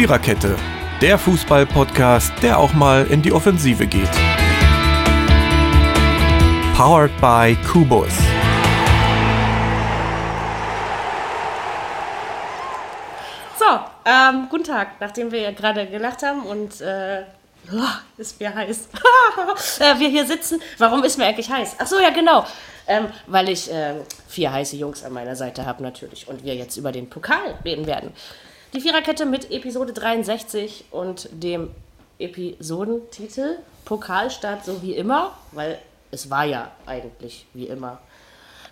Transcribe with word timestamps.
Viererkette, 0.00 0.56
der 1.02 1.18
Fußball-Podcast, 1.18 2.32
der 2.42 2.58
auch 2.58 2.72
mal 2.72 3.06
in 3.08 3.20
die 3.20 3.32
Offensive 3.32 3.86
geht. 3.86 4.08
Powered 6.74 7.10
by 7.20 7.54
Kubus. 7.70 8.08
So, 13.58 13.66
ähm, 14.06 14.46
guten 14.48 14.64
Tag. 14.64 14.92
Nachdem 15.00 15.30
wir 15.32 15.42
ja 15.42 15.50
gerade 15.50 15.86
gelacht 15.86 16.22
haben 16.22 16.44
und 16.44 16.80
äh, 16.80 17.24
oh, 17.70 17.76
ist 18.16 18.40
mir 18.40 18.54
heiß. 18.54 18.88
äh, 19.80 19.98
wir 19.98 20.08
hier 20.08 20.24
sitzen. 20.24 20.62
Warum 20.78 21.04
ist 21.04 21.18
mir 21.18 21.26
eigentlich 21.26 21.50
heiß? 21.50 21.76
Ach 21.78 21.86
so, 21.86 22.00
ja 22.00 22.08
genau. 22.08 22.46
Ähm, 22.86 23.08
weil 23.26 23.50
ich 23.50 23.70
äh, 23.70 23.96
vier 24.26 24.50
heiße 24.50 24.76
Jungs 24.76 25.04
an 25.04 25.12
meiner 25.12 25.36
Seite 25.36 25.66
habe 25.66 25.82
natürlich 25.82 26.26
und 26.26 26.42
wir 26.42 26.54
jetzt 26.54 26.78
über 26.78 26.90
den 26.90 27.10
Pokal 27.10 27.58
reden 27.66 27.86
werden. 27.86 28.14
Die 28.72 28.80
Viererkette 28.80 29.26
mit 29.26 29.50
Episode 29.50 29.92
63 29.92 30.84
und 30.92 31.28
dem 31.32 31.74
Episodentitel 32.20 33.58
Pokalstart 33.84 34.64
so 34.64 34.80
wie 34.80 34.94
immer, 34.94 35.36
weil 35.50 35.80
es 36.12 36.30
war 36.30 36.44
ja 36.44 36.70
eigentlich 36.86 37.46
wie 37.52 37.66
immer. 37.66 37.98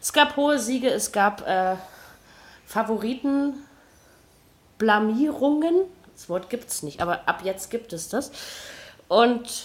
Es 0.00 0.12
gab 0.12 0.36
hohe 0.36 0.60
Siege, 0.60 0.88
es 0.88 1.10
gab 1.10 1.44
äh, 1.48 1.74
Favoriten, 2.64 3.54
Blamierungen. 4.78 5.74
Das 6.14 6.28
Wort 6.28 6.48
gibt 6.48 6.68
es 6.68 6.84
nicht, 6.84 7.02
aber 7.02 7.26
ab 7.26 7.40
jetzt 7.42 7.68
gibt 7.68 7.92
es 7.92 8.08
das. 8.08 8.30
Und 9.08 9.64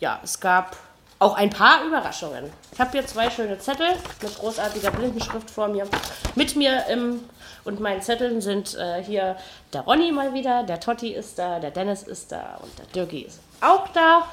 ja, 0.00 0.18
es 0.24 0.40
gab 0.40 0.76
auch 1.20 1.36
ein 1.36 1.50
paar 1.50 1.84
Überraschungen. 1.84 2.50
Ich 2.72 2.80
habe 2.80 2.90
hier 2.90 3.06
zwei 3.06 3.30
schöne 3.30 3.58
Zettel 3.60 3.88
mit 4.22 4.38
großartiger 4.38 4.90
Blindenschrift 4.90 5.50
vor 5.50 5.68
mir. 5.68 5.86
Mit 6.34 6.56
mir 6.56 6.86
im, 6.86 7.20
und 7.68 7.80
meinen 7.80 8.00
Zetteln 8.00 8.40
sind 8.40 8.74
äh, 8.76 9.02
hier 9.04 9.36
der 9.74 9.82
Ronny 9.82 10.10
mal 10.10 10.32
wieder, 10.32 10.62
der 10.62 10.80
Totti 10.80 11.12
ist 11.12 11.38
da, 11.38 11.60
der 11.60 11.70
Dennis 11.70 12.02
ist 12.02 12.32
da 12.32 12.58
und 12.62 12.70
der 12.78 12.86
Dirki 12.86 13.20
ist 13.20 13.40
auch 13.60 13.88
da. 13.88 14.26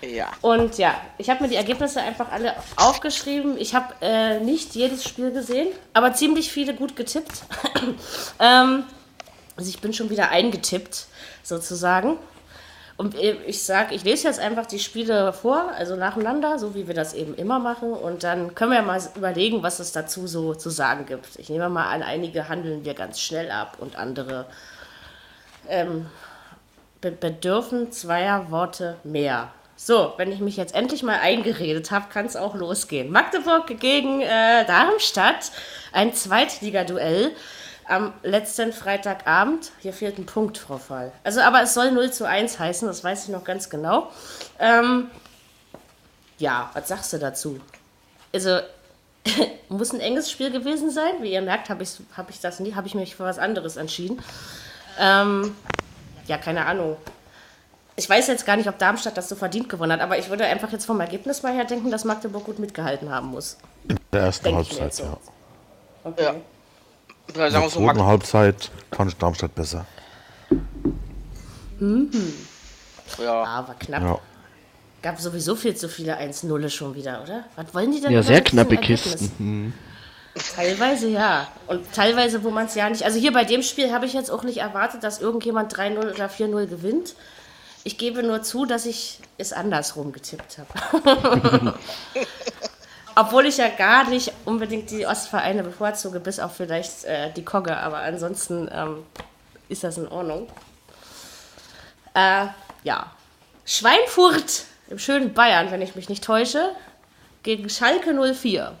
Ja. 0.00 0.32
Und 0.40 0.78
ja, 0.78 1.00
ich 1.18 1.30
habe 1.30 1.44
mir 1.44 1.48
die 1.48 1.56
Ergebnisse 1.56 2.00
einfach 2.00 2.32
alle 2.32 2.54
aufgeschrieben. 2.76 3.56
Ich 3.58 3.74
habe 3.74 3.94
äh, 4.00 4.40
nicht 4.40 4.74
jedes 4.74 5.04
Spiel 5.04 5.30
gesehen, 5.30 5.68
aber 5.92 6.14
ziemlich 6.14 6.50
viele 6.50 6.74
gut 6.74 6.96
getippt. 6.96 7.42
ähm, 8.40 8.84
also 9.56 9.68
ich 9.68 9.80
bin 9.80 9.92
schon 9.92 10.10
wieder 10.10 10.30
eingetippt, 10.30 11.06
sozusagen. 11.42 12.16
Und 13.02 13.16
ich 13.16 13.64
sage, 13.64 13.96
ich 13.96 14.04
lese 14.04 14.28
jetzt 14.28 14.38
einfach 14.38 14.64
die 14.64 14.78
Spiele 14.78 15.32
vor, 15.32 15.72
also 15.76 15.96
nacheinander, 15.96 16.60
so 16.60 16.76
wie 16.76 16.86
wir 16.86 16.94
das 16.94 17.14
eben 17.14 17.34
immer 17.34 17.58
machen. 17.58 17.92
Und 17.92 18.22
dann 18.22 18.54
können 18.54 18.70
wir 18.70 18.82
mal 18.82 19.02
überlegen, 19.16 19.64
was 19.64 19.80
es 19.80 19.90
dazu 19.90 20.28
so 20.28 20.54
zu 20.54 20.70
sagen 20.70 21.04
gibt. 21.06 21.26
Ich 21.36 21.50
nehme 21.50 21.68
mal 21.68 21.86
an, 21.86 22.04
einige 22.04 22.48
handeln 22.48 22.84
wir 22.84 22.94
ganz 22.94 23.18
schnell 23.18 23.50
ab 23.50 23.78
und 23.80 23.96
andere 23.96 24.46
ähm, 25.68 26.06
bedürfen 27.00 27.90
zweier 27.90 28.52
Worte 28.52 28.98
mehr. 29.02 29.50
So, 29.74 30.12
wenn 30.16 30.30
ich 30.30 30.38
mich 30.38 30.56
jetzt 30.56 30.76
endlich 30.76 31.02
mal 31.02 31.18
eingeredet 31.18 31.90
habe, 31.90 32.06
kann 32.08 32.24
es 32.24 32.36
auch 32.36 32.54
losgehen. 32.54 33.10
Magdeburg 33.10 33.66
gegen 33.80 34.20
äh, 34.20 34.64
Darmstadt, 34.64 35.50
ein 35.90 36.14
Zweitligaduell 36.14 37.32
am 37.88 38.12
letzten 38.22 38.72
Freitagabend. 38.72 39.72
Hier 39.80 39.92
fehlt 39.92 40.18
ein 40.18 40.26
Punkt, 40.26 40.58
Frau 40.58 40.78
Fall. 40.78 41.12
Also, 41.24 41.40
aber 41.40 41.62
es 41.62 41.74
soll 41.74 41.92
0 41.92 42.12
zu 42.12 42.26
1 42.26 42.58
heißen, 42.58 42.88
das 42.88 43.02
weiß 43.04 43.24
ich 43.24 43.28
noch 43.30 43.44
ganz 43.44 43.70
genau. 43.70 44.10
Ähm, 44.58 45.10
ja, 46.38 46.70
was 46.74 46.88
sagst 46.88 47.12
du 47.12 47.18
dazu? 47.18 47.60
Also, 48.34 48.60
muss 49.68 49.92
ein 49.92 50.00
enges 50.00 50.30
Spiel 50.30 50.50
gewesen 50.50 50.90
sein. 50.90 51.14
Wie 51.20 51.32
ihr 51.32 51.42
merkt, 51.42 51.70
habe 51.70 51.82
ich, 51.82 51.90
hab 52.16 52.30
ich 52.30 52.40
das 52.40 52.60
nie, 52.60 52.74
habe 52.74 52.86
ich 52.86 52.94
mich 52.94 53.16
für 53.16 53.24
was 53.24 53.38
anderes 53.38 53.76
entschieden. 53.76 54.22
Ähm, 54.98 55.54
ja, 56.26 56.38
keine 56.38 56.66
Ahnung. 56.66 56.96
Ich 57.94 58.08
weiß 58.08 58.26
jetzt 58.28 58.46
gar 58.46 58.56
nicht, 58.56 58.68
ob 58.68 58.78
Darmstadt 58.78 59.16
das 59.16 59.28
so 59.28 59.36
verdient 59.36 59.68
gewonnen 59.68 59.92
hat, 59.92 60.00
aber 60.00 60.18
ich 60.18 60.30
würde 60.30 60.46
einfach 60.46 60.72
jetzt 60.72 60.86
vom 60.86 60.98
Ergebnis 61.00 61.42
mal 61.42 61.52
her 61.52 61.64
denken, 61.64 61.90
dass 61.90 62.04
Magdeburg 62.04 62.44
gut 62.44 62.58
mitgehalten 62.58 63.10
haben 63.10 63.28
muss. 63.28 63.58
In 63.86 63.98
der 64.12 64.22
ersten 64.22 64.44
Denk 64.44 64.56
Halbzeit, 64.56 64.94
so. 64.94 65.02
ja. 65.04 65.18
Okay. 66.04 66.24
Ja. 66.24 66.34
In 67.34 67.52
der 67.52 67.68
zweiten 67.68 68.04
Halbzeit 68.04 68.70
fand 68.92 69.10
ich 69.10 69.16
Darmstadt 69.16 69.54
besser. 69.54 69.86
Mhm. 71.78 72.10
Ja. 73.18 73.42
Ah, 73.42 73.68
war 73.68 73.74
knapp. 73.78 74.02
Ja. 74.02 74.18
Gab 75.02 75.20
sowieso 75.20 75.56
viel 75.56 75.74
zu 75.74 75.88
viele 75.88 76.18
1-0 76.18 76.68
schon 76.68 76.94
wieder, 76.94 77.22
oder? 77.22 77.44
Was 77.56 77.74
wollen 77.74 77.90
die 77.90 78.00
denn? 78.00 78.12
Ja, 78.12 78.22
sehr 78.22 78.40
knappe 78.40 78.76
Kisten. 78.76 79.32
Mhm. 79.38 79.72
Teilweise 80.54 81.08
ja. 81.08 81.48
Und 81.66 81.92
teilweise, 81.92 82.42
wo 82.44 82.50
man 82.50 82.66
es 82.66 82.74
ja 82.74 82.88
nicht. 82.88 83.04
Also 83.04 83.18
hier 83.18 83.32
bei 83.32 83.44
dem 83.44 83.62
Spiel 83.62 83.92
habe 83.92 84.06
ich 84.06 84.12
jetzt 84.12 84.30
auch 84.30 84.44
nicht 84.44 84.58
erwartet, 84.58 85.02
dass 85.02 85.20
irgendjemand 85.20 85.74
3-0 85.74 86.14
oder 86.14 86.26
4-0 86.26 86.66
gewinnt. 86.66 87.14
Ich 87.84 87.98
gebe 87.98 88.22
nur 88.22 88.42
zu, 88.42 88.64
dass 88.64 88.86
ich 88.86 89.18
es 89.38 89.52
andersrum 89.52 90.12
getippt 90.12 90.58
habe. 90.58 91.74
Obwohl 93.14 93.46
ich 93.46 93.58
ja 93.58 93.68
gar 93.68 94.08
nicht 94.08 94.32
unbedingt 94.44 94.90
die 94.90 95.06
Ostvereine 95.06 95.62
bevorzuge, 95.62 96.20
bis 96.20 96.38
auf 96.38 96.56
vielleicht 96.56 97.04
äh, 97.04 97.30
die 97.32 97.44
Kogge, 97.44 97.76
aber 97.76 97.98
ansonsten 97.98 98.68
ähm, 98.72 99.04
ist 99.68 99.84
das 99.84 99.98
in 99.98 100.08
Ordnung. 100.08 100.48
Äh, 102.14 102.46
ja. 102.84 103.10
Schweinfurt 103.64 104.64
im 104.88 104.98
schönen 104.98 105.32
Bayern, 105.34 105.70
wenn 105.70 105.82
ich 105.82 105.94
mich 105.94 106.08
nicht 106.08 106.24
täusche, 106.24 106.70
gegen 107.42 107.68
Schalke 107.68 108.12
04. 108.34 108.72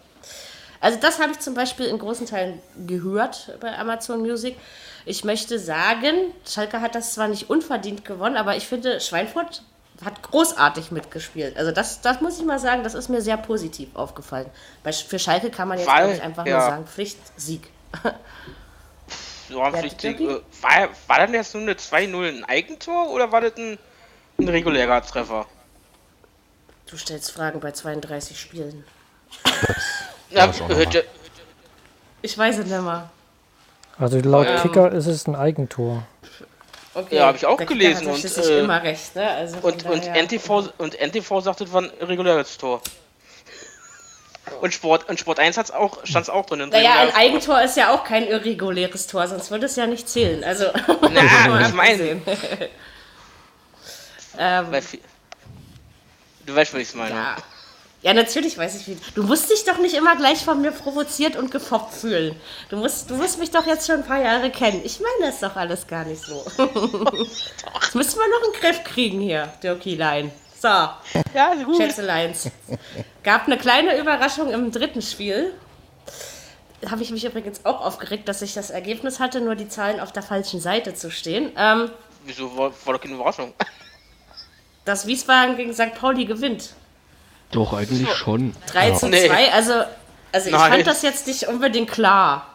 Also 0.80 0.98
das 0.98 1.20
habe 1.20 1.32
ich 1.32 1.38
zum 1.38 1.54
Beispiel 1.54 1.86
in 1.86 1.98
großen 1.98 2.26
Teilen 2.26 2.60
gehört 2.86 3.56
bei 3.60 3.76
Amazon 3.78 4.20
Music. 4.20 4.56
Ich 5.04 5.24
möchte 5.24 5.58
sagen, 5.58 6.32
Schalke 6.46 6.80
hat 6.80 6.94
das 6.94 7.14
zwar 7.14 7.28
nicht 7.28 7.50
unverdient 7.50 8.04
gewonnen, 8.04 8.36
aber 8.36 8.56
ich 8.56 8.66
finde, 8.66 9.00
Schweinfurt 9.00 9.62
hat 10.04 10.22
großartig 10.22 10.90
mitgespielt. 10.90 11.56
Also 11.56 11.72
das, 11.72 12.00
das 12.00 12.20
muss 12.20 12.38
ich 12.38 12.44
mal 12.44 12.58
sagen, 12.58 12.82
das 12.82 12.94
ist 12.94 13.08
mir 13.08 13.22
sehr 13.22 13.36
positiv 13.36 13.94
aufgefallen. 13.94 14.46
Weil 14.82 14.92
für 14.92 15.18
Schalke 15.18 15.50
kann 15.50 15.68
man 15.68 15.78
jetzt 15.78 15.88
Weil, 15.88 16.20
einfach 16.20 16.46
ja. 16.46 16.58
nur 16.58 16.66
sagen, 16.66 16.86
Pflichtsieg. 16.86 17.68
Ja, 19.48 19.70
Pflichtsieg. 19.70 20.18
Äh, 20.20 20.40
war, 20.62 20.88
war 21.06 21.18
dann 21.18 21.34
jetzt 21.34 21.54
nur 21.54 21.62
eine 21.62 21.74
2-0 21.74 22.28
ein 22.28 22.44
Eigentor 22.44 23.10
oder 23.10 23.32
war 23.32 23.42
das 23.42 23.56
ein, 23.56 23.78
ein 24.38 24.48
regulärer 24.48 25.02
Treffer? 25.02 25.46
Du 26.86 26.96
stellst 26.96 27.30
Fragen 27.30 27.60
bei 27.60 27.72
32 27.72 28.40
Spielen. 28.40 28.84
Ja, 30.30 30.50
ich 32.22 32.38
weiß 32.38 32.58
es 32.58 32.66
nicht 32.66 32.80
mehr. 32.80 33.10
Also 33.98 34.18
laut 34.20 34.46
ähm, 34.46 34.60
Kicker 34.60 34.90
ist 34.92 35.06
es 35.06 35.26
ein 35.26 35.34
Eigentor. 35.36 36.04
Okay. 36.94 37.16
Ja, 37.16 37.26
habe 37.26 37.38
ich 37.38 37.46
auch 37.46 37.56
Der 37.56 37.66
gelesen. 37.66 38.06
Und, 38.06 38.24
äh, 38.24 38.60
immer 38.60 38.82
recht, 38.82 39.16
ne? 39.16 39.28
also 39.28 39.56
und, 39.62 39.84
und, 39.86 40.04
NTV, 40.04 40.70
und 40.76 40.94
NTV 41.00 41.40
sagt, 41.40 41.62
es 41.62 41.72
war 41.72 41.82
ein 41.82 41.90
reguläres 42.00 42.58
Tor. 42.58 42.82
Und 44.60 44.74
Sport, 44.74 45.08
und 45.08 45.18
Sport 45.18 45.38
1 45.38 45.70
auch, 45.70 46.04
stand 46.04 46.24
es 46.24 46.30
auch 46.30 46.44
drin. 46.44 46.68
Naja, 46.68 47.00
ein 47.00 47.14
Eigentor 47.14 47.62
ist 47.62 47.76
ja 47.76 47.94
auch 47.94 48.04
kein 48.04 48.26
irreguläres 48.26 49.06
Tor, 49.06 49.26
sonst 49.26 49.50
würde 49.50 49.66
es 49.66 49.76
ja 49.76 49.86
nicht 49.86 50.08
zählen. 50.08 50.44
Also, 50.44 50.66
Na, 51.10 51.66
ich 51.66 51.72
meine. 51.72 52.02
ähm, 54.38 54.66
du 56.46 56.54
weißt, 56.54 56.74
was 56.74 56.80
ich 56.80 56.94
meine. 56.94 57.14
Ja. 57.14 57.36
Ja, 58.02 58.12
natürlich 58.14 58.58
weiß 58.58 58.80
ich 58.80 58.88
wie. 58.88 58.96
Du 59.14 59.22
musst 59.22 59.48
dich 59.48 59.64
doch 59.64 59.78
nicht 59.78 59.94
immer 59.94 60.16
gleich 60.16 60.44
von 60.44 60.60
mir 60.60 60.72
provoziert 60.72 61.36
und 61.36 61.52
gefoppt 61.52 61.94
fühlen. 61.94 62.34
Du 62.68 62.76
musst, 62.76 63.08
du 63.08 63.14
musst 63.14 63.38
mich 63.38 63.52
doch 63.52 63.64
jetzt 63.64 63.86
schon 63.86 63.96
ein 63.96 64.04
paar 64.04 64.20
Jahre 64.20 64.50
kennen. 64.50 64.82
Ich 64.84 64.98
meine 64.98 65.30
das 65.30 65.38
doch 65.38 65.54
alles 65.54 65.86
gar 65.86 66.04
nicht 66.04 66.20
so. 66.22 66.44
Jetzt 66.58 67.94
müssen 67.94 68.18
wir 68.18 68.28
noch 68.28 68.44
einen 68.44 68.60
Griff 68.60 68.82
kriegen 68.82 69.20
hier, 69.20 69.52
Dirkilein. 69.62 70.32
So. 70.60 70.68
Ja, 70.68 71.54
gut. 71.64 71.76
Schätzeleins. 71.76 72.50
Gab 73.22 73.46
eine 73.46 73.56
kleine 73.56 73.96
Überraschung 73.98 74.50
im 74.50 74.72
dritten 74.72 75.02
Spiel. 75.02 75.54
Da 76.80 76.90
habe 76.90 77.02
ich 77.02 77.12
mich 77.12 77.24
übrigens 77.24 77.64
auch 77.64 77.80
aufgeregt, 77.80 78.28
dass 78.28 78.42
ich 78.42 78.54
das 78.54 78.70
Ergebnis 78.70 79.20
hatte, 79.20 79.40
nur 79.40 79.54
die 79.54 79.68
Zahlen 79.68 80.00
auf 80.00 80.10
der 80.10 80.24
falschen 80.24 80.60
Seite 80.60 80.94
zu 80.94 81.12
stehen. 81.12 81.52
Ähm, 81.56 81.90
Wieso 82.24 82.56
war, 82.56 82.72
war 82.84 82.94
doch 82.94 83.00
keine 83.00 83.14
Überraschung? 83.14 83.54
Dass 84.84 85.06
Wiesbaden 85.06 85.56
gegen 85.56 85.72
St. 85.72 85.94
Pauli 85.94 86.24
gewinnt. 86.24 86.74
Doch, 87.52 87.72
eigentlich 87.72 88.12
schon. 88.14 88.54
3 88.66 88.88
ja. 88.88 88.94
zu 88.94 89.08
2, 89.08 89.10
nee. 89.10 89.28
also, 89.52 89.74
also 90.32 90.48
ich 90.48 90.56
fand 90.56 90.86
das 90.86 91.02
jetzt 91.02 91.26
nicht 91.26 91.46
unbedingt 91.46 91.90
klar. 91.90 92.46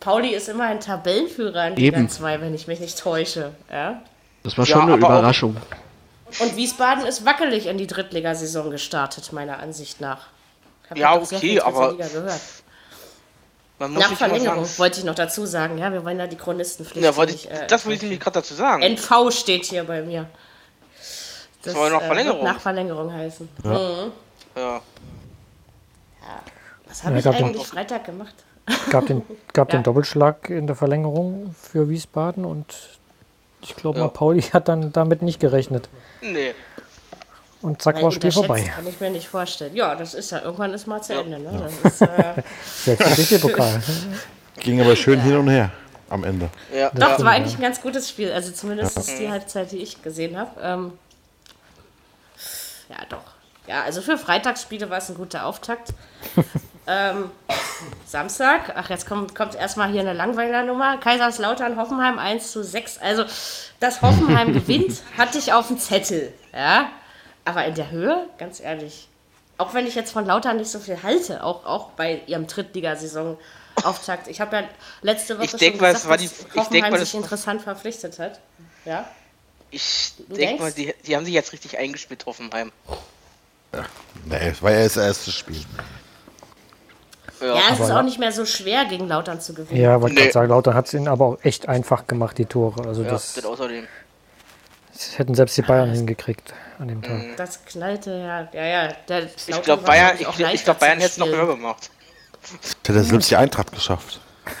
Pauli 0.00 0.34
ist 0.34 0.48
immer 0.48 0.64
ein 0.64 0.80
Tabellenführer 0.80 1.68
in 1.68 1.76
Liga 1.76 2.08
2, 2.08 2.40
wenn 2.40 2.54
ich 2.54 2.66
mich 2.66 2.80
nicht 2.80 2.98
täusche. 2.98 3.52
Ja? 3.70 4.02
Das 4.42 4.56
war 4.56 4.64
schon 4.64 4.80
ja, 4.80 4.94
eine 4.94 4.96
Überraschung. 4.96 5.56
Und 6.40 6.56
Wiesbaden 6.56 7.06
ist 7.06 7.24
wackelig 7.24 7.66
in 7.66 7.78
die 7.78 7.86
Drittligasaison 7.86 8.70
gestartet, 8.70 9.32
meiner 9.32 9.58
Ansicht 9.58 10.00
nach. 10.00 10.26
Hab 10.90 10.98
ja, 10.98 11.14
okay, 11.14 11.60
aber. 11.60 11.96
Nach 13.78 14.14
Verlängerung 14.14 14.66
wollte 14.78 15.00
ich 15.00 15.04
noch 15.04 15.14
dazu 15.14 15.44
sagen, 15.44 15.76
ja, 15.78 15.92
wir 15.92 16.04
wollen 16.04 16.18
ja 16.18 16.26
die 16.26 16.36
Chronisten 16.36 16.86
Ja, 16.94 17.14
wollte 17.16 17.34
ich, 17.34 17.50
äh, 17.50 17.66
das 17.66 17.84
wollte 17.84 17.96
ich 17.96 18.02
nämlich 18.02 18.20
gerade 18.20 18.34
dazu 18.34 18.54
sagen. 18.54 18.82
NV 18.82 19.30
steht 19.30 19.66
hier 19.66 19.84
bei 19.84 20.00
mir. 20.00 20.26
Das, 20.96 21.38
das 21.62 21.74
soll 21.74 21.90
noch 21.90 22.02
Verlängerung. 22.02 22.40
Äh, 22.40 22.44
nach 22.44 22.60
Verlängerung 22.60 23.12
heißen. 23.12 23.48
Ja. 23.64 23.70
Mhm. 23.70 24.12
Ja. 24.56 24.80
Was 26.88 27.04
habe 27.04 27.14
ja, 27.14 27.20
ich 27.20 27.26
eigentlich 27.26 27.62
den, 27.62 27.66
Freitag 27.66 28.04
gemacht? 28.04 28.34
Gab 28.90 29.06
den, 29.06 29.22
gab 29.52 29.68
ja. 29.72 29.78
den 29.78 29.84
Doppelschlag 29.84 30.48
in 30.50 30.66
der 30.66 30.76
Verlängerung 30.76 31.54
für 31.60 31.88
Wiesbaden 31.88 32.44
und 32.44 32.74
Ich 33.62 33.76
glaube 33.76 34.00
mal, 34.00 34.08
Pauli 34.08 34.42
hat 34.42 34.68
dann 34.68 34.92
damit 34.92 35.22
nicht 35.22 35.40
gerechnet. 35.40 35.88
Nee. 36.22 36.54
Und 37.62 37.82
zack, 37.82 37.96
war 37.96 38.04
das 38.04 38.14
Spiel 38.14 38.32
vorbei. 38.32 38.62
Kann 38.62 38.86
ich 38.86 39.00
mir 39.00 39.10
nicht 39.10 39.28
vorstellen. 39.28 39.74
Ja, 39.74 39.94
das 39.94 40.14
ist 40.14 40.30
ja, 40.30 40.42
irgendwann 40.42 40.72
ist 40.72 40.86
mal 40.86 41.02
zu 41.02 41.14
Ende. 41.14 41.38
Ne? 41.38 41.70
Das 41.82 41.92
ist, 41.92 42.02
äh, 42.02 42.42
Selbst. 42.98 43.44
Ging 44.60 44.80
aber 44.80 44.96
schön 44.96 45.20
hin 45.20 45.36
und 45.36 45.48
her 45.48 45.70
am 46.08 46.24
Ende. 46.24 46.48
Ja. 46.74 46.90
Doch, 46.94 47.18
es 47.18 47.24
war 47.24 47.32
eigentlich 47.32 47.56
ein 47.56 47.62
ganz 47.62 47.80
gutes 47.80 48.08
Spiel. 48.08 48.32
Also 48.32 48.52
zumindest 48.52 48.96
ist 48.96 49.18
die 49.18 49.28
Halbzeit, 49.28 49.72
die 49.72 49.78
ich 49.78 50.02
gesehen 50.02 50.38
habe. 50.38 50.60
Ähm, 50.62 50.92
ja, 52.88 53.04
doch. 53.08 53.35
Ja, 53.66 53.82
also 53.82 54.00
für 54.02 54.16
Freitagsspiele 54.18 54.90
war 54.90 54.98
es 54.98 55.08
ein 55.08 55.16
guter 55.16 55.44
Auftakt. 55.46 55.88
ähm, 56.86 57.30
Samstag, 58.06 58.72
ach, 58.76 58.90
jetzt 58.90 59.06
kommt, 59.06 59.34
kommt 59.34 59.54
erstmal 59.54 59.90
hier 59.90 60.00
eine 60.02 60.12
Langweilernummer. 60.12 60.98
Kaiserslautern, 60.98 61.76
Hoffenheim 61.76 62.18
1 62.18 62.52
zu 62.52 62.62
6. 62.62 62.98
Also, 62.98 63.24
dass 63.80 64.02
Hoffenheim 64.02 64.52
gewinnt, 64.54 65.02
hatte 65.18 65.38
ich 65.38 65.52
auf 65.52 65.68
dem 65.68 65.78
Zettel. 65.78 66.32
Ja, 66.54 66.90
aber 67.44 67.64
in 67.64 67.74
der 67.74 67.90
Höhe, 67.90 68.28
ganz 68.38 68.60
ehrlich, 68.60 69.08
auch 69.58 69.74
wenn 69.74 69.86
ich 69.86 69.94
jetzt 69.94 70.12
von 70.12 70.26
Lautern 70.26 70.56
nicht 70.58 70.70
so 70.70 70.78
viel 70.78 71.02
halte, 71.02 71.42
auch, 71.42 71.64
auch 71.64 71.90
bei 71.90 72.22
ihrem 72.26 72.46
Drittligasaison 72.46 73.36
Auftakt. 73.84 74.26
Ich 74.28 74.40
habe 74.40 74.56
ja 74.56 74.62
letzte 75.02 75.36
Woche 75.36 75.44
Ich 75.44 75.52
denk 75.52 75.74
schon 75.74 75.82
mal, 75.82 75.92
gesagt, 75.92 76.04
es 76.04 76.08
war 76.08 76.16
die- 76.16 76.28
dass 76.28 76.38
ich 76.38 76.44
denk 76.46 76.56
Hoffenheim 76.56 76.90
mal, 76.92 76.98
sich 77.00 77.12
das- 77.12 77.20
interessant 77.22 77.60
verpflichtet 77.62 78.18
hat. 78.18 78.40
Ja. 78.86 79.06
Ich 79.70 80.14
denke 80.28 80.62
mal, 80.62 80.72
die, 80.72 80.94
die 81.06 81.14
haben 81.14 81.24
sich 81.26 81.34
jetzt 81.34 81.52
richtig 81.52 81.76
eingespielt, 81.76 82.24
Hoffenheim. 82.24 82.72
Nee, 84.24 84.48
es 84.50 84.62
war 84.62 84.72
ja 84.72 84.84
das 84.84 84.96
erste 84.96 85.30
Spiel. 85.30 85.64
Ja, 87.40 87.46
Ja, 87.48 87.60
es 87.72 87.80
ist 87.80 87.90
auch 87.90 88.02
nicht 88.02 88.18
mehr 88.18 88.32
so 88.32 88.44
schwer, 88.46 88.86
gegen 88.86 89.08
Lautern 89.08 89.40
zu 89.40 89.52
gewinnen. 89.54 89.80
Ja, 89.80 90.00
wollte 90.00 90.14
Nee. 90.14 90.20
gerade 90.22 90.32
sagen, 90.32 90.48
Lautern 90.48 90.74
hat 90.74 90.86
es 90.86 90.94
ihnen 90.94 91.08
aber 91.08 91.24
auch 91.26 91.38
echt 91.42 91.68
einfach 91.68 92.06
gemacht, 92.06 92.38
die 92.38 92.46
Tore. 92.46 92.86
Also 92.88 93.02
ja, 93.02 93.10
das, 93.10 93.34
das 93.34 93.44
außerdem. 93.44 93.86
das 94.92 95.18
hätten 95.18 95.34
selbst 95.34 95.56
die 95.56 95.62
Bayern 95.62 95.90
hingekriegt 95.92 96.54
an 96.78 96.88
dem 96.88 97.02
Tag. 97.02 97.20
Das 97.36 97.64
knallte 97.66 98.10
ja. 98.12 98.48
Ja, 98.52 98.64
ja. 98.66 98.92
Der 99.08 99.24
Ich 99.24 99.62
glaube, 99.62 99.82
Bayern, 99.82 100.16
ich, 100.18 100.26
ich 100.40 100.64
glaub, 100.64 100.78
Bayern 100.78 100.98
hätte 100.98 101.10
es 101.10 101.18
noch 101.18 101.26
höher 101.26 101.36
höher. 101.46 101.56
gemacht. 101.56 101.90
Das 102.62 102.76
hätte 102.94 103.04
selbst 103.04 103.30
die 103.30 103.36
Eintracht 103.36 103.72
geschafft. 103.72 104.20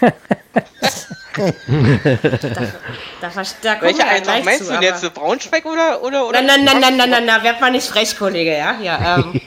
Da, 3.20 3.30
da 3.62 3.74
kommen 3.74 3.82
Welche 3.82 3.98
ja 3.98 4.06
Eintracht 4.06 4.44
meinst 4.44 4.66
zu, 4.66 4.72
du 4.72 4.80
jetzt? 4.82 5.14
Braunschweig 5.14 5.64
oder? 5.64 6.02
oder, 6.02 6.26
oder 6.28 6.42
Nein, 6.42 6.64
nein, 6.64 6.80
nein, 6.80 6.80
nein, 6.80 6.96
nein, 6.96 7.10
nein, 7.10 7.26
nein, 7.26 7.42
werd 7.42 7.60
mal 7.60 7.70
nicht 7.70 7.86
frech, 7.86 8.16
Kollege, 8.16 8.56
ja? 8.56 8.78
Ja, 8.80 9.18
ähm. 9.18 9.40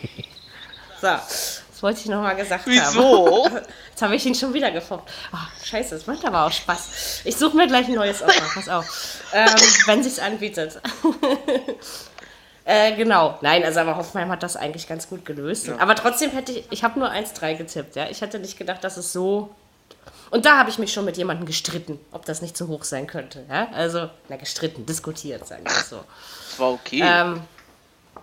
so, 1.02 1.08
das 1.08 1.84
wollte 1.84 2.00
ich 2.02 2.06
nochmal 2.08 2.36
gesagt 2.36 2.66
haben. 2.66 2.72
Wieso? 2.72 3.50
Jetzt 4.00 4.02
habe 4.02 4.16
ich 4.16 4.26
ihn 4.26 4.36
schon 4.36 4.54
wieder 4.54 4.72
gefoppt. 4.72 5.12
Oh, 5.34 5.66
scheiße, 5.66 5.96
das 5.96 6.08
macht 6.08 6.26
aber 6.26 6.46
auch 6.46 6.52
Spaß. 6.52 7.22
Ich 7.26 7.36
suche 7.36 7.58
mir 7.58 7.68
gleich 7.68 7.88
ein 7.88 7.96
neues 7.96 8.22
Opfer, 8.22 8.46
pass 8.54 8.70
auf. 8.70 9.22
Ähm, 9.34 9.50
wenn 9.88 10.04
sich's 10.04 10.20
anbietet. 10.20 10.82
äh, 12.66 12.96
genau. 12.96 13.38
Nein, 13.42 13.64
also 13.66 13.82
aber 13.82 13.98
Hoffenheim 13.98 14.30
hat 14.30 14.42
das 14.42 14.56
eigentlich 14.56 14.88
ganz 14.88 15.10
gut 15.10 15.26
gelöst. 15.26 15.70
Aber 15.80 15.96
trotzdem 15.96 16.32
hätte 16.32 16.54
ich, 16.54 16.66
ich 16.70 16.84
habe 16.84 16.98
nur 16.98 17.12
1-3 17.12 17.56
getippt, 17.56 17.96
ja. 17.98 18.10
Ich 18.10 18.22
hätte 18.22 18.40
nicht 18.40 18.58
gedacht, 18.58 18.84
dass 18.84 18.98
es 18.98 19.12
so. 19.12 19.54
Und 20.30 20.46
da 20.46 20.58
habe 20.58 20.70
ich 20.70 20.78
mich 20.78 20.94
schon 20.94 21.06
mit 21.06 21.18
jemandem 21.18 21.46
gestritten, 21.46 22.00
ob 22.12 22.26
das 22.26 22.42
nicht 22.42 22.56
zu 22.56 22.68
hoch 22.68 22.84
sein 22.84 23.08
könnte. 23.08 23.46
Ja? 23.50 23.70
Also, 23.74 24.10
na, 24.28 24.36
gestritten, 24.36 24.86
diskutiert, 24.86 25.48
sagen 25.48 25.64
wir 25.66 25.72
so. 25.72 26.04
Das 26.50 26.60
war 26.60 26.72
okay. 26.72 27.02
Ähm, 27.04 27.42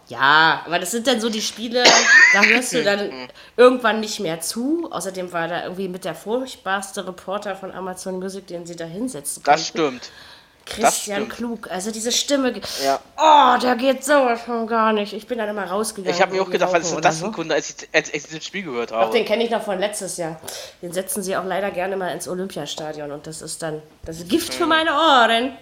ja, 0.08 0.62
aber 0.64 0.78
das 0.78 0.92
sind 0.92 1.06
dann 1.06 1.20
so 1.20 1.28
die 1.28 1.42
Spiele, 1.42 1.82
da 2.32 2.42
hörst 2.42 2.72
du 2.72 2.84
dann 2.84 3.10
irgendwann 3.56 4.00
nicht 4.00 4.20
mehr 4.20 4.40
zu. 4.40 4.88
Außerdem 4.90 5.32
war 5.32 5.48
da 5.48 5.64
irgendwie 5.64 5.88
mit 5.88 6.04
der 6.04 6.14
furchtbarste 6.14 7.06
Reporter 7.06 7.56
von 7.56 7.72
Amazon 7.72 8.20
Music, 8.20 8.46
den 8.46 8.66
sie 8.66 8.76
da 8.76 8.84
hinsetzen 8.84 9.42
das 9.42 9.72
konnten. 9.74 9.98
stimmt. 9.98 10.10
Christian. 10.66 11.28
Klug. 11.28 11.70
Also 11.70 11.90
diese 11.90 12.12
Stimme. 12.12 12.52
Ja. 12.84 13.00
Oh, 13.16 13.58
der 13.60 13.76
geht 13.76 14.04
sowas 14.04 14.42
von 14.42 14.66
gar 14.66 14.92
nicht. 14.92 15.12
Ich 15.12 15.26
bin 15.26 15.38
dann 15.38 15.48
immer 15.48 15.64
rausgegangen. 15.64 16.14
Ich 16.14 16.20
habe 16.20 16.34
mir 16.34 16.42
auch 16.42 16.50
gedacht, 16.50 16.72
was 16.72 16.84
ist 16.84 16.94
denn 16.94 17.02
das 17.02 17.20
für 17.20 17.26
ein. 17.26 17.32
Kunde, 17.32 17.54
als 17.54 17.70
ich, 17.70 17.88
als 17.92 18.12
ich 18.12 18.24
dieses 18.24 18.44
Spiel 18.44 18.64
gehört 18.64 18.90
Doch, 18.90 18.96
habe. 18.96 19.12
den 19.12 19.24
kenne 19.24 19.44
ich 19.44 19.50
noch 19.50 19.62
von 19.62 19.78
letztes 19.78 20.16
Jahr. 20.16 20.40
Den 20.82 20.92
setzen 20.92 21.22
sie 21.22 21.36
auch 21.36 21.44
leider 21.44 21.70
gerne 21.70 21.96
mal 21.96 22.08
ins 22.08 22.28
Olympiastadion 22.28 23.12
und 23.12 23.26
das 23.26 23.42
ist 23.42 23.62
dann 23.62 23.80
das 24.04 24.18
ist 24.18 24.28
Gift 24.28 24.52
für 24.52 24.66
meine 24.66 24.90
Ohren. 24.90 25.56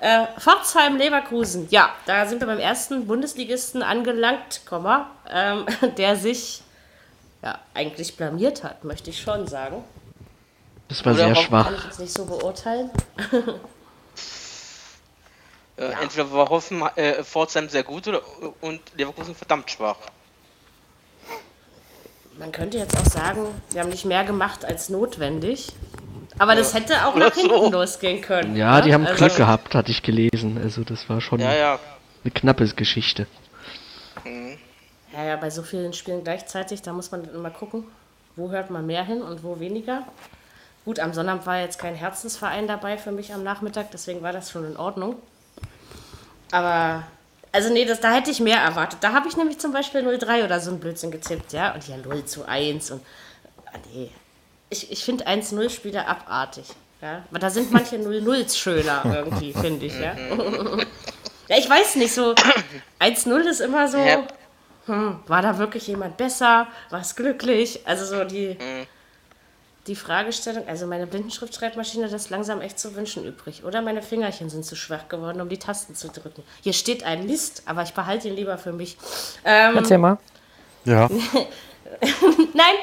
Äh, 0.00 0.26
Pforzheim, 0.38 0.96
Leverkusen. 0.96 1.66
Ja, 1.70 1.90
da 2.06 2.26
sind 2.26 2.40
wir 2.40 2.46
beim 2.46 2.60
ersten 2.60 3.06
Bundesligisten 3.06 3.82
angelangt, 3.82 4.62
Komma, 4.64 5.10
ähm, 5.28 5.66
der 5.98 6.16
sich 6.16 6.62
ja, 7.42 7.58
eigentlich 7.74 8.16
blamiert 8.16 8.64
hat, 8.64 8.84
möchte 8.84 9.10
ich 9.10 9.20
schon 9.20 9.46
sagen. 9.46 9.84
Das 10.88 11.04
war 11.04 11.12
Oder 11.12 11.26
sehr 11.26 11.36
schwach. 11.36 11.64
Kann 11.66 11.74
ich 11.74 11.84
jetzt 11.84 12.00
nicht 12.00 12.12
so 12.12 12.24
beurteilen. 12.24 12.90
Äh, 15.78 15.92
Entweder 16.02 16.30
war 16.32 16.48
Hoffen, 16.48 16.82
äh, 16.96 17.22
Pforzheim 17.22 17.68
sehr 17.68 17.84
gut 17.84 18.08
oder, 18.08 18.20
und 18.60 18.80
Leverkusen 18.96 19.34
verdammt 19.34 19.70
schwach. 19.70 19.96
Man 22.38 22.52
könnte 22.52 22.78
jetzt 22.78 22.96
auch 22.96 23.04
sagen, 23.04 23.46
sie 23.68 23.80
haben 23.80 23.88
nicht 23.88 24.04
mehr 24.04 24.24
gemacht 24.24 24.64
als 24.64 24.88
notwendig. 24.88 25.72
Aber 26.38 26.54
das 26.54 26.72
hätte 26.74 27.04
auch 27.06 27.14
Oder 27.16 27.26
nach 27.30 27.34
hinten 27.34 27.48
so. 27.50 27.70
losgehen 27.70 28.20
können. 28.20 28.54
Ja, 28.56 28.76
ne? 28.78 28.82
die 28.82 28.94
haben 28.94 29.06
Also- 29.06 29.16
Glück 29.24 29.36
gehabt, 29.36 29.74
hatte 29.74 29.90
ich 29.90 30.02
gelesen. 30.02 30.58
Also 30.62 30.84
das 30.84 31.08
war 31.08 31.20
schon 31.20 31.40
Ja, 31.40 31.52
ja. 31.54 31.78
eine 32.24 32.30
knappe 32.32 32.66
Geschichte. 32.68 33.26
Ja, 35.12 35.24
ja, 35.24 35.36
bei 35.36 35.50
so 35.50 35.62
vielen 35.62 35.92
Spielen 35.94 36.22
gleichzeitig, 36.22 36.82
da 36.82 36.92
muss 36.92 37.10
man 37.10 37.24
dann 37.24 37.34
immer 37.34 37.50
gucken, 37.50 37.84
wo 38.36 38.50
hört 38.50 38.70
man 38.70 38.86
mehr 38.86 39.04
hin 39.04 39.22
und 39.22 39.42
wo 39.42 39.58
weniger. 39.58 40.02
Gut, 40.84 41.00
am 41.00 41.12
Sonnabend 41.12 41.44
war 41.46 41.60
jetzt 41.60 41.78
kein 41.78 41.94
Herzensverein 41.94 42.68
dabei 42.68 42.98
für 42.98 43.10
mich 43.10 43.32
am 43.34 43.42
Nachmittag, 43.42 43.90
deswegen 43.90 44.22
war 44.22 44.32
das 44.32 44.50
schon 44.50 44.64
in 44.64 44.76
Ordnung. 44.76 45.16
Aber, 46.52 47.04
also 47.52 47.72
nee, 47.72 47.84
das, 47.84 48.00
da 48.00 48.12
hätte 48.12 48.30
ich 48.30 48.40
mehr 48.40 48.58
erwartet. 48.58 48.98
Da 49.02 49.12
habe 49.12 49.28
ich 49.28 49.36
nämlich 49.36 49.58
zum 49.58 49.72
Beispiel 49.72 50.06
0-3 50.06 50.44
oder 50.44 50.60
so 50.60 50.70
ein 50.70 50.80
Blödsinn 50.80 51.10
getippt, 51.10 51.52
ja, 51.52 51.74
und 51.74 51.84
hier 51.84 51.96
0 51.96 52.24
zu 52.24 52.46
1 52.46 52.90
und, 52.90 53.02
ah, 53.66 53.78
nee. 53.92 54.10
Ich, 54.70 54.92
ich 54.92 55.04
finde 55.04 55.26
1-0-Spiele 55.26 56.06
abartig, 56.06 56.66
ja. 57.00 57.22
Aber 57.30 57.38
da 57.38 57.48
sind 57.48 57.72
manche 57.72 57.96
0-0s 57.96 58.56
schöner 58.56 59.02
irgendwie, 59.04 59.52
finde 59.60 59.86
ich, 59.86 59.94
ja. 59.98 60.14
ja, 61.48 61.56
ich 61.56 61.68
weiß 61.68 61.96
nicht, 61.96 62.14
so 62.14 62.34
1-0 63.00 63.38
ist 63.48 63.60
immer 63.60 63.88
so... 63.88 63.98
Ja. 63.98 64.22
Hm, 64.86 65.20
war 65.26 65.42
da 65.42 65.58
wirklich 65.58 65.86
jemand 65.86 66.16
besser? 66.16 66.66
War 66.88 67.00
es 67.00 67.14
glücklich? 67.14 67.86
Also 67.86 68.06
so 68.06 68.24
die, 68.24 68.56
die 69.88 69.96
Fragestellung, 69.96 70.68
also 70.68 70.86
meine 70.86 71.06
Blindenschriftschreibmaschine 71.06 72.06
lässt 72.06 72.30
langsam 72.30 72.60
echt 72.60 72.78
zu 72.78 72.94
wünschen 72.94 73.24
übrig. 73.24 73.64
Oder 73.64 73.80
meine 73.82 74.02
Fingerchen 74.02 74.50
sind 74.50 74.64
zu 74.64 74.76
schwach 74.76 75.08
geworden, 75.08 75.40
um 75.40 75.48
die 75.48 75.58
Tasten 75.58 75.94
zu 75.94 76.08
drücken. 76.08 76.42
Hier 76.62 76.74
steht 76.74 77.04
ein 77.04 77.26
Mist, 77.26 77.62
aber 77.66 77.82
ich 77.82 77.94
behalte 77.94 78.28
ihn 78.28 78.36
lieber 78.36 78.58
für 78.58 78.72
mich. 78.72 78.96
Ähm, 79.44 79.76
Erzähl 79.76 79.98
mal. 79.98 80.18
Ja. 80.84 81.08
nein! 82.54 82.74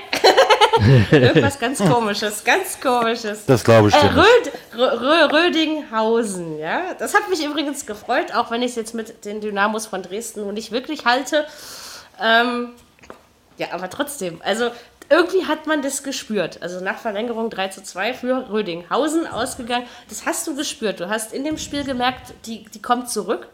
Irgendwas 1.12 1.60
ganz 1.60 1.80
komisches, 1.80 2.44
ganz 2.44 2.82
komisches. 2.82 3.46
Das 3.46 3.64
glaube 3.64 3.90
ich 3.90 3.96
Äh, 3.96 4.02
dir. 4.02 4.18
Röd, 4.18 4.52
Rö, 4.76 5.00
Rö, 5.00 5.26
Rödinghausen, 5.32 6.58
ja. 6.58 6.94
Das 6.98 7.14
hat 7.14 7.30
mich 7.30 7.46
übrigens 7.46 7.86
gefreut, 7.86 8.34
auch 8.34 8.52
wenn 8.52 8.62
ich 8.62 8.72
es 8.72 8.76
jetzt 8.76 8.94
mit 8.94 9.24
den 9.26 9.42
Dynamos 9.42 9.86
von 9.86 10.02
Dresden 10.02 10.42
nur 10.42 10.54
nicht 10.54 10.72
wirklich 10.72 11.06
halte. 11.06 11.46
Ähm, 12.22 12.70
ja, 13.58 13.68
aber 13.72 13.90
trotzdem, 13.90 14.42
also 14.44 14.72
irgendwie 15.10 15.46
hat 15.46 15.68
man 15.68 15.82
das 15.82 16.04
gespürt. 16.04 16.62
Also 16.62 16.84
nach 16.84 16.98
Verlängerung 16.98 17.50
3 17.50 17.70
zu 17.70 17.84
2 17.84 18.14
für 18.14 18.50
Rödinghausen 18.50 19.28
ausgegangen. 19.28 19.86
Das 20.10 20.26
hast 20.26 20.46
du 20.48 20.56
gespürt. 20.56 21.00
Du 21.00 21.10
hast 21.10 21.34
in 21.34 21.44
dem 21.44 21.58
Spiel 21.58 21.84
gemerkt, 21.84 22.34
die, 22.46 22.66
die 22.66 22.82
kommt 22.82 23.10
zurück. 23.10 23.48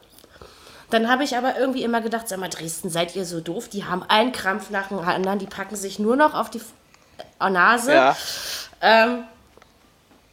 Dann 0.90 1.10
habe 1.10 1.24
ich 1.24 1.38
aber 1.38 1.58
irgendwie 1.58 1.84
immer 1.84 2.02
gedacht, 2.02 2.28
sag 2.28 2.40
mal, 2.40 2.50
Dresden, 2.50 2.90
seid 2.90 3.16
ihr 3.16 3.26
so 3.26 3.40
doof? 3.40 3.70
Die 3.70 3.86
haben 3.86 4.04
einen 4.08 4.32
Krampf 4.34 4.70
nach 4.70 4.90
dem 4.90 5.00
anderen, 5.00 5.40
die 5.40 5.46
packen 5.46 5.76
sich 5.76 6.00
nur 6.00 6.16
noch 6.18 6.34
auf 6.34 6.50
die 6.50 6.62
äh, 7.40 7.50
Nase. 7.50 7.94
Ja. 7.94 8.18
Ähm, 8.82 9.24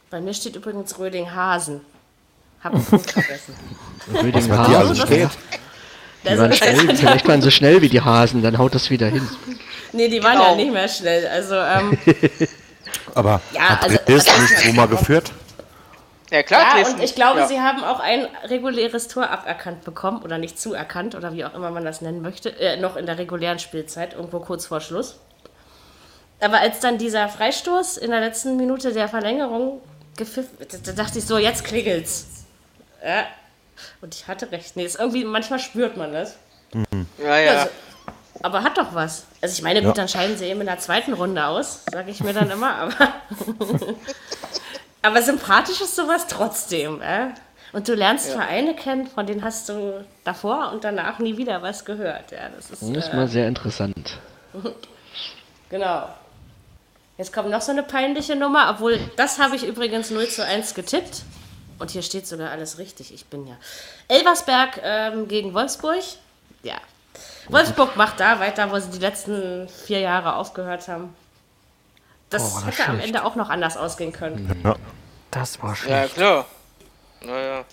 bei 0.09 0.19
mir 0.19 0.33
steht 0.33 0.55
übrigens 0.55 0.97
Rödinghasen. 0.99 1.81
Hab 2.63 2.75
ich 2.75 2.91
nicht 2.91 3.11
vergessen. 3.11 3.55
Röding 4.13 4.43
Die 4.45 4.51
Hasen. 4.51 4.75
also 4.75 4.95
steht. 4.95 5.29
Die 6.23 6.37
waren 6.37 6.51
schnell, 6.53 6.95
vielleicht 6.95 7.27
waren 7.27 7.41
sie 7.41 7.51
schnell 7.51 7.81
wie 7.81 7.89
die 7.89 8.01
Hasen, 8.01 8.41
dann 8.43 8.57
haut 8.57 8.75
das 8.75 8.89
wieder 8.89 9.07
hin. 9.07 9.27
Nee, 9.93 10.07
die 10.09 10.21
waren 10.23 10.33
Genau. 10.33 10.49
ja 10.51 10.55
nicht 10.55 10.71
mehr 10.73 10.87
schnell. 10.87 11.25
Also, 11.27 11.55
ähm, 11.55 11.97
Aber 13.15 13.41
Ja, 13.53 13.61
hat 13.69 13.83
also- 13.83 13.97
Dresden 14.05 14.41
nicht 14.41 14.57
so 14.59 14.73
mal 14.73 14.87
geführt? 14.87 15.31
Ja, 16.31 16.43
klar, 16.43 16.61
ja, 16.61 16.73
Dresden. 16.75 16.95
und 16.99 17.03
ich 17.03 17.15
glaube, 17.15 17.39
ja. 17.39 17.47
sie 17.47 17.59
haben 17.59 17.83
auch 17.83 17.99
ein 17.99 18.27
reguläres 18.45 19.07
Tor 19.07 19.29
aberkannt 19.31 19.83
bekommen 19.83 20.21
oder 20.21 20.37
nicht 20.37 20.59
zuerkannt 20.59 21.15
oder 21.15 21.33
wie 21.33 21.43
auch 21.43 21.55
immer 21.55 21.71
man 21.71 21.83
das 21.83 22.01
nennen 22.01 22.21
möchte, 22.21 22.49
äh, 22.59 22.77
noch 22.77 22.97
in 22.97 23.07
der 23.07 23.17
regulären 23.17 23.57
Spielzeit, 23.57 24.13
irgendwo 24.13 24.39
kurz 24.39 24.67
vor 24.67 24.79
Schluss. 24.79 25.17
Aber 26.39 26.59
als 26.59 26.79
dann 26.81 26.99
dieser 26.99 27.29
Freistoß 27.29 27.97
in 27.97 28.11
der 28.11 28.19
letzten 28.19 28.57
Minute 28.57 28.93
der 28.93 29.07
Verlängerung 29.07 29.81
gepfiffen, 30.17 30.55
da, 30.71 30.77
da 30.83 30.91
dachte 30.91 31.17
ich 31.17 31.25
so, 31.25 31.37
jetzt 31.39 31.63
klingelt's. 31.63 32.27
Ja. 33.03 33.23
Und 34.01 34.15
ich 34.15 34.27
hatte 34.27 34.51
recht. 34.51 34.75
Nee, 34.75 34.85
ist 34.85 34.99
irgendwie, 34.99 35.23
manchmal 35.25 35.59
spürt 35.59 35.97
man 35.97 36.13
das. 36.13 36.35
Ja, 37.23 37.37
ja. 37.37 37.51
Also, 37.51 37.69
aber 38.41 38.63
hat 38.63 38.77
doch 38.77 38.93
was. 38.93 39.25
Also 39.41 39.53
ich 39.53 39.61
meine, 39.63 39.79
gut, 39.81 39.89
Ja. 39.89 39.93
dann 39.93 40.07
scheiden 40.07 40.37
sie 40.37 40.45
eben 40.45 40.61
in 40.61 40.67
der 40.67 40.79
zweiten 40.79 41.13
Runde 41.13 41.45
aus, 41.45 41.81
sage 41.91 42.11
ich 42.11 42.23
mir 42.23 42.33
dann 42.33 42.49
immer, 42.51 42.73
aber, 42.75 43.13
aber 45.01 45.21
sympathisch 45.21 45.81
ist 45.81 45.95
sowas 45.95 46.27
trotzdem. 46.27 47.01
Äh? 47.01 47.29
Und 47.73 47.87
du 47.87 47.93
lernst 47.95 48.31
Vereine 48.31 48.75
kennen, 48.75 49.07
von 49.07 49.25
denen 49.27 49.43
hast 49.43 49.69
du 49.69 50.05
davor 50.23 50.71
und 50.71 50.83
danach 50.83 51.19
nie 51.19 51.37
wieder 51.37 51.61
was 51.61 51.85
gehört. 51.85 52.31
Ja, 52.31 52.49
das 52.55 52.69
ist, 52.71 52.81
Das 52.81 53.05
ist 53.05 53.13
äh, 53.13 53.15
mal 53.15 53.27
sehr 53.27 53.47
interessant. 53.47 54.17
Genau. 55.69 56.09
Jetzt 57.19 57.31
kommt 57.31 57.51
noch 57.51 57.61
so 57.61 57.71
eine 57.71 57.83
peinliche 57.83 58.35
Nummer, 58.35 58.71
obwohl 58.71 58.97
das 59.17 59.37
habe 59.37 59.55
ich 59.55 59.63
übrigens 59.63 60.09
0 60.09 60.27
zu 60.29 60.43
1 60.43 60.73
getippt. 60.73 61.21
Und 61.79 61.91
hier 61.91 62.01
steht 62.01 62.27
sogar 62.27 62.51
alles 62.51 62.77
richtig. 62.77 63.13
Ich 63.13 63.25
bin 63.25 63.47
ja. 63.47 63.55
Elversberg 64.09 64.79
ähm, 64.83 65.27
gegen 65.27 65.53
Wolfsburg. 65.53 66.03
Ja. 66.63 66.75
Wolfsburg 67.47 67.95
macht 67.95 68.19
da 68.19 68.39
weiter, 68.39 68.69
wo 68.71 68.77
sie 68.79 68.89
die 68.91 68.99
letzten 68.99 69.67
vier 69.69 69.99
Jahre 69.99 70.35
aufgehört 70.35 70.87
haben. 70.87 71.15
Das 72.29 72.43
Oh, 72.43 72.61
das 72.65 72.77
hätte 72.77 72.89
am 72.89 72.95
schlecht. 72.95 73.07
Ende 73.07 73.23
auch 73.25 73.35
noch 73.35 73.49
anders 73.49 73.77
ausgehen 73.77 74.11
können. 74.13 74.61
Ja. 74.63 74.75
Das 75.31 75.61
war 75.63 75.69
Ja, 75.69 75.75
schlecht. 75.75 76.15
klar. 76.15 76.45
Naja. 77.21 77.63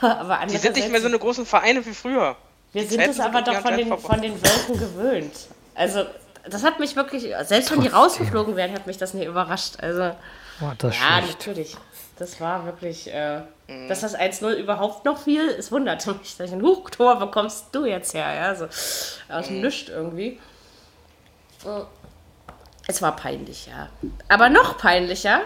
Aber 0.00 0.40
Die 0.46 0.56
sind 0.56 0.76
nicht 0.76 0.90
mehr 0.90 1.00
so 1.00 1.06
eine 1.08 1.18
großen 1.18 1.44
Vereine 1.46 1.84
wie 1.84 1.92
früher. 1.94 2.36
Wir 2.72 2.82
Die 2.82 2.88
sind 2.88 3.00
es 3.02 3.20
aber 3.20 3.42
doch 3.42 3.60
von 3.60 3.76
den, 3.76 3.96
von 3.98 4.20
den 4.20 4.40
Wölfen 4.42 4.78
gewöhnt. 4.78 5.32
Also, 5.74 6.04
das 6.48 6.62
hat 6.64 6.78
mich 6.80 6.96
wirklich, 6.96 7.32
selbst 7.42 7.70
wenn 7.70 7.80
die 7.80 7.88
rausgeflogen 7.88 8.56
wären, 8.56 8.72
hat 8.72 8.86
mich 8.86 8.98
das 8.98 9.14
nicht 9.14 9.26
überrascht. 9.26 9.74
Also, 9.80 10.14
War 10.60 10.74
das 10.78 10.94
ja, 10.98 11.18
schlecht. 11.22 11.38
natürlich. 11.38 11.76
Das 12.16 12.40
war 12.40 12.64
wirklich, 12.64 13.12
äh, 13.12 13.40
Mhm. 13.66 13.88
dass 13.88 14.00
das 14.02 14.14
1-0 14.14 14.52
überhaupt 14.54 15.04
noch 15.04 15.18
fiel, 15.18 15.48
es 15.48 15.72
wunderte 15.72 16.12
mich. 16.14 16.36
dass 16.36 16.48
ich 16.48 16.52
Ein 16.54 16.62
Huchtor 16.62 17.18
bekommst 17.18 17.66
du 17.72 17.84
jetzt 17.86 18.14
her, 18.14 18.32
ja, 18.34 18.54
so 18.54 18.66
aus 18.66 19.48
Mhm. 19.50 19.54
dem 19.54 19.60
Nichts 19.62 19.88
irgendwie. 19.88 20.38
Es 22.86 23.00
war 23.00 23.16
peinlich, 23.16 23.66
ja. 23.66 23.88
Aber 24.28 24.48
noch 24.50 24.76
peinlicher, 24.78 25.40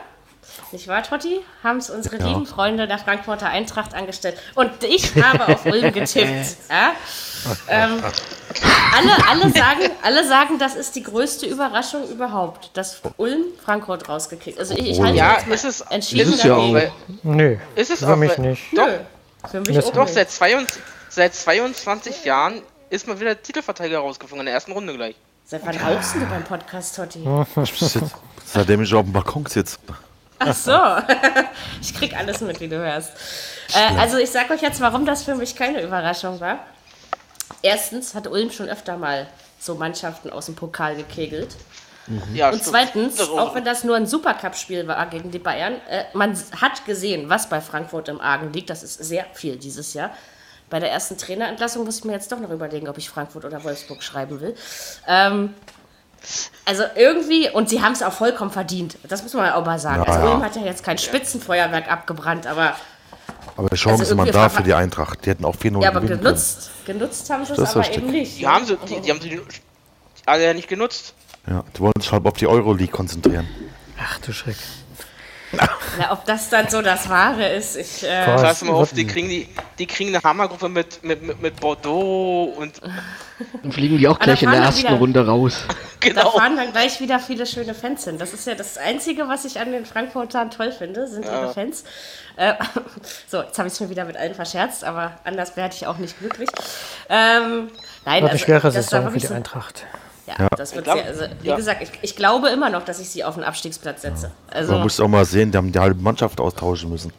nicht 0.72 0.88
wahr, 0.88 1.02
Totti? 1.02 1.40
Haben 1.62 1.78
es 1.78 1.90
unsere 1.90 2.16
lieben 2.16 2.46
Freunde 2.46 2.86
der 2.86 2.98
Frankfurter 2.98 3.46
Eintracht 3.48 3.94
angestellt. 3.94 4.36
Und 4.54 4.70
ich 4.84 5.14
habe 5.22 5.48
auf 5.54 5.64
Ulm 5.66 5.92
getippt. 5.92 6.56
Ja? 6.70 6.92
Ähm, 7.68 8.02
alle, 8.96 9.28
alle, 9.28 9.52
sagen, 9.52 9.90
alle 10.02 10.26
sagen, 10.26 10.58
das 10.58 10.74
ist 10.74 10.94
die 10.96 11.02
größte 11.02 11.46
Überraschung 11.46 12.08
überhaupt, 12.08 12.70
dass 12.76 13.00
Ulm 13.16 13.44
Frankfurt 13.64 14.08
rausgekickt. 14.08 14.58
Also 14.58 14.74
ich, 14.74 14.90
ich 14.90 15.00
halte 15.00 15.16
Ja, 15.18 15.34
ist 15.50 15.64
es, 15.64 15.80
entschieden 15.82 16.28
ist 16.28 16.38
es 16.38 16.42
ja 16.42 16.56
dagegen. 16.56 16.74
Weil, 16.74 16.92
Nö, 17.22 17.56
ist 17.74 17.90
es 17.90 18.00
für 18.00 18.12
auch, 18.12 18.16
mich 18.16 18.30
weil- 18.36 18.40
nicht. 18.50 18.62
Doch, 18.76 18.86
Nö, 18.86 18.98
für 19.50 19.60
mich 19.60 19.76
Das- 19.76 19.86
auch 19.86 19.92
doch 19.92 20.04
nicht. 20.04 20.14
seit, 20.14 20.30
22, 20.30 20.82
seit 21.08 21.34
22 21.34 22.24
Jahren 22.24 22.60
ist 22.90 23.06
mal 23.06 23.18
wieder 23.20 23.40
Titelverteidiger 23.40 23.98
rausgeflogen 24.00 24.40
in 24.40 24.46
der 24.46 24.54
ersten 24.54 24.72
Runde 24.72 24.94
gleich. 24.94 25.14
Seit 25.44 25.64
wann 25.64 25.76
rauchst 25.76 26.14
du 26.14 26.20
beim 26.26 26.44
Podcast, 26.44 26.96
Totti? 26.96 27.24
Seitdem 28.44 28.82
ich 28.82 28.92
auf 28.94 29.02
dem 29.04 29.12
Balkon 29.12 29.46
sitze. 29.46 29.78
Ach 30.38 30.54
so. 30.54 30.72
ich 31.80 31.94
krieg 31.94 32.16
alles 32.16 32.40
mit, 32.40 32.60
wie 32.60 32.68
du 32.68 32.76
hörst. 32.76 33.12
Äh, 33.74 33.98
also 33.98 34.18
ich 34.18 34.30
sag 34.30 34.50
euch 34.50 34.62
jetzt, 34.62 34.80
warum 34.80 35.04
das 35.04 35.24
für 35.24 35.34
mich 35.34 35.54
keine 35.56 35.82
Überraschung 35.82 36.40
war. 36.40 36.60
Erstens 37.62 38.14
hat 38.14 38.26
Ulm 38.26 38.50
schon 38.50 38.68
öfter 38.68 38.96
mal 38.96 39.26
so 39.58 39.74
Mannschaften 39.74 40.30
aus 40.30 40.46
dem 40.46 40.54
Pokal 40.54 40.96
gekegelt. 40.96 41.56
Ja, 42.32 42.50
Und 42.50 42.62
zweitens, 42.62 43.20
auch 43.20 43.54
wenn 43.54 43.64
das 43.64 43.84
nur 43.84 43.94
ein 43.94 44.06
Supercup-Spiel 44.06 44.86
war 44.86 45.04
gegen 45.06 45.30
die 45.30 45.38
Bayern, 45.38 45.74
äh, 45.90 46.04
man 46.14 46.38
hat 46.58 46.86
gesehen, 46.86 47.28
was 47.28 47.48
bei 47.48 47.60
Frankfurt 47.60 48.08
im 48.08 48.20
Argen 48.20 48.52
liegt. 48.52 48.70
Das 48.70 48.82
ist 48.82 48.94
sehr 48.94 49.26
viel 49.34 49.56
dieses 49.56 49.92
Jahr. 49.92 50.10
Bei 50.70 50.80
der 50.80 50.90
ersten 50.90 51.18
Trainerentlassung 51.18 51.84
muss 51.84 51.98
ich 51.98 52.04
mir 52.04 52.12
jetzt 52.12 52.30
doch 52.32 52.40
noch 52.40 52.50
überlegen, 52.50 52.88
ob 52.88 52.98
ich 52.98 53.08
Frankfurt 53.10 53.44
oder 53.44 53.62
Wolfsburg 53.64 54.02
schreiben 54.02 54.40
will. 54.40 54.54
Ähm, 55.06 55.54
also 56.64 56.84
irgendwie, 56.94 57.50
und 57.50 57.68
sie 57.68 57.82
haben 57.82 57.92
es 57.92 58.02
auch 58.02 58.12
vollkommen 58.12 58.50
verdient. 58.50 58.98
Das 59.08 59.22
muss 59.22 59.34
man 59.34 59.46
ja 59.46 59.54
auch 59.54 59.64
mal 59.64 59.78
sagen. 59.78 60.02
Ja, 60.02 60.12
also 60.12 60.26
ja. 60.26 60.34
Ulm 60.34 60.42
hat 60.42 60.56
ja 60.56 60.62
jetzt 60.62 60.84
kein 60.84 60.98
Spitzenfeuerwerk 60.98 61.90
abgebrannt, 61.90 62.46
aber, 62.46 62.74
Aber 63.56 63.68
die 63.68 63.76
Chance 63.76 64.02
Also 64.02 64.14
irgendwie 64.14 64.32
da 64.32 64.48
für 64.48 64.62
die 64.62 64.74
Eintracht. 64.74 65.24
Die 65.24 65.30
hätten 65.30 65.44
auch 65.44 65.56
4-0 65.56 65.82
ja, 65.82 65.90
aber 65.90 66.00
genutzt, 66.00 66.70
genutzt 66.84 67.30
haben 67.30 67.44
sie 67.44 67.52
es 67.52 67.58
aber 67.58 67.80
richtig. 67.80 67.96
eben 67.98 68.10
nicht. 68.10 68.38
Die 68.38 68.46
haben 68.46 68.64
sie, 68.64 68.76
die, 68.88 69.00
die 69.00 69.10
haben 69.10 69.20
sie 69.20 69.40
alle 70.26 70.44
ja 70.44 70.54
nicht 70.54 70.68
genutzt. 70.68 71.14
Ja, 71.48 71.64
die 71.74 71.80
wollen 71.80 71.94
sich 71.98 72.12
halt 72.12 72.26
auf 72.26 72.34
die 72.34 72.46
Euroleague 72.46 72.92
konzentrieren. 72.92 73.48
Ach 73.98 74.18
du 74.20 74.32
Schreck. 74.32 74.56
Na, 75.52 76.12
ob 76.12 76.24
das 76.26 76.50
dann 76.50 76.68
so 76.68 76.82
das 76.82 77.08
Wahre 77.08 77.48
ist, 77.48 77.76
ich. 77.76 78.04
Äh. 78.04 78.24
Pass 78.24 78.62
mal 78.62 78.74
auf, 78.74 78.92
die 78.92 79.06
kriegen, 79.06 79.28
die, 79.28 79.48
die 79.78 79.86
kriegen 79.86 80.14
eine 80.14 80.22
Hammergruppe 80.22 80.68
mit, 80.68 81.02
mit, 81.02 81.22
mit, 81.22 81.40
mit 81.40 81.56
Bordeaux 81.60 82.52
und 82.56 82.80
Dann 83.62 83.72
fliegen 83.72 83.98
die 83.98 84.08
auch 84.08 84.18
da 84.18 84.24
gleich 84.24 84.42
in 84.42 84.50
der 84.50 84.60
ersten 84.60 84.88
wieder. 84.88 84.96
Runde 84.96 85.26
raus. 85.26 85.62
Da 86.00 86.10
genau. 86.10 86.30
fahren 86.30 86.56
dann 86.56 86.70
gleich 86.70 87.00
wieder 87.00 87.18
viele 87.18 87.44
schöne 87.44 87.74
Fans 87.74 88.04
hin. 88.04 88.18
Das 88.18 88.32
ist 88.32 88.46
ja 88.46 88.54
das 88.54 88.78
Einzige, 88.78 89.26
was 89.26 89.44
ich 89.44 89.58
an 89.58 89.72
den 89.72 89.84
Frankfurtern 89.84 90.48
toll 90.52 90.70
finde, 90.70 91.08
sind 91.08 91.24
ihre 91.24 91.52
Fans. 91.52 91.82
Äh, 92.36 92.54
so, 93.26 93.42
jetzt 93.42 93.58
habe 93.58 93.66
ich 93.66 93.74
es 93.74 93.80
mir 93.80 93.90
wieder 93.90 94.04
mit 94.04 94.16
allen 94.16 94.32
verscherzt, 94.32 94.84
aber 94.84 95.18
anders 95.24 95.56
werde 95.56 95.74
ich 95.74 95.88
auch 95.88 95.98
nicht 95.98 96.16
glücklich. 96.20 96.48
Ähm, 97.08 97.68
nein, 98.04 98.22
Wird 98.22 98.30
eine 98.30 98.38
schwere 98.38 98.70
Saison 98.70 99.10
für 99.10 99.18
die 99.18 99.26
so- 99.26 99.34
Eintracht. 99.34 99.86
Ja, 100.38 100.48
das 100.56 100.74
wird 100.74 100.86
Ich 100.86 100.92
glaub, 100.92 100.98
sehr, 100.98 101.06
also, 101.06 101.24
wie 101.42 101.48
ja. 101.48 101.56
gesagt, 101.56 101.82
ich, 101.82 101.90
ich 102.02 102.16
glaube 102.16 102.48
immer 102.48 102.70
noch, 102.70 102.84
dass 102.84 103.00
ich 103.00 103.08
sie 103.08 103.24
auf 103.24 103.34
den 103.34 103.44
Abstiegsplatz 103.44 104.02
setze. 104.02 104.30
Also, 104.50 104.72
Man 104.72 104.82
muss 104.82 105.00
auch 105.00 105.08
mal 105.08 105.24
sehen, 105.24 105.50
die 105.52 105.56
haben 105.58 105.72
die 105.72 105.78
halbe 105.78 106.00
Mannschaft 106.02 106.40
austauschen 106.40 106.90
müssen. 106.90 107.12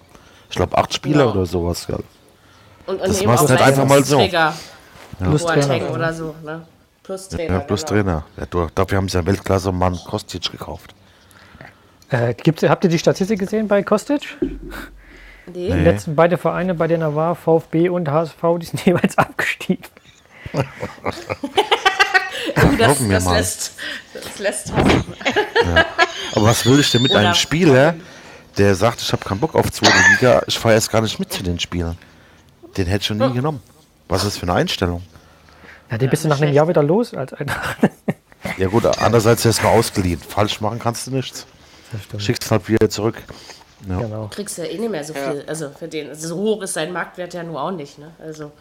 Ich 0.49 0.55
glaube, 0.55 0.77
acht 0.77 0.93
Spieler 0.93 1.25
Genau. 1.25 1.31
oder 1.31 1.45
sowas. 1.45 1.87
Ja. 1.87 1.95
und, 2.85 3.01
und 3.01 3.07
das 3.07 3.23
machst 3.23 3.47
du 3.49 3.53
nicht 3.53 3.63
einfach 3.63 3.85
mal 3.85 4.03
so. 4.03 4.19
Leistungsträger, 4.19 4.53
Plus 5.19 5.45
Trainer. 5.45 5.91
oder 5.91 6.13
so. 6.13 6.35
Ne? 6.43 6.61
Plus 7.03 7.29
Trainer. 7.29 7.53
Ja, 7.53 7.59
plus 7.59 7.85
genau. 7.85 8.01
Trainer. 8.03 8.25
Ja, 8.37 8.45
du, 8.45 8.67
dafür 8.75 8.97
haben 8.97 9.09
sie 9.09 9.17
ja 9.17 9.25
Weltklasse-Mann 9.25 9.99
Kostic 10.05 10.51
gekauft. 10.51 10.93
Äh, 12.09 12.33
gibt's, 12.33 12.63
habt 12.63 12.83
ihr 12.83 12.89
die 12.89 12.99
Statistik 12.99 13.39
gesehen 13.39 13.67
bei 13.67 13.83
Kostic? 13.83 14.21
Nee. 14.41 14.51
Die 15.53 15.67
letzten 15.71 16.15
beide 16.15 16.37
Vereine, 16.37 16.73
bei 16.75 16.87
denen 16.87 17.01
er 17.03 17.15
war, 17.15 17.35
VfB 17.35 17.89
und 17.89 18.09
HSV, 18.09 18.37
die 18.59 18.65
sind 18.67 18.85
jeweils 18.85 19.17
abgestiegen. 19.17 19.83
Uh, 22.55 22.75
das, 22.77 22.87
Hoffen 22.87 23.09
wir 23.09 23.15
das, 23.17 23.25
mal. 23.25 23.37
lässt, 23.37 23.71
das 24.13 24.39
lässt 24.39 24.71
hoffen. 24.75 25.03
Aber 26.35 26.45
was 26.45 26.65
will 26.65 26.79
ich 26.79 26.91
denn 26.91 27.01
mit 27.01 27.11
Oder- 27.11 27.19
einem 27.21 27.33
Spieler, 27.35 27.95
der 28.57 28.75
sagt, 28.75 29.01
ich 29.01 29.11
habe 29.11 29.23
keinen 29.23 29.39
Bock 29.39 29.55
auf 29.55 29.71
zweite 29.71 29.93
Liga, 30.11 30.41
ich 30.47 30.57
fahre 30.57 30.75
erst 30.75 30.91
gar 30.91 31.01
nicht 31.01 31.19
mit 31.19 31.31
zu 31.31 31.43
den 31.43 31.59
Spielen? 31.59 31.97
Den 32.77 32.85
hätte 32.87 33.01
ich 33.01 33.05
schon 33.07 33.17
nie 33.17 33.33
genommen. 33.33 33.61
Was 34.07 34.23
ist 34.23 34.27
das 34.33 34.37
für 34.37 34.43
eine 34.43 34.53
Einstellung? 34.53 35.03
Ja, 35.91 35.97
die 35.97 36.07
bist 36.07 36.23
du 36.23 36.27
nach 36.27 36.39
einem 36.41 36.53
Jahr 36.53 36.67
wieder 36.67 36.83
los 36.83 37.13
als 37.13 37.33
Eintracht. 37.33 37.77
Ja 38.57 38.67
gut, 38.67 38.85
andererseits 38.85 39.43
ist 39.45 39.63
mal 39.63 39.69
ausgeliehen. 39.69 40.19
Falsch 40.19 40.61
machen 40.61 40.79
kannst 40.79 41.07
du 41.07 41.11
nichts. 41.11 41.45
Schickst 42.17 42.49
halt 42.51 42.67
wieder 42.69 42.89
zurück. 42.89 43.15
Genau. 43.87 44.27
kriegst 44.31 44.57
ja 44.57 44.65
eh 44.65 44.77
nicht 44.77 44.91
mehr 44.91 45.03
so 45.03 45.13
viel. 45.13 45.43
Also 45.47 45.69
für 45.77 45.87
den, 45.87 46.09
also 46.09 46.27
so 46.27 46.35
hoch 46.35 46.61
ist 46.63 46.73
sein 46.73 46.91
Marktwert 46.91 47.33
ja 47.33 47.43
nur 47.43 47.61
auch 47.61 47.71
nicht. 47.71 47.97
Ne? 47.97 48.11
Also, 48.19 48.51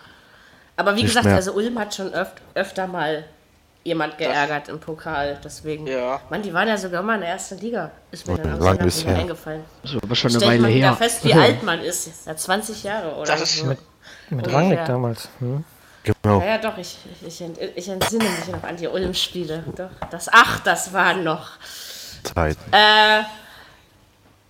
aber 0.77 0.93
wie 0.93 1.03
Nicht 1.03 1.09
gesagt, 1.09 1.27
mehr. 1.27 1.35
also 1.35 1.53
Ulm 1.53 1.79
hat 1.79 1.95
schon 1.95 2.13
öf 2.15 2.29
öfter 2.55 2.87
mal 2.87 3.25
jemand 3.88 4.16
geärgert 4.18 4.68
im 4.68 4.78
Pokal. 4.78 5.38
Deswegen, 5.42 5.87
Ja. 5.87 6.21
Mann, 6.30 6.42
die 6.42 6.52
waren 6.54 6.68
ja 6.68 6.76
sogar 6.76 7.02
mal 7.02 7.16
in 7.16 7.23
der 7.23 7.30
ersten 7.30 7.59
Liga. 7.59 7.90
Ist 8.11 8.26
mir 8.28 8.38
dann 8.38 8.54
auch 8.62 8.73
wieder 8.75 9.16
eingefallen. 9.16 9.64
So, 9.83 9.99
aber 10.02 10.14
schon 10.14 10.30
eine 10.30 10.38
Stellt 10.40 10.52
Weile 10.52 10.62
man 10.62 10.71
her. 10.71 10.95
fest, 10.95 11.25
wie 11.25 11.35
alt 11.45 11.62
man 11.62 11.80
ist. 11.80 12.26
Ja, 12.26 12.37
20 12.37 12.83
Jahre 12.85 13.14
oder 13.16 13.33
Das 13.33 13.42
ist 13.42 13.59
so. 13.59 13.66
Mit 13.66 13.78
Ungefähr. 14.30 14.54
Rangnick 14.59 14.85
damals. 14.85 15.28
Hm? 15.40 15.64
Genau. 16.04 16.40
Ja, 16.40 16.47
ja, 16.47 16.59
doch, 16.59 16.78
ich, 16.78 16.97
ich, 17.26 17.42
ich 17.75 17.88
entsinne 17.88 18.25
mich 18.25 18.49
noch 18.50 18.62
an 18.62 18.76
die 18.76 18.87
Ulm-Spiele. 18.87 19.64
Doch, 19.76 19.90
das, 20.11 20.28
ach, 20.33 20.61
das 20.61 20.92
waren 20.92 21.25
noch. 21.25 21.50
Zeit. 22.23 22.57
Äh, 22.73 23.21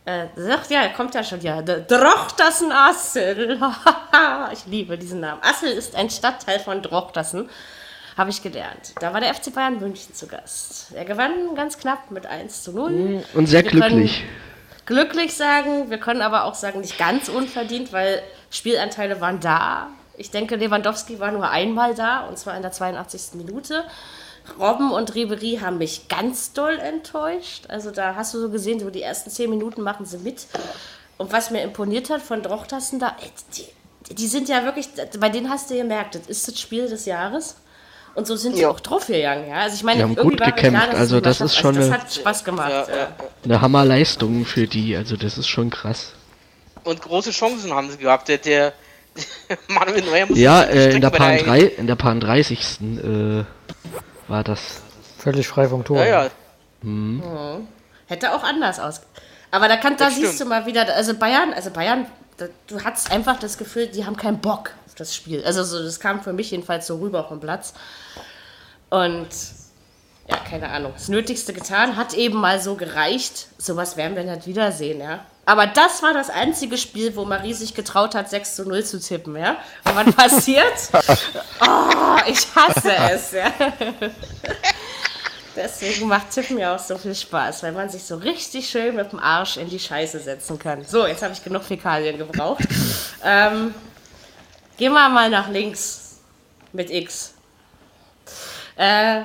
äh, 0.05 0.27
sagt, 0.37 0.71
ja, 0.71 0.89
kommt 0.89 1.15
ja 1.15 1.23
schon, 1.25 1.41
ja. 1.41 1.61
D- 1.63 1.85
Drochtersen 1.87 2.71
Assel. 2.73 3.59
ich 4.53 4.67
liebe 4.67 4.97
diesen 4.97 5.21
Namen. 5.21 5.41
Assel 5.43 5.71
ist 5.73 5.95
ein 5.97 6.09
Stadtteil 6.11 6.61
von 6.61 6.81
Drochtersen. 6.83 7.49
Habe 8.19 8.31
ich 8.31 8.43
gelernt. 8.43 8.95
Da 8.99 9.15
war 9.15 9.21
der 9.21 9.33
FC 9.33 9.55
Bayern 9.55 9.79
München 9.79 10.13
zu 10.13 10.27
Gast. 10.27 10.89
Er 10.93 11.05
gewann 11.05 11.55
ganz 11.55 11.79
knapp 11.79 12.11
mit 12.11 12.27
1 12.27 12.65
zu 12.65 12.73
0. 12.73 13.23
Und 13.33 13.47
sehr 13.47 13.63
Wir 13.63 13.71
glücklich. 13.71 14.25
Glücklich 14.87 15.37
sagen, 15.37 15.89
wir 15.89 15.99
können 15.99 16.21
aber 16.21 16.43
auch 16.43 16.57
sagen, 16.57 16.81
nicht 16.81 16.99
ganz 16.99 17.29
unverdient, 17.29 17.93
weil 17.93 18.21
Spielanteile 18.51 19.21
waren 19.21 19.39
da. 19.39 19.87
Ich 20.17 20.33
denke, 20.33 20.57
Lewandowski 20.57 21.21
war 21.21 21.31
nur 21.31 21.49
einmal 21.49 21.95
da, 21.95 22.27
und 22.27 22.37
zwar 22.37 22.57
in 22.57 22.63
der 22.63 22.73
82. 22.73 23.35
Minute. 23.35 23.85
Robben 24.59 24.91
und 24.91 25.15
Ribery 25.15 25.61
haben 25.63 25.79
mich 25.79 26.09
ganz 26.09 26.53
doll 26.53 26.77
enttäuscht. 26.77 27.67
Also 27.69 27.93
da 27.93 28.17
hast 28.17 28.35
du 28.35 28.41
so 28.41 28.51
gesehen, 28.51 28.81
so 28.81 28.91
die 28.91 29.03
ersten 29.03 29.31
zehn 29.31 29.49
Minuten 29.49 29.83
machen 29.83 30.07
sie 30.07 30.19
mit. 30.19 30.49
Und 31.19 31.33
was 31.33 31.53
mir 31.53 31.63
imponiert 31.63 32.11
hat 32.11 32.23
von 32.23 32.43
Drochtassen 32.43 32.99
da, 32.99 33.15
ey, 33.21 33.31
die, 33.57 34.15
die 34.15 34.27
sind 34.27 34.49
ja 34.49 34.65
wirklich, 34.65 34.89
bei 35.21 35.29
denen 35.29 35.51
hast 35.51 35.71
du 35.71 35.77
gemerkt, 35.77 36.17
das 36.17 36.27
ist 36.27 36.49
das 36.49 36.59
Spiel 36.59 36.89
des 36.89 37.07
Jahres. 37.07 37.55
Und 38.15 38.27
so 38.27 38.35
sind 38.37 38.57
sie 38.57 38.63
Ja. 38.63 38.71
auch 38.71 38.81
drauf 38.81 39.07
gegangen. 39.07 39.49
Ja? 39.49 39.57
Also 39.61 39.77
ich 39.77 39.83
meine, 39.85 39.99
Die 39.99 40.03
haben 40.05 40.17
irgendwie 40.17 40.37
gut 40.37 40.45
gekämpft. 40.45 40.83
Klar, 40.89 40.99
Also 40.99 41.21
das 41.21 41.41
ist 41.41 41.57
schon 41.57 41.75
das 41.77 41.87
eine- 41.87 41.95
hat 42.03 42.13
Spaß 42.13 42.45
gemacht. 42.45 42.71
Ja, 42.71 42.89
ja. 42.89 42.97
ja. 42.97 43.09
Eine 43.45 43.61
Hammerleistung 43.61 44.45
für 44.45 44.67
die. 44.67 44.97
Also 44.97 45.17
das 45.17 45.39
ist 45.39 45.49
schon 45.49 45.71
krass. 45.71 46.13
Und 46.85 47.01
große 47.03 47.31
Chancen 47.31 47.73
haben 47.73 47.91
sie 47.91 47.99
gehabt. 47.99 48.29
Der, 48.29 48.39
der 48.39 48.73
Manuel 49.69 50.03
Neuer 50.05 50.27
muss 50.27 50.39
Ja, 50.39 50.63
äh, 50.63 50.95
in 50.95 51.01
der 51.01 51.11
Paar 51.11 51.37
3, 51.37 51.61
in 51.61 51.87
der 51.87 51.97
Paar 51.97 52.15
30. 52.15 52.81
Äh, 52.81 53.45
war 54.29 54.45
das. 54.45 54.83
Völlig 55.19 55.49
frei 55.49 55.69
vom 55.69 55.85
Tor. 55.85 55.99
Ja, 56.05 56.25
ja. 56.25 56.31
Hätte 58.07 58.33
auch 58.35 58.43
anders 58.45 58.79
aus. 58.81 59.01
Aber 59.51 59.69
da, 59.69 59.77
kann, 59.77 59.97
da 59.97 60.07
Das 60.07 60.15
siehst 60.17 60.35
stimmt. 60.35 60.41
du 60.41 60.55
mal 60.55 60.67
wieder, 60.67 60.95
also 60.95 61.15
Bayern, 61.15 61.53
also 61.55 61.71
Bayern 61.71 62.07
da, 62.37 62.47
du 62.69 62.83
hattest 62.85 63.11
einfach 63.11 63.39
das 63.39 63.59
Gefühl, 63.59 63.89
die 63.89 64.07
haben 64.07 64.17
keinen 64.17 64.39
Bock 64.39 64.71
das 64.99 65.15
Spiel. 65.15 65.45
Also 65.45 65.65
so, 65.65 65.83
das 65.83 66.01
kam 66.01 66.23
für 66.23 66.33
mich 66.33 66.51
jedenfalls 66.51 66.87
so 66.87 66.97
rüber 66.97 67.25
vom 67.25 67.41
Platz. 67.41 67.75
Und 68.91 69.29
ja, 70.29 70.37
keine 70.37 70.69
Ahnung, 70.69 70.93
das 70.95 71.09
Nötigste 71.09 71.53
getan, 71.55 71.97
hat 71.97 72.15
eben 72.15 72.39
mal 72.39 72.61
so 72.61 72.75
gereicht. 72.75 73.47
Sowas 73.57 73.97
werden 73.97 74.17
wir 74.17 74.25
nicht 74.25 74.47
wiedersehen, 74.47 75.01
ja. 75.01 75.25
Aber 75.47 75.67
das 75.67 76.03
war 76.03 76.13
das 76.13 76.29
einzige 76.29 76.77
Spiel, 76.77 77.17
wo 77.17 77.25
Marie 77.25 77.55
sich 77.55 77.75
getraut 77.75 78.15
hat, 78.15 78.29
6 78.29 78.57
zu 78.57 78.69
0 78.69 78.85
zu 78.85 79.01
tippen, 79.01 79.35
ja. 79.37 79.57
Und 79.85 79.97
was 79.97 80.15
passiert? 80.15 80.75
Oh, 81.61 82.17
ich 82.27 82.47
hasse 82.55 82.93
es, 83.11 83.33
ja. 83.33 83.53
Deswegen 85.57 86.07
macht 86.07 86.31
Tippen 86.31 86.59
ja 86.59 86.77
auch 86.77 86.79
so 86.79 86.97
viel 86.97 87.15
Spaß, 87.15 87.63
weil 87.63 87.73
man 87.73 87.89
sich 87.89 88.05
so 88.05 88.17
richtig 88.17 88.69
schön 88.69 88.95
mit 88.95 89.11
dem 89.11 89.19
Arsch 89.19 89.57
in 89.57 89.69
die 89.69 89.79
Scheiße 89.79 90.21
setzen 90.21 90.59
kann. 90.59 90.85
So, 90.85 91.07
jetzt 91.07 91.23
habe 91.23 91.33
ich 91.33 91.43
genug 91.43 91.65
Fäkalien 91.65 92.17
gebraucht. 92.17 92.63
ähm, 93.25 93.75
gehen 94.79 94.93
wir 94.93 95.09
mal 95.09 95.29
nach 95.31 95.49
links 95.49 96.21
mit 96.73 96.91
X. 96.91 97.35
Äh, 98.77 99.23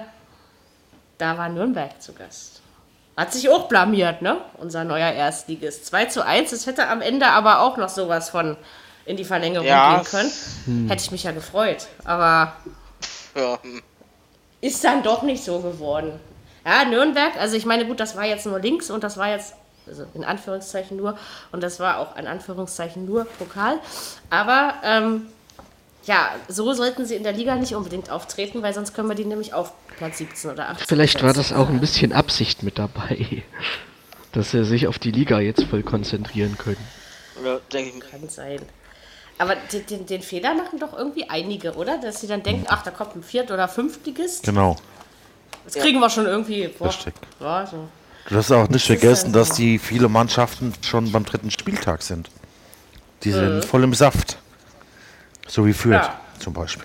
da 1.17 1.37
war 1.37 1.49
Nürnberg 1.49 2.01
zu 2.01 2.13
Gast. 2.13 2.61
Hat 3.15 3.31
sich 3.31 3.47
auch 3.49 3.67
blamiert, 3.69 4.21
ne? 4.23 4.37
Unser 4.57 4.83
neuer 4.83 5.11
Erstligist. 5.11 5.85
2 5.85 6.05
zu 6.05 6.25
1. 6.25 6.51
Es 6.51 6.65
hätte 6.65 6.87
am 6.87 7.01
Ende 7.01 7.27
aber 7.27 7.59
auch 7.61 7.77
noch 7.77 7.89
sowas 7.89 8.29
von 8.29 8.57
in 9.05 9.17
die 9.17 9.23
Verlängerung 9.25 9.67
Ja. 9.67 10.01
gehen 10.01 10.05
können. 10.05 10.89
Hätte 10.89 11.03
ich 11.03 11.11
mich 11.11 11.23
ja 11.23 11.31
gefreut. 11.31 11.87
Aber 12.05 12.53
Ja. 13.35 13.59
ist 14.61 14.83
dann 14.83 15.03
doch 15.03 15.21
nicht 15.21 15.43
so 15.43 15.59
geworden. 15.59 16.19
Ja, 16.65 16.85
Nürnberg, 16.85 17.35
also 17.39 17.55
ich 17.57 17.65
meine, 17.65 17.85
gut, 17.85 17.99
das 17.99 18.15
war 18.15 18.23
jetzt 18.23 18.45
nur 18.45 18.57
links 18.59 18.89
und 18.89 19.03
das 19.03 19.17
war 19.17 19.27
jetzt, 19.27 19.53
also 19.85 20.05
in 20.13 20.23
Anführungszeichen 20.23 20.95
nur, 20.95 21.17
und 21.51 21.61
das 21.61 21.79
war 21.81 21.97
auch 21.99 22.15
in 22.15 22.25
Anführungszeichen 22.25 23.05
nur 23.05 23.25
Pokal. 23.25 23.79
Aber 24.29 24.75
ähm, 24.83 25.27
ja, 26.05 26.29
so 26.47 26.73
sollten 26.73 27.05
sie 27.05 27.15
in 27.15 27.23
der 27.23 27.33
Liga 27.33 27.55
nicht 27.55 27.75
unbedingt 27.75 28.09
auftreten, 28.09 28.61
weil 28.61 28.73
sonst 28.73 28.93
können 28.93 29.07
wir 29.07 29.15
die 29.15 29.25
nämlich 29.25 29.53
auf 29.53 29.71
Platz 29.97 30.17
17 30.17 30.51
oder 30.51 30.69
18. 30.69 30.87
Vielleicht 30.87 31.23
war 31.23 31.33
das 31.33 31.53
auch 31.53 31.69
ein 31.69 31.79
bisschen 31.79 32.11
Absicht 32.13 32.63
mit 32.63 32.77
dabei. 32.77 33.43
Dass 34.33 34.51
sie 34.51 34.65
sich 34.65 34.87
auf 34.87 34.97
die 34.97 35.11
Liga 35.11 35.39
jetzt 35.39 35.63
voll 35.65 35.83
konzentrieren 35.83 36.57
können. 36.57 36.85
ja 37.45 37.59
denke 37.71 37.99
ich. 37.99 38.11
Kann 38.11 38.27
sein. 38.29 38.61
Aber 39.37 39.55
den, 39.55 39.85
den, 39.85 40.05
den 40.07 40.21
Fehler 40.21 40.55
machen 40.55 40.79
doch 40.79 40.97
irgendwie 40.97 41.29
einige, 41.29 41.73
oder? 41.75 41.99
Dass 41.99 42.21
sie 42.21 42.27
dann 42.27 42.41
denken, 42.41 42.65
ach, 42.67 42.83
da 42.83 42.91
kommt 42.91 43.15
ein 43.15 43.23
Viert- 43.23 43.51
oder 43.51 43.67
Fünftligist. 43.67 44.43
Genau. 44.43 44.75
Das 45.65 45.75
kriegen 45.75 45.99
wir 45.99 46.09
schon 46.09 46.25
irgendwie. 46.25 46.67
Boah, 46.67 46.87
Richtig. 46.87 47.13
ja, 47.39 47.65
so. 47.65 47.87
Du 48.29 48.35
hast 48.35 48.51
auch 48.51 48.67
nicht 48.69 48.89
ist 48.89 48.99
vergessen, 48.99 49.33
dass 49.33 49.51
die 49.51 49.79
viele 49.79 50.09
Mannschaften 50.09 50.73
schon 50.81 51.11
beim 51.11 51.25
dritten 51.25 51.51
Spieltag 51.51 52.01
sind. 52.01 52.29
Die 53.23 53.31
sind 53.31 53.65
voll 53.65 53.83
im 53.83 53.93
Saft. 53.93 54.37
So 55.53 55.67
wie 55.67 55.73
Fürth 55.73 55.93
Ja. 56.01 56.19
zum 56.39 56.51
Beispiel. 56.53 56.83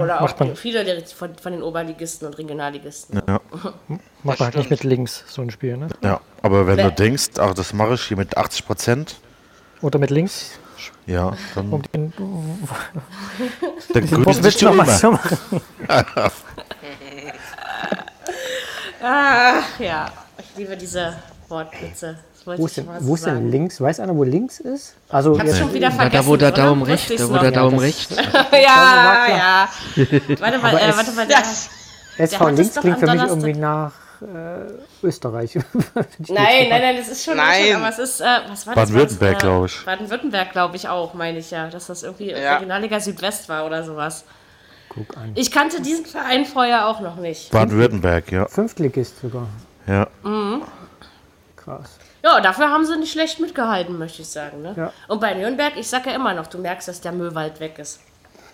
Oder 0.00 0.18
auch 0.18 0.20
macht 0.20 0.38
man- 0.38 0.54
viele 0.54 1.02
von, 1.06 1.34
von 1.36 1.50
den 1.50 1.62
Oberligisten 1.64 2.28
und 2.28 2.38
Regionalligisten. 2.38 3.20
Ja. 3.26 3.40
Macht 4.22 4.38
man 4.38 4.46
halt 4.46 4.54
nicht 4.56 4.70
mit 4.70 4.84
links 4.84 5.24
so 5.26 5.42
ein 5.42 5.50
Spiel, 5.50 5.76
ne? 5.76 5.88
ja. 6.00 6.20
Aber 6.42 6.68
wenn 6.68 6.76
Nee. 6.76 6.84
du 6.84 6.92
denkst, 6.92 7.30
ach, 7.40 7.54
das 7.54 7.72
mache 7.72 7.94
ich 7.94 8.02
hier 8.02 8.16
mit 8.16 8.36
80 8.36 8.64
Prozent, 8.66 9.16
Oder 9.80 9.98
mit 9.98 10.10
links, 10.10 10.52
ja, 11.06 11.36
dann, 11.56 11.72
um 11.72 11.82
den 11.82 12.12
dann 13.92 14.06
grüßt 14.08 14.44
sich 14.44 14.62
noch 14.62 14.86
zu 14.86 15.10
machen. 15.10 15.38
Ach 19.02 19.80
ja, 19.80 20.12
ich 20.38 20.56
liebe 20.56 20.76
diese 20.76 21.16
Wortwitze. 21.48 22.16
Das 22.44 22.58
Wo 22.58 22.66
ist 22.66 22.76
denn, 22.76 22.88
wo 23.00 23.14
ist 23.14 23.26
denn 23.26 23.50
links? 23.50 23.80
Weiß 23.80 24.00
einer, 24.00 24.16
wo 24.16 24.24
links 24.24 24.58
ist? 24.60 24.94
Also 25.08 25.34
Ich 25.34 25.40
hab's 25.40 25.58
schon 25.58 25.72
wieder 25.72 25.90
vergessen. 25.90 26.22
da 26.24 26.26
wo 26.26 26.36
der? 26.36 26.50
Daumen 26.50 26.82
rechts, 26.82 27.14
da 27.16 27.28
wo 27.28 27.38
der 27.38 27.50
Daumen 27.52 27.76
das- 27.76 27.82
rechts. 27.84 28.16
Ja, 28.52 29.26
ja. 29.28 29.68
Warte 30.40 30.58
mal, 30.58 30.74
äh, 30.76 30.96
warte 30.96 31.12
mal. 31.12 31.26
Der, 31.26 31.42
SV 32.18 32.48
links 32.48 32.74
klingt 32.76 32.98
für 32.98 33.06
mich 33.06 33.22
irgendwie 33.22 33.54
nach 33.54 33.92
äh, 34.22 35.04
Österreich. 35.06 35.54
nein, 35.54 36.68
nein, 36.68 36.68
nein, 36.68 36.96
das 36.96 37.08
ist 37.08 37.24
schon 37.24 37.36
Nein. 37.36 37.74
Aber 37.76 37.88
es 37.88 37.98
ist, 37.98 38.20
äh, 38.20 38.24
was 38.48 38.66
war 38.66 38.74
das? 38.74 38.84
Baden-Württemberg, 38.90 39.34
das, 39.34 39.42
äh, 39.42 39.46
glaub 39.46 39.66
ich. 39.66 39.84
Baden-Württemberg, 39.84 40.52
glaube 40.52 40.76
ich 40.76 40.88
auch, 40.88 41.14
meine 41.14 41.38
ich 41.38 41.50
ja, 41.50 41.68
dass 41.68 41.86
das 41.86 42.02
irgendwie 42.02 42.30
Ja. 42.30 42.54
Regionalliga 42.54 43.00
Südwest 43.00 43.48
war 43.48 43.66
oder 43.66 43.82
sowas. 43.84 44.24
Guck 44.90 45.16
an. 45.16 45.32
Ich 45.34 45.50
kannte 45.50 45.80
diesen 45.80 46.04
Verein 46.06 46.44
vorher 46.44 46.86
auch 46.86 47.00
noch 47.00 47.16
nicht. 47.16 47.50
Baden-Württemberg, 47.50 48.30
ja. 48.30 48.46
Fünftligist 48.46 49.20
sogar. 49.20 49.46
ja. 49.86 50.06
Krass. 51.56 51.90
Ja, 52.22 52.40
dafür 52.40 52.70
haben 52.70 52.86
sie 52.86 52.96
nicht 52.96 53.12
schlecht 53.12 53.40
mitgehalten, 53.40 53.98
möchte 53.98 54.22
ich 54.22 54.28
sagen. 54.28 54.62
Ne? 54.62 54.74
Ja. 54.76 54.92
Und 55.08 55.20
bei 55.20 55.34
Nürnberg, 55.34 55.76
ich 55.76 55.88
sage 55.88 56.10
ja 56.10 56.16
immer 56.16 56.34
noch, 56.34 56.46
du 56.46 56.58
merkst, 56.58 56.86
dass 56.88 57.00
der 57.00 57.12
Möwald 57.12 57.58
weg 57.58 57.78
ist. 57.78 58.00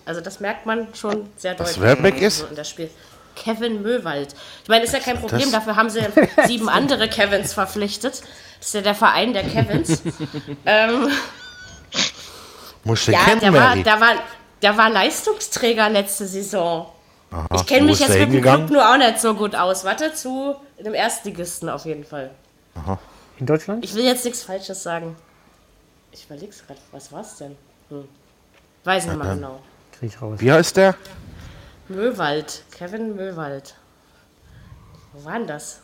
Also 0.05 0.21
das 0.21 0.39
merkt 0.39 0.65
man 0.65 0.87
schon 0.95 1.29
sehr 1.37 1.53
deutlich. 1.53 1.79
wer 1.79 2.01
weg 2.01 2.19
ist? 2.21 2.39
So 2.39 2.47
in 2.47 2.55
das 2.55 2.69
Spiel. 2.69 2.89
Kevin 3.35 3.83
Möwald. 3.83 4.33
Ich 4.63 4.69
meine, 4.69 4.83
ist 4.83 4.93
ja 4.93 4.99
kein 4.99 5.19
Problem, 5.19 5.41
das? 5.41 5.51
dafür 5.51 5.75
haben 5.75 5.89
sie 5.89 6.01
sieben 6.45 6.67
andere 6.67 7.07
Kevins 7.07 7.53
verpflichtet. 7.53 8.21
Das 8.57 8.67
ist 8.67 8.73
ja 8.73 8.81
der 8.81 8.95
Verein 8.95 9.33
der 9.33 9.43
Kevins. 9.43 10.01
ähm, 10.65 11.09
Musst 12.83 13.07
du 13.07 13.11
ja, 13.11 13.19
kennen, 13.19 13.39
der 13.39 13.53
war, 13.53 13.75
der, 13.75 14.01
war, 14.01 14.13
der 14.61 14.77
war 14.77 14.89
Leistungsträger 14.89 15.89
letzte 15.89 16.25
Saison. 16.25 16.91
Aha, 17.31 17.47
Ich 17.55 17.65
kenne 17.67 17.85
mich 17.85 17.99
jetzt 17.99 18.17
mit 18.17 18.33
dem? 18.33 18.41
Club 18.41 18.69
nur 18.71 18.89
auch 18.89 18.97
nicht 18.97 19.19
so 19.19 19.35
gut 19.35 19.55
aus. 19.55 19.85
Warte, 19.85 20.13
zu 20.13 20.55
dem 20.83 20.93
Erstligisten 20.93 21.69
auf 21.69 21.85
jeden 21.85 22.03
Fall. 22.03 22.31
In 23.39 23.45
Deutschland? 23.45 23.85
Ich 23.85 23.93
will 23.95 24.03
jetzt 24.03 24.25
nichts 24.25 24.43
Falsches 24.43 24.83
sagen. 24.83 25.15
Ich 26.11 26.25
überleg's 26.25 26.65
gerade, 26.65 26.79
was 26.91 27.11
war's 27.11 27.37
denn? 27.37 27.55
Hm. 27.89 28.07
Weiß 28.83 29.05
nicht 29.05 29.17
mal 29.17 29.35
genau. 29.35 29.61
Krieg 29.97 30.09
ich 30.09 30.21
raus. 30.21 30.39
Wie 30.39 30.51
heißt 30.51 30.75
der? 30.75 30.95
Möwald, 31.87 32.63
Kevin 32.71 33.15
Möwald. 33.15 33.75
Wo 35.13 35.23
war 35.23 35.37
denn 35.37 35.47
das? 35.47 35.81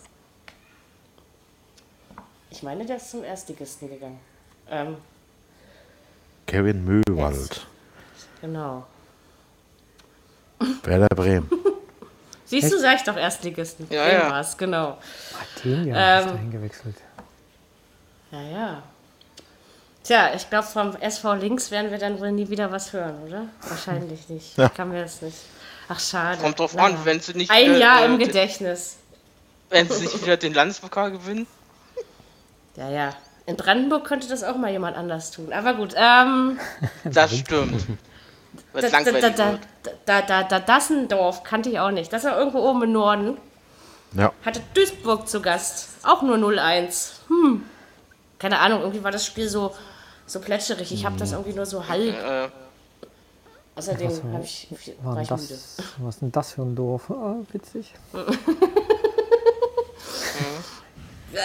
Ich 2.51 2.61
meine, 2.61 2.85
der 2.85 2.97
ist 2.97 3.11
zum 3.11 3.23
Erstligisten 3.23 3.89
gegangen. 3.89 4.19
Ähm, 4.69 4.97
Kevin 6.47 6.83
Möwald. 6.83 7.65
genau. 8.41 8.85
Werder 10.83 11.07
Bremen. 11.15 11.49
Siehst 12.45 12.71
du, 12.71 12.79
sag 12.79 12.97
ich 12.97 13.03
doch 13.03 13.17
Erstligisten. 13.17 13.87
Ja, 13.89 14.03
Bremen 14.03 14.19
ja. 14.21 14.29
war's, 14.31 14.57
genau. 14.57 14.97
Den 15.63 15.87
ja, 15.87 16.19
ist 16.19 16.25
Ähm, 16.25 16.31
dahin 16.33 16.51
gewechselt. 16.51 16.95
Ja, 18.35 18.57
ja. 18.57 18.83
Tja, 20.03 20.33
ich 20.35 20.49
glaube, 20.49 20.67
vom 20.67 20.95
SV 20.97 21.33
Links 21.35 21.71
werden 21.71 21.89
wir 21.89 21.97
dann 21.97 22.19
wohl 22.19 22.31
nie 22.31 22.49
wieder 22.49 22.71
was 22.71 22.93
hören, 22.93 23.15
oder? 23.27 23.47
Wahrscheinlich 23.67 24.27
nicht. 24.29 24.57
Ja. 24.57 24.65
Ich 24.67 24.73
kann 24.73 24.89
mir 24.89 25.01
das 25.03 25.21
nicht. 25.21 25.37
Ach, 25.87 25.99
schade. 25.99 26.37
Kommt 26.41 26.59
drauf 26.59 26.73
Naja. 26.75 26.95
an, 26.95 27.05
wenn 27.05 27.19
sie 27.19 27.33
nicht 27.33 27.49
Ein 27.51 27.69
wieder, 27.71 27.77
Jahr 27.79 28.01
äh, 28.01 28.05
im 28.05 28.17
den- 28.19 28.27
Gedächtnis. 28.27 28.97
Wenn 29.69 29.89
sie 29.89 30.03
nicht 30.03 30.21
wieder 30.21 30.37
den 30.37 30.53
Landespokal 30.53 31.11
gewinnen. 31.11 31.47
Ja, 32.77 32.89
ja. 32.89 33.09
In 33.45 33.55
Brandenburg 33.55 34.03
könnte 34.03 34.27
das 34.27 34.43
auch 34.43 34.57
mal 34.57 34.69
jemand 34.69 34.97
anders 34.97 35.31
tun. 35.31 35.53
Aber 35.53 35.75
gut, 35.75 35.93
ähm, 35.95 36.59
Das 37.05 37.33
stimmt. 37.37 37.85
Da, 38.73 38.81
da, 38.81 38.87
langweilig 38.89 39.21
da, 39.21 39.29
da, 39.29 39.57
da, 40.05 40.21
da, 40.21 40.43
da, 40.43 40.59
Dassendorf 40.59 41.43
kannte 41.43 41.69
ich 41.69 41.79
auch 41.79 41.91
nicht. 41.91 42.11
Das 42.11 42.25
war 42.25 42.37
irgendwo 42.37 42.59
oben 42.59 42.83
im 42.83 42.91
Norden. 42.91 43.37
Ja. 44.11 44.33
Hatte 44.45 44.61
Duisburg 44.73 45.29
zu 45.29 45.41
Gast. 45.41 45.87
Auch 46.03 46.21
nur 46.21 46.35
0-1. 46.35 47.11
Hm. 47.29 47.63
Keine 48.45 48.59
Ahnung, 48.59 48.81
irgendwie 48.81 49.03
war 49.03 49.09
das 49.09 49.25
Spiel 49.25 49.49
so, 49.49 49.73
so 50.27 50.39
plätscherig. 50.39 50.91
Ich 50.91 51.03
habe 51.03 51.17
das 51.17 51.31
irgendwie 51.31 51.53
nur 51.53 51.65
so 51.65 51.87
halb. 51.87 52.13
Äh, 52.13 52.47
Außerdem 53.75 54.11
habe 54.33 54.43
ich, 54.43 54.67
War 55.01 55.15
war 55.15 55.21
ich 55.23 55.31
müde. 55.31 55.41
das, 55.41 55.77
was 55.97 56.13
ist 56.15 56.21
denn 56.21 56.31
das 56.31 56.51
für 56.51 56.61
ein 56.61 56.75
Dorf? 56.75 57.09
Ah, 57.09 57.37
witzig. 57.51 57.91
Ja, 61.33 61.41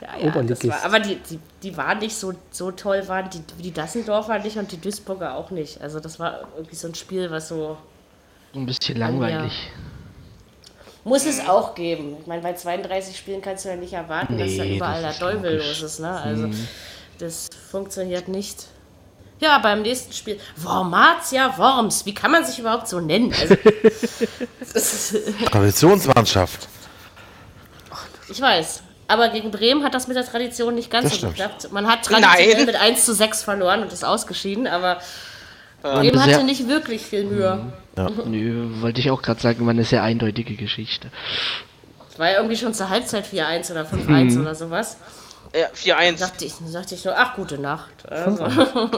ja, 0.00 0.16
das 0.22 0.36
Oberligist. 0.36 0.68
war, 0.68 0.84
aber 0.84 1.00
die, 1.00 1.16
die, 1.16 1.40
die 1.62 1.76
waren 1.76 1.98
nicht 1.98 2.14
so, 2.16 2.32
so 2.50 2.70
toll, 2.70 3.06
waren 3.08 3.28
die, 3.28 3.42
wie 3.58 3.62
die 3.64 3.72
Dassendorfer 3.72 4.38
nicht 4.38 4.56
und 4.56 4.70
die 4.70 4.80
Duisburger 4.80 5.34
auch 5.34 5.50
nicht. 5.50 5.82
Also 5.82 5.98
das 6.00 6.18
war 6.20 6.46
irgendwie 6.56 6.76
so 6.76 6.86
ein 6.88 6.94
Spiel, 6.94 7.30
was 7.30 7.48
so 7.48 7.76
Ein 8.54 8.64
bisschen 8.64 8.96
langweilig. 8.96 9.52
Muss 11.04 11.26
es 11.26 11.46
auch 11.46 11.74
geben. 11.74 12.16
Ich 12.20 12.26
meine, 12.26 12.40
bei 12.42 12.54
32 12.54 13.16
Spielen 13.16 13.42
kannst 13.42 13.64
du 13.64 13.68
ja 13.68 13.76
nicht 13.76 13.92
erwarten, 13.92 14.38
dass 14.38 14.56
da 14.56 14.64
Nee, 14.64 14.76
überall 14.76 15.00
der 15.02 15.10
das 15.10 15.18
Teufel 15.18 15.56
los 15.58 15.82
ist. 15.82 16.00
Ne? 16.00 16.10
Also, 16.10 16.48
das 17.18 17.48
funktioniert 17.70 18.28
nicht. 18.28 18.66
Ja, 19.40 19.58
beim 19.58 19.82
nächsten 19.82 20.12
Spiel. 20.14 20.40
Wormatia 20.56 21.58
Worms. 21.58 22.06
Wie 22.06 22.14
kann 22.14 22.30
man 22.30 22.44
sich 22.46 22.58
überhaupt 22.58 22.88
so 22.88 23.00
nennen? 23.00 23.34
Also, 23.38 23.54
Traditionsmannschaft. 25.50 26.68
ich 28.28 28.40
weiß. 28.40 28.82
Aber 29.06 29.28
gegen 29.28 29.50
Bremen 29.50 29.84
hat 29.84 29.92
das 29.92 30.08
mit 30.08 30.16
der 30.16 30.24
Tradition 30.24 30.74
nicht 30.74 30.90
ganz 30.90 31.04
Das 31.04 31.12
so 31.12 31.18
stimmt. 31.18 31.36
geklappt. 31.36 31.68
Man 31.72 31.86
hat 31.86 32.02
traditionell 32.04 32.54
Nein. 32.56 32.66
mit 32.66 32.76
1 32.76 33.04
zu 33.04 33.12
6 33.14 33.42
verloren 33.42 33.82
und 33.82 33.92
ist 33.92 34.04
ausgeschieden, 34.04 34.66
aber 34.66 34.98
Bremen 35.82 36.22
hatte 36.22 36.42
nicht 36.44 36.66
wirklich 36.68 37.02
viel 37.02 37.24
Mühe. 37.24 37.72
Nö, 37.96 38.80
wollte 38.80 39.00
ich 39.00 39.10
auch 39.10 39.22
gerade 39.22 39.40
sagen, 39.40 39.64
war 39.66 39.70
eine 39.70 39.84
sehr 39.84 40.02
eindeutige 40.02 40.56
Geschichte. 40.56 41.10
Es 42.10 42.18
war 42.18 42.30
ja 42.30 42.36
irgendwie 42.36 42.56
schon 42.56 42.74
zur 42.74 42.88
Halbzeit 42.90 43.26
4-1 43.26 43.70
oder 43.72 43.84
5-1 43.84 44.40
oder 44.40 44.54
sowas. 44.54 44.96
Ja, 45.54 45.68
4-1. 45.68 46.16
Sagte 46.18 46.44
ich, 46.44 46.54
sagte 46.66 46.94
ich 46.94 47.04
nur, 47.04 47.16
ach, 47.16 47.34
gute 47.36 47.58
Nacht. 47.58 48.08
Also, 48.10 48.44
5-1 48.44 48.90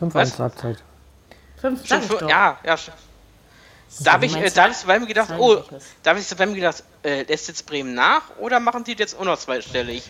Halbzeit. 0.38 0.82
fünf, 1.60 1.80
Schon 1.80 1.88
sag 1.88 2.02
ich 2.02 2.06
für, 2.10 2.18
doch. 2.18 2.28
ja, 2.28 2.58
ja. 2.64 2.76
schon. 2.76 2.94
Da 4.00 4.12
habe 4.14 4.26
ich, 4.26 4.34
äh, 4.34 4.50
da 4.50 4.64
hab 4.64 4.70
ich 4.70 4.78
bei 4.78 4.98
mir 4.98 5.06
gedacht, 5.06 5.30
oh, 5.38 5.62
da 6.02 6.10
habe 6.10 6.20
ich 6.20 6.36
bei 6.36 6.46
mir 6.46 6.54
gedacht, 6.54 6.82
äh, 7.04 7.24
lässt 7.24 7.48
jetzt 7.48 7.66
Bremen 7.66 7.94
nach 7.94 8.22
oder 8.38 8.58
machen 8.58 8.84
die 8.84 8.94
jetzt 8.94 9.18
auch 9.18 9.24
noch 9.24 9.38
zweistellig? 9.38 10.02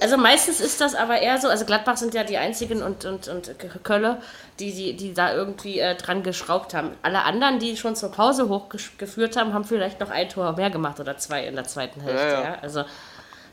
Also 0.00 0.16
meistens 0.16 0.60
ist 0.60 0.80
das 0.80 0.94
aber 0.94 1.20
eher 1.20 1.38
so, 1.40 1.48
also 1.48 1.64
Gladbach 1.64 1.96
sind 1.96 2.14
ja 2.14 2.24
die 2.24 2.36
einzigen 2.36 2.82
und, 2.82 3.04
und, 3.04 3.28
und 3.28 3.54
Kölle, 3.84 4.20
die, 4.58 4.72
die, 4.72 4.96
die 4.96 5.14
da 5.14 5.32
irgendwie 5.32 5.78
äh, 5.78 5.94
dran 5.94 6.22
geschraubt 6.22 6.74
haben. 6.74 6.90
Alle 7.02 7.22
anderen, 7.22 7.60
die 7.60 7.76
schon 7.76 7.94
zur 7.94 8.10
Pause 8.10 8.48
hochgeführt 8.48 9.36
haben, 9.36 9.54
haben 9.54 9.64
vielleicht 9.64 10.00
noch 10.00 10.10
ein 10.10 10.28
Tor 10.28 10.52
mehr 10.56 10.70
gemacht 10.70 10.98
oder 11.00 11.16
zwei 11.16 11.46
in 11.46 11.54
der 11.54 11.64
zweiten 11.64 12.00
Hälfte. 12.00 12.26
Ja, 12.26 12.32
Ja, 12.32 12.44
ja. 12.44 12.58
Also 12.60 12.84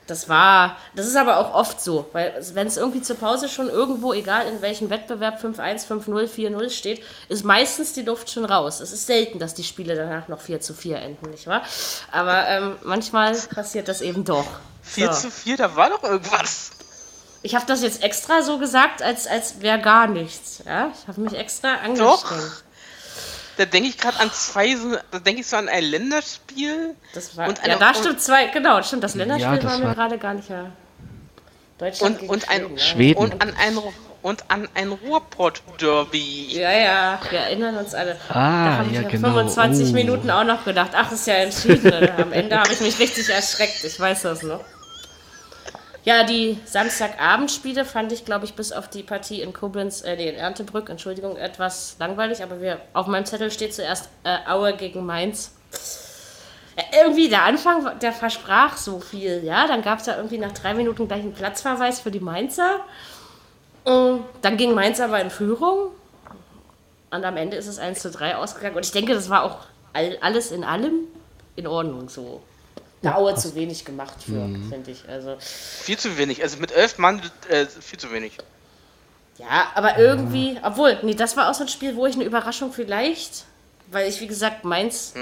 das 0.08 0.28
war, 0.28 0.78
das 0.96 1.08
ist 1.08 1.16
aber 1.16 1.38
auch 1.38 1.54
oft 1.54 1.80
so, 1.80 2.10
weil 2.12 2.34
wenn 2.54 2.68
es 2.68 2.76
irgendwie 2.76 3.02
zur 3.02 3.16
Pause 3.18 3.48
schon 3.48 3.70
irgendwo, 3.70 4.14
egal 4.14 4.46
in 4.48 4.62
welchem 4.62 4.90
Wettbewerb, 4.90 5.42
5-1, 5.42 5.88
5-0, 5.88 6.28
4-0 6.28 6.70
steht, 6.70 7.04
ist 7.30 7.46
meistens 7.46 7.94
die 7.94 8.02
Luft 8.02 8.30
schon 8.30 8.44
raus. 8.44 8.82
Es 8.82 8.92
ist 8.92 9.06
selten, 9.06 9.40
dass 9.40 9.54
die 9.54 9.64
Spiele 9.64 9.96
danach 9.96 10.28
noch 10.28 10.42
4 10.42 10.60
zu 10.60 10.74
4 10.74 10.98
enden, 10.98 11.30
nicht 11.30 11.48
wahr? 11.48 11.62
Aber 12.12 12.48
ähm, 12.48 12.76
manchmal 12.84 13.38
passiert 13.54 13.88
das 13.88 14.02
eben 14.02 14.26
doch. 14.26 14.48
4 14.82 15.14
So. 15.14 15.22
zu 15.22 15.32
4, 15.32 15.58
da 15.58 15.76
war 15.76 15.90
doch 15.90 16.04
irgendwas. 16.04 16.72
Ich 17.44 17.56
habe 17.56 17.66
das 17.66 17.82
jetzt 17.82 18.04
extra 18.04 18.42
so 18.44 18.60
gesagt, 18.60 19.02
als, 19.02 19.26
als 19.28 19.62
wäre 19.62 19.80
gar 19.80 20.08
nichts. 20.08 20.62
Ja? 20.66 20.92
Ich 21.02 21.08
habe 21.08 21.22
mich 21.22 21.34
extra 21.34 21.76
angestrengt. 21.76 22.64
Da 23.58 23.66
denke 23.66 23.90
ich 23.90 23.98
gerade 23.98 24.20
an 24.20 24.32
zwei, 24.32 24.76
so, 24.76 24.96
da 25.12 25.20
denke 25.20 25.42
ich 25.42 25.48
so 25.48 25.58
an 25.58 25.68
ein 25.68 25.84
Länderspiel. 25.84 26.96
Das 27.14 27.36
war, 27.38 27.48
Und 27.50 27.58
ja, 27.60 27.64
eine- 27.66 27.78
da 27.80 27.94
stimmt 27.94 28.22
zwei, 28.22 28.46
genau, 28.48 28.82
stimmt. 28.84 29.04
Das 29.04 29.16
Länderspiel 29.16 29.60
das 29.60 29.72
war 29.80 29.80
mir 29.90 29.94
gerade 29.96 30.18
gar 30.18 30.34
nicht 30.34 30.50
mehr. 30.50 30.72
Deutschland 31.78 32.14
Und, 32.16 32.20
gegen 32.22 32.32
und, 32.34 32.50
ein, 32.50 32.60
Schweden, 32.62 32.80
Schweden. 32.80 33.20
und 33.20 33.42
an 33.42 33.54
ein 33.60 33.78
und 34.22 34.44
an 34.50 34.68
ein 34.76 34.92
Ruhrpott-Derby. 34.92 36.48
Ja, 36.60 36.72
ja, 36.72 37.20
wir 37.30 37.40
erinnern 37.40 37.78
uns 37.78 37.94
alle. 37.94 38.18
Ah, 38.30 38.34
da 38.34 38.78
habe 38.78 38.90
ich 38.90 38.96
ja, 38.96 39.02
ja 39.02 39.10
genau. 39.10 39.30
25 39.30 39.90
Oh. 39.90 39.94
Minuten 39.94 40.30
auch 40.30 40.44
noch 40.44 40.64
gedacht, 40.66 40.92
ach, 40.94 41.12
ist 41.12 41.28
ja 41.28 41.36
entschieden. 41.36 41.94
Am 42.18 42.32
Ende 42.32 42.58
habe 42.60 42.72
ich 42.74 42.82
mich 42.82 43.00
richtig 43.00 43.30
erschreckt, 43.30 43.84
ich 43.84 44.00
weiß 44.00 44.24
das 44.24 44.44
noch. 44.44 44.62
Ja, 46.04 46.24
die 46.24 46.58
Samstagabendspiele 46.66 47.86
fand 47.86 48.12
ich, 48.12 48.26
glaube 48.26 48.46
ich, 48.46 48.56
bis 48.56 48.72
auf 48.72 48.90
die 48.90 49.04
Partie 49.04 49.42
in 49.42 49.54
Koblenz, 49.54 50.02
äh, 50.02 50.16
nee, 50.16 50.30
in 50.30 50.36
Erntebrück, 50.36 50.90
Entschuldigung, 50.90 51.38
etwas 51.38 51.96
langweilig, 52.00 52.42
aber 52.42 52.60
wir, 52.60 52.82
auf 52.94 53.06
meinem 53.06 53.26
Zettel 53.26 53.52
steht 53.52 53.76
zuerst 53.76 54.10
äh, 54.24 54.38
Aue 54.50 54.76
gegen 54.76 55.06
Mainz. 55.06 55.52
Äh, 56.76 56.82
irgendwie 57.04 57.30
der 57.30 57.44
Anfang, 57.44 58.00
der 58.00 58.14
versprach 58.14 58.78
so 58.78 59.00
viel, 59.00 59.44
ja. 59.44 59.68
Dann 59.68 59.84
gab 59.84 60.00
es 60.00 60.06
da 60.06 60.16
irgendwie 60.18 60.40
nach 60.40 60.54
drei 60.54 60.74
Minuten 60.74 61.08
gleich 61.08 61.22
einen 61.22 61.34
Platzverweis 61.34 62.00
für 62.00 62.10
die 62.10 62.20
Mainzer. 62.20 62.80
Und 63.84 64.24
dann 64.42 64.58
ging 64.58 64.74
Mainz 64.74 65.00
aber 65.00 65.20
in 65.22 65.30
Führung. 65.30 65.92
Und 67.10 67.26
am 67.26 67.38
Ende 67.38 67.58
ist 67.58 67.68
es 67.68 67.80
1 67.80 68.00
zu 68.02 68.12
3 68.12 68.38
ausgegangen. 68.38 68.76
Und 68.76 68.86
ich 68.86 68.92
denke, 68.92 69.14
das 69.14 69.30
war 69.30 69.44
auch 69.44 69.58
all, 69.94 70.18
alles 70.22 70.52
in 70.52 70.64
allem 70.64 71.08
in 71.56 71.68
Ordnung 71.68 72.10
so. 72.10 72.42
Der 73.04 73.18
Aue 73.18 73.34
zu 73.34 73.56
wenig 73.56 73.84
gemacht 73.84 74.14
für, 74.24 74.48
finde 74.70 74.92
ich. 74.92 75.10
Also, 75.10 75.36
Viel 75.40 75.98
zu 75.98 76.18
wenig. 76.20 76.44
Also 76.44 76.58
mit 76.58 76.72
elf 76.72 77.00
Mann 77.00 77.20
äh, 77.50 77.66
viel 77.66 77.98
zu 77.98 78.12
wenig. 78.12 78.38
ja, 79.40 79.72
aber 79.74 79.98
irgendwie, 79.98 80.60
obwohl, 80.62 81.00
nee, 81.02 81.16
das 81.16 81.36
war 81.36 81.50
auch 81.50 81.56
so 81.56 81.64
ein 81.64 81.68
Spiel, 81.68 81.96
wo 81.96 82.06
ich 82.06 82.14
eine 82.14 82.26
Überraschung 82.26 82.72
vielleicht, 82.72 83.46
weil 83.90 84.08
ich, 84.08 84.22
wie 84.22 84.28
gesagt, 84.28 84.66
Mainz 84.66 85.14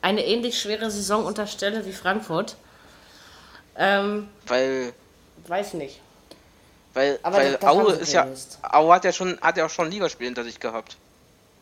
eine 0.00 0.24
ähnlich 0.24 0.60
schwere 0.60 0.90
Saison 0.92 1.24
unterstelle 1.26 1.84
wie 1.86 1.92
Frankfurt. 1.92 2.54
Ähm, 3.76 4.28
Weil, 4.46 4.92
weiß 5.48 5.74
nicht. 5.74 6.00
Weil, 6.94 7.18
Aber 7.22 7.36
weil 7.38 7.52
das- 7.56 7.64
Aue 7.70 7.92
ist 7.92 8.12
ja. 8.12 8.26
Aue 8.62 8.94
hat 8.94 9.04
ja 9.04 9.12
schon, 9.12 9.38
hat 9.40 9.56
ja 9.56 9.66
auch 9.66 9.70
schon 9.70 9.86
ein 9.86 9.90
Ligaspiel 9.92 10.26
hinter 10.26 10.44
sich 10.44 10.58
gehabt. 10.60 10.96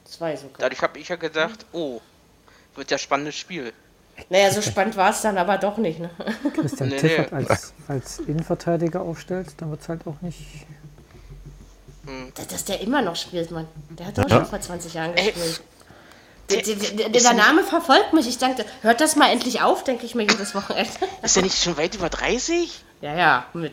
Zwei 0.05 0.37
sogar. 0.37 0.57
Dadurch 0.59 0.83
habe 0.83 0.99
ich 0.99 1.09
ja 1.09 1.17
gedacht, 1.17 1.65
oh, 1.73 2.01
wird 2.75 2.91
ja 2.91 2.99
spannendes 2.99 3.37
Spiel. 3.37 3.73
Naja, 4.29 4.51
so 4.51 4.61
spannend 4.61 4.97
war 4.97 5.11
es 5.11 5.23
dann 5.23 5.39
aber 5.39 5.57
doch 5.57 5.79
nicht. 5.79 5.99
Ne? 5.99 6.11
Christian 6.55 6.91
Nee, 6.91 6.99
Tiffert 6.99 7.33
nee. 7.33 7.47
als, 7.49 7.73
als 7.89 8.19
Innenverteidiger 8.21 9.01
aufstellt, 9.01 9.49
dann 9.57 9.71
wird 9.71 9.81
es 9.81 9.89
halt 9.89 10.07
auch 10.07 10.21
nicht. 10.21 10.39
Dass, 12.35 12.47
dass 12.49 12.65
der 12.65 12.81
immer 12.81 13.01
noch 13.01 13.17
spielt, 13.17 13.51
Mann. 13.53 13.67
Der 13.91 14.07
hat 14.07 14.19
doch 14.19 14.29
schon 14.29 14.45
vor 14.45 14.61
20 14.61 14.95
Jahren 14.95 15.15
gespielt. 15.15 15.63
Der, 16.51 16.61
der, 16.63 16.75
der, 16.75 17.09
der 17.09 17.33
Name 17.33 17.63
verfolgt 17.63 18.13
mich. 18.13 18.29
Ich 18.29 18.37
dachte, 18.39 18.67
hört 18.83 19.01
das 19.01 19.17
mal 19.17 19.31
endlich 19.31 19.63
auf, 19.63 19.85
denke 19.85 20.05
ich 20.05 20.15
mir 20.15 20.25
jedes 20.25 20.55
Wochenende. 20.55 20.91
Ist 21.23 21.37
er 21.37 21.43
nicht 21.45 21.63
schon 21.63 21.77
weit 21.79 21.95
über 21.95 22.11
30? 22.11 22.85
ja, 23.01 23.15
ja, 23.17 23.47
mit. 23.55 23.73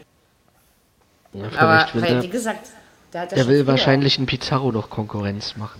Ja, 1.34 1.46
Aber, 1.58 1.94
will 1.94 2.02
weil, 2.02 2.24
wie 2.24 2.30
gesagt, 2.30 2.70
der 3.14 3.22
hat 3.22 3.32
ja 3.32 3.36
der 3.38 3.44
schon 3.44 3.54
will 3.54 3.68
wahrscheinlich 3.68 4.18
einen 4.18 4.28
Pizarro 4.28 4.72
noch 4.72 4.90
Konkurrenz 4.90 5.56
machen. 5.56 5.80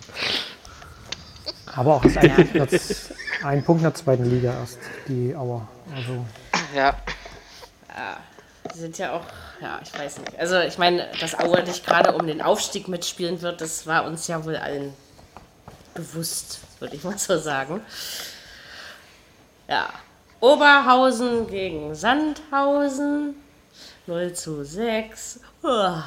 Aber 1.76 1.96
auch 1.96 2.04
erst 2.04 2.18
ein, 2.18 2.36
Punkt 2.36 2.56
in 2.56 2.68
der, 2.68 2.80
ein 3.44 3.64
Punkt 3.64 3.82
in 3.82 3.84
der 3.84 3.94
zweiten 3.94 4.26
Liga 4.26 4.54
erst, 4.60 4.80
die 5.08 5.36
Auer. 5.36 5.68
Also 5.96 6.26
Ja. 6.76 6.96
Die 8.74 8.80
sind 8.80 8.98
ja 8.98 9.14
auch, 9.14 9.24
ja, 9.62 9.80
ich 9.84 9.98
weiß 9.98 10.20
nicht. 10.20 10.40
Also, 10.40 10.60
ich 10.60 10.78
meine, 10.78 11.08
dass 11.20 11.38
Aue 11.38 11.64
nicht 11.64 11.86
gerade 11.86 12.14
um 12.14 12.28
den 12.28 12.42
Aufstieg 12.42 12.88
mitspielen 12.88 13.42
wird, 13.42 13.62
das 13.62 13.88
war 13.88 14.06
uns 14.06 14.28
ja 14.28 14.44
wohl 14.46 14.56
allen 14.56 14.94
bewusst, 15.94 16.60
würde 16.80 16.96
ich 16.96 17.04
mal 17.04 17.18
so 17.18 17.38
sagen. 17.38 17.82
Ja. 19.68 19.90
Oberhausen 20.40 21.48
gegen 21.48 21.96
Sandhausen. 21.96 23.36
0 24.10 24.34
zu 24.34 24.66
6. 24.66 25.40
Uah. 25.64 26.04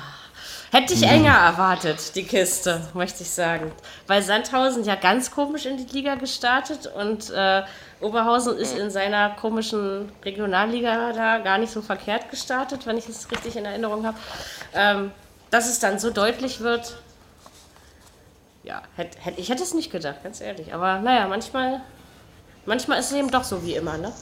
Hätte 0.73 0.95
ich 0.95 1.03
enger 1.03 1.35
erwartet, 1.35 2.17
die 2.17 2.25
Kiste, 2.25 2.81
möchte 2.95 3.23
ich 3.23 3.31
sagen. 3.31 3.71
Weil 4.07 4.23
Sandhausen 4.23 4.85
ja 4.85 4.95
ganz 4.97 5.31
komisch 5.31 5.67
in 5.67 5.77
die 5.77 5.93
Liga 5.93 6.15
gestartet 6.15 6.87
und 6.87 7.31
äh, 7.31 7.63
Oberhausen 8.01 8.57
ist 8.57 8.77
in 8.77 8.91
seiner 8.91 9.31
komischen 9.31 10.11
Regionalliga 10.25 11.13
da 11.13 11.39
gar 11.39 11.59
nicht 11.59 11.73
so 11.73 11.83
verkehrt 11.83 12.31
gestartet, 12.31 12.87
wenn 12.87 12.97
ich 12.97 13.09
es 13.09 13.31
richtig 13.31 13.57
in 13.57 13.67
Erinnerung 13.67 14.07
habe. 14.07 14.19
Ähm, 14.75 15.13
dass 15.51 15.69
es 15.69 15.79
dann 15.79 15.99
so 15.99 16.11
deutlich 16.11 16.61
wird, 16.61 16.97
ja, 18.65 18.83
hätt, 18.97 19.19
hätt, 19.21 19.39
ich 19.39 19.51
hätte 19.51 19.63
es 19.63 19.75
nicht 19.75 19.93
gedacht, 19.93 20.23
ganz 20.23 20.41
ehrlich. 20.41 20.73
Aber 20.73 20.99
naja, 21.01 21.29
manchmal, 21.29 21.83
manchmal 22.65 22.99
ist 22.99 23.11
es 23.11 23.17
eben 23.17 23.31
doch 23.31 23.45
so 23.45 23.63
wie 23.63 23.75
immer, 23.75 23.99
ne? 23.99 24.13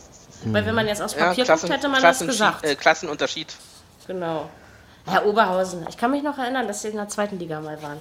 Weil 0.47 0.67
wenn 0.67 0.75
man 0.75 0.87
jetzt 0.87 1.03
aufs 1.03 1.15
ja 1.15 1.27
Papier 1.27 1.45
Klassen, 1.45 1.69
guckt, 1.69 1.79
hätte 1.79 1.89
man 1.89 2.03
das 2.03 2.21
gesagt. 2.21 2.65
Äh, 2.65 2.75
Klassenunterschied. 2.75 3.55
Genau. 4.11 4.49
Herr 5.07 5.25
Oberhausen, 5.25 5.87
ich 5.89 5.97
kann 5.97 6.11
mich 6.11 6.25
noch 6.25 6.37
erinnern, 6.37 6.67
dass 6.67 6.83
Sie 6.83 6.89
in 6.89 6.97
der 6.97 7.09
zweiten 7.09 7.39
Liga 7.39 7.61
mal 7.61 7.81
waren. 7.81 7.99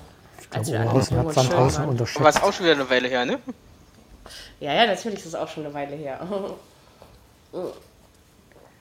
Als 0.52 0.72
wir 0.72 0.80
alle 0.80 0.90
Oberhausen 0.90 1.18
hat 1.20 1.34
Sandhausen 1.34 1.58
waren. 1.60 1.84
Aber 1.84 1.92
unterschätzt. 1.92 2.38
ist 2.38 2.44
auch 2.44 2.54
schon 2.54 2.66
wieder 2.66 2.76
eine 2.76 2.90
Weile 2.90 3.08
her, 3.08 3.26
ne? 3.26 3.38
Ja, 4.60 4.74
ja, 4.74 4.88
natürlich 4.88 5.20
ist 5.20 5.28
es 5.28 5.36
auch 5.36 5.48
schon 5.48 5.66
eine 5.66 5.74
Weile 5.74 5.96
her. 5.96 6.20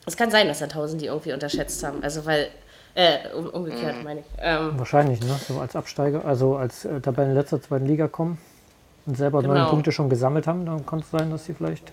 Es 0.06 0.16
kann 0.16 0.30
sein, 0.30 0.48
dass 0.48 0.60
Sandhausen 0.60 0.98
die 0.98 1.06
irgendwie 1.06 1.34
unterschätzt 1.34 1.82
haben. 1.84 2.02
Also, 2.02 2.24
weil, 2.24 2.48
äh, 2.94 3.28
um, 3.36 3.46
umgekehrt 3.50 4.02
meine 4.02 4.20
ich. 4.20 4.26
Ähm, 4.38 4.78
Wahrscheinlich, 4.78 5.20
ne? 5.20 5.38
So 5.46 5.60
als 5.60 5.76
Absteiger, 5.76 6.24
also 6.24 6.56
als 6.56 6.86
äh, 6.86 6.98
Tabellenletzter 7.00 7.60
zweiten 7.60 7.84
Liga 7.84 8.08
kommen 8.08 8.38
und 9.04 9.18
selber 9.18 9.42
neun 9.42 9.56
Genau. 9.56 9.68
Punkte 9.68 9.92
schon 9.92 10.08
gesammelt 10.08 10.46
haben, 10.46 10.64
dann 10.64 10.86
kann 10.86 11.00
es 11.00 11.10
sein, 11.10 11.30
dass 11.30 11.44
sie 11.44 11.52
vielleicht. 11.52 11.92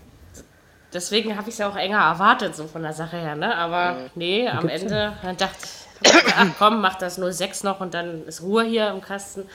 Deswegen 0.96 1.38
habe 1.38 1.50
ich 1.50 1.56
es 1.56 1.60
ja 1.60 1.70
auch 1.70 1.76
enger 1.76 2.00
erwartet, 2.00 2.56
so 2.56 2.68
von 2.68 2.82
der 2.82 2.94
Sache 2.94 3.18
her, 3.18 3.36
ne? 3.36 3.56
Aber 3.56 4.10
nee, 4.16 4.48
am 4.48 4.68
Ende 4.68 5.14
dann 5.22 5.38
dachte 5.38 5.58
ich, 6.02 6.12
ach 6.36 6.48
komm, 6.58 6.82
mach 6.82 6.96
das 6.96 7.20
0-6 7.20 7.66
noch 7.66 7.82
und 7.82 7.94
dann 7.94 8.26
ist 8.26 8.42
Ruhe 8.42 8.64
hier 8.64 8.90
im 8.90 9.02
Kasten. 9.02 9.48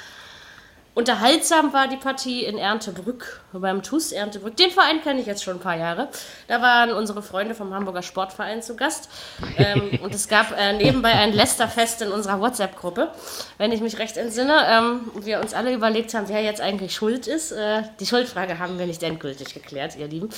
Unterhaltsam 0.92 1.72
war 1.72 1.86
die 1.86 1.96
Partie 1.96 2.44
in 2.44 2.58
Erntebrück, 2.58 3.42
beim 3.52 3.80
TuS 3.80 4.10
Erntebrück. 4.10 4.56
Den 4.56 4.72
Verein 4.72 5.00
kenne 5.00 5.20
ich 5.20 5.26
jetzt 5.26 5.44
schon 5.44 5.56
ein 5.56 5.60
paar 5.60 5.76
Jahre. 5.76 6.08
Da 6.48 6.60
waren 6.60 6.92
unsere 6.92 7.22
Freunde 7.22 7.54
vom 7.54 7.72
Hamburger 7.72 8.02
Sportverein 8.02 8.60
zu 8.60 8.74
Gast. 8.74 9.08
Ähm, 9.56 10.00
und 10.02 10.12
es 10.12 10.26
gab 10.26 10.50
äh, 10.58 10.72
nebenbei 10.72 11.12
ein 11.12 11.32
Lästerfest 11.32 12.02
in 12.02 12.08
unserer 12.08 12.40
WhatsApp-Gruppe, 12.40 13.12
wenn 13.56 13.70
ich 13.70 13.80
mich 13.80 13.98
recht 13.98 14.16
entsinne. 14.16 14.66
Ähm, 14.68 15.10
wir 15.24 15.40
uns 15.40 15.54
alle 15.54 15.72
überlegt 15.72 16.12
haben, 16.12 16.28
wer 16.28 16.42
jetzt 16.42 16.60
eigentlich 16.60 16.92
schuld 16.92 17.28
ist. 17.28 17.52
Äh, 17.52 17.84
die 18.00 18.06
Schuldfrage 18.06 18.58
haben 18.58 18.78
wir 18.80 18.86
nicht 18.86 19.02
endgültig 19.04 19.54
geklärt, 19.54 19.96
ihr 19.96 20.08
Lieben. 20.08 20.28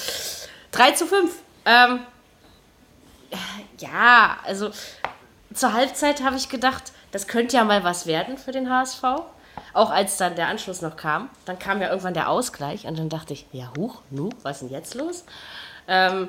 3 0.72 0.92
zu 0.92 1.06
5. 1.06 1.32
Ähm, 1.64 2.00
ja, 3.78 4.36
also 4.44 4.70
zur 5.54 5.72
Halbzeit 5.72 6.22
habe 6.22 6.36
ich 6.36 6.48
gedacht, 6.48 6.92
das 7.12 7.26
könnte 7.26 7.56
ja 7.56 7.64
mal 7.64 7.84
was 7.84 8.06
werden 8.06 8.38
für 8.38 8.52
den 8.52 8.70
HSV. 8.70 9.02
Auch 9.74 9.90
als 9.90 10.16
dann 10.16 10.34
der 10.34 10.48
Anschluss 10.48 10.82
noch 10.82 10.96
kam. 10.96 11.28
Dann 11.44 11.58
kam 11.58 11.80
ja 11.80 11.88
irgendwann 11.88 12.14
der 12.14 12.28
Ausgleich 12.28 12.86
und 12.86 12.98
dann 12.98 13.08
dachte 13.08 13.32
ich, 13.32 13.46
ja, 13.52 13.70
huch, 13.76 14.00
nu, 14.10 14.30
was 14.42 14.56
ist 14.56 14.62
denn 14.62 14.70
jetzt 14.70 14.94
los? 14.94 15.24
Ähm, 15.88 16.28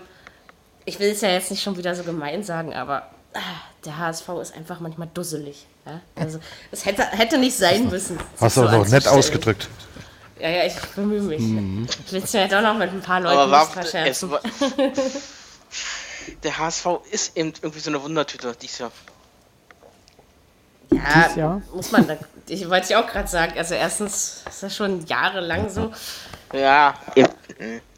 ich 0.86 0.99
will 0.99 1.12
es 1.12 1.21
ja 1.21 1.29
jetzt 1.29 1.51
nicht 1.51 1.63
schon 1.63 1.77
wieder 1.77 1.95
so 1.95 2.03
gemein 2.03 2.43
sagen, 2.43 2.73
aber 2.73 3.10
ah, 3.34 3.39
der 3.86 3.97
HSV 3.97 4.27
ist 4.41 4.56
einfach 4.56 4.79
manchmal 4.79 5.10
dusselig. 5.13 5.65
Ja? 5.86 6.01
Also, 6.15 6.39
es 6.71 6.86
hätte, 6.86 7.03
hätte 7.03 7.38
nicht 7.38 7.56
sein 7.56 7.89
müssen. 7.89 8.19
Hast 8.39 8.58
du 8.58 8.62
so 8.62 8.67
auch 8.67 8.71
noch 8.71 8.88
nett 8.88 9.08
ausgedrückt. 9.08 9.69
Ja, 10.39 10.50
ja, 10.50 10.65
ich 10.65 10.76
bemühe 10.96 11.22
mich. 11.22 11.41
Ich 12.06 12.12
will 12.12 12.24
es 12.24 12.34
ja 12.34 12.48
doch 12.48 12.62
noch 12.62 12.78
mit 12.78 12.91
ein 12.91 13.02
paar 13.02 13.22
Leuten 13.22 13.38
Aber 13.38 13.52
war, 13.52 13.67
verscherzen. 13.67 14.32
war, 14.32 14.41
der 16.43 16.58
HSV 16.58 16.86
ist 17.12 17.38
eben 17.38 17.54
irgendwie 17.62 17.80
so 17.80 17.89
eine 17.89 18.02
Wundertüte 18.02 18.56
dieses 18.62 18.80
Jahr. 18.80 18.91
Ja, 20.91 21.00
Dieses 21.24 21.36
Jahr? 21.36 21.62
muss 21.74 21.91
man, 21.91 22.08
da, 22.08 22.17
ich 22.48 22.69
wollte 22.69 22.88
ich 22.89 22.96
auch 22.96 23.08
gerade 23.08 23.28
sagen, 23.28 23.54
also 23.58 23.74
erstens 23.74 24.43
ist 24.48 24.63
das 24.63 24.76
schon 24.76 25.06
jahrelang 25.06 25.69
so. 25.69 25.91
Ja. 26.54 26.94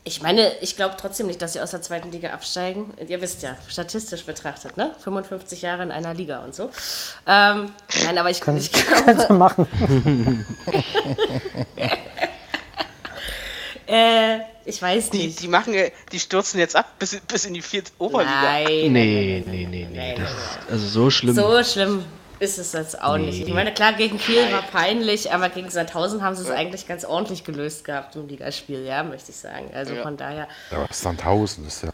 Ich 0.04 0.22
meine, 0.22 0.52
ich 0.62 0.76
glaube 0.76 0.96
trotzdem 1.00 1.28
nicht, 1.28 1.41
dass 1.41 1.54
sie 1.54 1.62
aus 1.62 1.72
der 1.72 1.82
zweiten 1.82 2.12
Liga 2.12 2.30
absteigen. 2.30 2.94
Ihr 3.08 3.22
wisst 3.22 3.41
ja, 3.44 3.58
statistisch 3.68 4.24
betrachtet, 4.24 4.78
ne? 4.78 4.94
55 5.04 5.62
Jahre 5.63 5.84
in 5.84 5.91
einer 5.91 6.13
Liga 6.13 6.39
und 6.44 6.54
so. 6.54 6.70
Ähm, 7.28 7.72
nein, 8.06 8.18
aber 8.18 8.30
ich, 8.30 8.38
ich 8.38 8.44
Kannst 8.44 8.76
du 8.76 8.82
glaube, 9.28 9.34
machen. 9.34 10.46
äh, 13.88 14.38
ich 14.65 14.82
weiß 14.82 15.10
Die, 15.12 15.28
nicht. 15.28 15.41
die 15.41 15.48
machen, 15.48 15.74
äh, 15.74 15.91
die 16.12 16.20
stürzen 16.20 16.60
jetzt 16.60 16.76
ab 16.76 16.86
bis, 17.00 17.20
bis 17.28 17.46
in 17.46 17.54
die 17.54 17.62
vierte 17.62 17.91
Oberliga. 17.98 18.41
Nein, 18.41 18.94
Nee, 18.94 19.44
nee, 19.46 19.68
nee, 19.70 19.88
nee. 19.91 20.15
Das 20.18 20.30
ist 20.32 20.60
also 20.72 20.88
so 20.88 21.10
schlimm. 21.10 21.36
so 21.36 21.63
schlimm 21.63 22.04
ist 22.39 22.58
es 22.58 22.74
jetzt 22.74 23.02
auch 23.02 23.17
nicht. 23.17 23.48
Ich 23.48 23.54
meine, 23.54 23.74
klar, 23.74 23.93
gegen 23.93 24.17
Kiel 24.17 24.52
war 24.52 24.62
peinlich, 24.63 25.32
aber 25.32 25.50
gegen 25.50 25.69
Sandhausen 25.69 26.21
haben 26.21 26.36
sie 26.36 26.43
es 26.43 26.50
eigentlich 26.52 26.88
ganz 26.88 27.06
ordentlich 27.06 27.43
gelöst 27.43 27.86
gehabt 27.86 28.15
im 28.15 28.28
Ligaspiel, 28.28 28.86
ja, 28.86 29.04
möchte 29.04 29.32
ich 29.32 29.38
sagen. 29.38 29.71
Also 29.74 29.93
Ja. 29.93 30.02
von 30.04 30.17
daher. 30.17 30.48
Ja, 30.71 30.86
Sandhausen 30.91 31.65
ist 31.67 31.84
ja. 31.84 31.89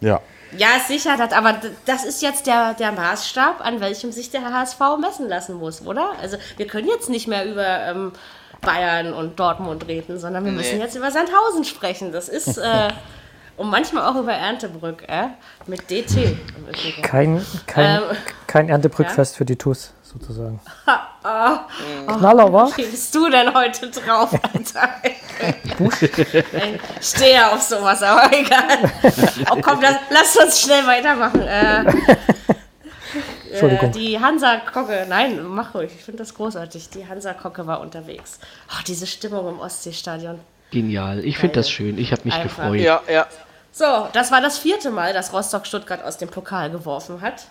Ja. 0.00 0.20
Ja, 0.56 0.68
sicher, 0.86 1.16
das, 1.16 1.32
aber 1.32 1.60
das 1.86 2.04
ist 2.04 2.20
jetzt 2.22 2.46
der, 2.46 2.74
der 2.74 2.92
Maßstab, 2.92 3.64
an 3.64 3.80
welchem 3.80 4.12
sich 4.12 4.30
der 4.30 4.42
HSV 4.52 4.80
messen 5.00 5.28
lassen 5.28 5.54
muss, 5.54 5.80
oder? 5.86 6.12
Also 6.20 6.36
wir 6.56 6.66
können 6.66 6.88
jetzt 6.88 7.08
nicht 7.08 7.26
mehr 7.26 7.46
über 7.46 7.64
ähm, 7.86 8.12
Bayern 8.60 9.14
und 9.14 9.38
Dortmund 9.40 9.86
reden, 9.88 10.18
sondern 10.18 10.44
wir 10.44 10.52
müssen 10.52 10.76
Nee. 10.76 10.84
jetzt 10.84 10.94
über 10.96 11.10
Sandhausen 11.10 11.64
sprechen. 11.64 12.12
Das 12.12 12.28
ist, 12.28 12.58
äh, 12.58 12.88
und 13.56 13.70
manchmal 13.70 14.06
auch 14.08 14.16
über 14.20 14.32
Erntebrück, 14.32 15.04
äh, 15.08 15.28
mit 15.66 15.90
DT. 15.90 16.16
im 16.56 16.66
Übrigen. 16.68 17.02
Kein, 17.02 17.46
kein, 17.66 18.02
Ähm, 18.02 18.16
kein 18.46 18.68
Erntebrückfest 18.68 19.36
für 19.36 19.44
die 19.44 19.56
TUS, 19.56 19.92
sozusagen. 20.02 20.60
Ah, 21.24 21.68
Knaller, 22.04 22.52
wa? 22.52 22.68
Wie 22.74 22.82
bist 22.84 23.14
du 23.14 23.30
denn 23.30 23.54
heute 23.54 23.88
drauf, 23.90 24.32
Alter? 24.52 24.88
ich 27.00 27.06
stehe 27.06 27.48
auf 27.48 27.62
sowas, 27.62 28.02
aber 28.02 28.28
egal. 28.36 28.90
Oh 29.48 29.58
komm, 29.62 29.80
lass, 29.80 29.96
lass 30.10 30.36
uns 30.36 30.60
schnell 30.62 30.84
weitermachen. 30.84 31.42
Äh, 31.42 31.84
Entschuldigung. 33.52 33.90
Äh, 33.90 33.92
die 33.92 34.18
Hansa 34.18 34.56
Kocke, 34.72 35.06
nein, 35.08 35.42
mach 35.44 35.74
ruhig, 35.74 35.92
ich 35.94 36.02
finde 36.04 36.18
das 36.18 36.34
großartig. 36.34 36.90
Die 36.90 37.06
Hansa 37.06 37.34
Kocke 37.34 37.66
war 37.68 37.80
unterwegs. 37.80 38.40
Oh, 38.70 38.82
diese 38.86 39.06
Stimmung 39.06 39.48
im 39.48 39.60
Ostseestadion. 39.60 40.40
Genial. 40.72 41.24
Ich 41.24 41.38
finde 41.38 41.54
das 41.56 41.70
schön. 41.70 41.98
Ich 41.98 42.10
habe 42.10 42.22
mich 42.24 42.34
Einfach. 42.34 42.56
gefreut. 42.56 42.80
Ja, 42.80 43.02
ja. 43.08 43.26
So, 43.70 44.08
das 44.12 44.32
war 44.32 44.40
das 44.40 44.58
vierte 44.58 44.90
Mal, 44.90 45.12
dass 45.12 45.32
Rostock 45.32 45.66
Stuttgart 45.66 46.02
aus 46.02 46.18
dem 46.18 46.28
Pokal 46.28 46.70
geworfen 46.70 47.20
hat. 47.20 47.46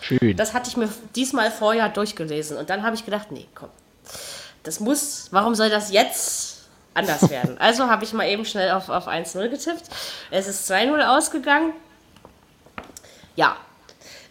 Schön. 0.00 0.36
Das 0.36 0.52
hatte 0.52 0.68
ich 0.68 0.76
mir 0.76 0.88
diesmal 1.16 1.50
vorher 1.50 1.88
durchgelesen 1.88 2.56
und 2.56 2.68
dann 2.68 2.82
habe 2.82 2.94
ich 2.94 3.04
gedacht, 3.04 3.32
nee, 3.32 3.46
komm, 3.54 3.70
das 4.64 4.80
muss, 4.80 5.28
warum 5.30 5.54
soll 5.54 5.70
das 5.70 5.92
jetzt 5.92 6.68
anders 6.94 7.30
werden? 7.30 7.56
Also 7.58 7.88
habe 7.88 8.04
ich 8.04 8.12
mal 8.12 8.28
eben 8.28 8.44
schnell 8.44 8.72
auf, 8.72 8.88
auf 8.88 9.08
1-0 9.08 9.48
getippt. 9.48 9.84
Es 10.30 10.46
ist 10.46 10.70
2-0 10.70 11.00
ausgegangen. 11.06 11.72
Ja, 13.36 13.56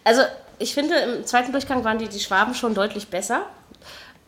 also 0.04 0.22
ich 0.58 0.74
finde, 0.74 0.96
im 0.96 1.26
zweiten 1.26 1.52
Durchgang 1.52 1.82
waren 1.84 1.98
die, 1.98 2.08
die 2.08 2.20
Schwaben 2.20 2.54
schon 2.54 2.74
deutlich 2.74 3.08
besser. 3.08 3.46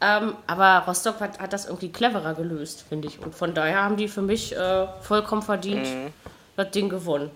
Ähm, 0.00 0.34
aber 0.46 0.84
Rostock 0.86 1.20
hat, 1.20 1.38
hat 1.38 1.52
das 1.52 1.66
irgendwie 1.66 1.90
cleverer 1.90 2.34
gelöst, 2.34 2.84
finde 2.88 3.08
ich. 3.08 3.18
Und 3.20 3.34
von 3.34 3.54
daher 3.54 3.82
haben 3.82 3.96
die 3.96 4.08
für 4.08 4.22
mich 4.22 4.54
äh, 4.54 4.86
vollkommen 5.00 5.42
verdient 5.42 5.86
das 6.56 6.70
Ding 6.70 6.88
gewonnen. 6.88 7.30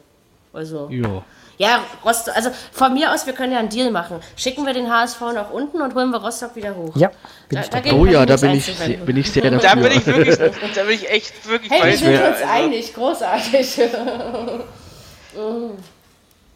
Also. 0.52 0.88
Ja. 0.90 1.22
Ja, 1.58 1.80
Rostock, 2.04 2.34
also 2.34 2.50
von 2.72 2.94
mir 2.94 3.12
aus, 3.12 3.26
wir 3.26 3.34
können 3.34 3.52
ja 3.52 3.58
einen 3.58 3.68
Deal 3.68 3.90
machen. 3.90 4.20
Schicken 4.34 4.64
wir 4.64 4.72
den 4.72 4.90
HSV 4.90 5.20
nach 5.34 5.50
unten 5.50 5.82
und 5.82 5.94
holen 5.94 6.10
wir 6.10 6.16
Rostock 6.18 6.56
wieder 6.56 6.74
hoch. 6.74 6.96
Ja, 6.96 7.10
bin 7.50 7.60
Da- 7.60 7.68
dagegen 7.68 7.96
Oh 8.00 8.06
ja, 8.06 8.24
da 8.24 8.36
bin 8.36 8.52
ich, 8.52 8.64
sehr, 8.64 8.96
bin 8.96 9.16
ich 9.18 9.30
sehr 9.30 9.50
dafür. 9.50 9.60
Da 9.60 9.74
bin 9.74 9.92
ich 9.92 10.06
wirklich, 10.06 10.38
da 10.74 10.82
bin 10.84 10.94
ich 10.94 11.10
echt 11.10 11.46
wirklich 11.48 11.70
Hey, 11.70 11.90
wir 11.90 11.98
sind 11.98 12.14
uns 12.14 12.22
Also, 12.22 12.44
einig, 12.50 12.94
großartig. 12.94 13.76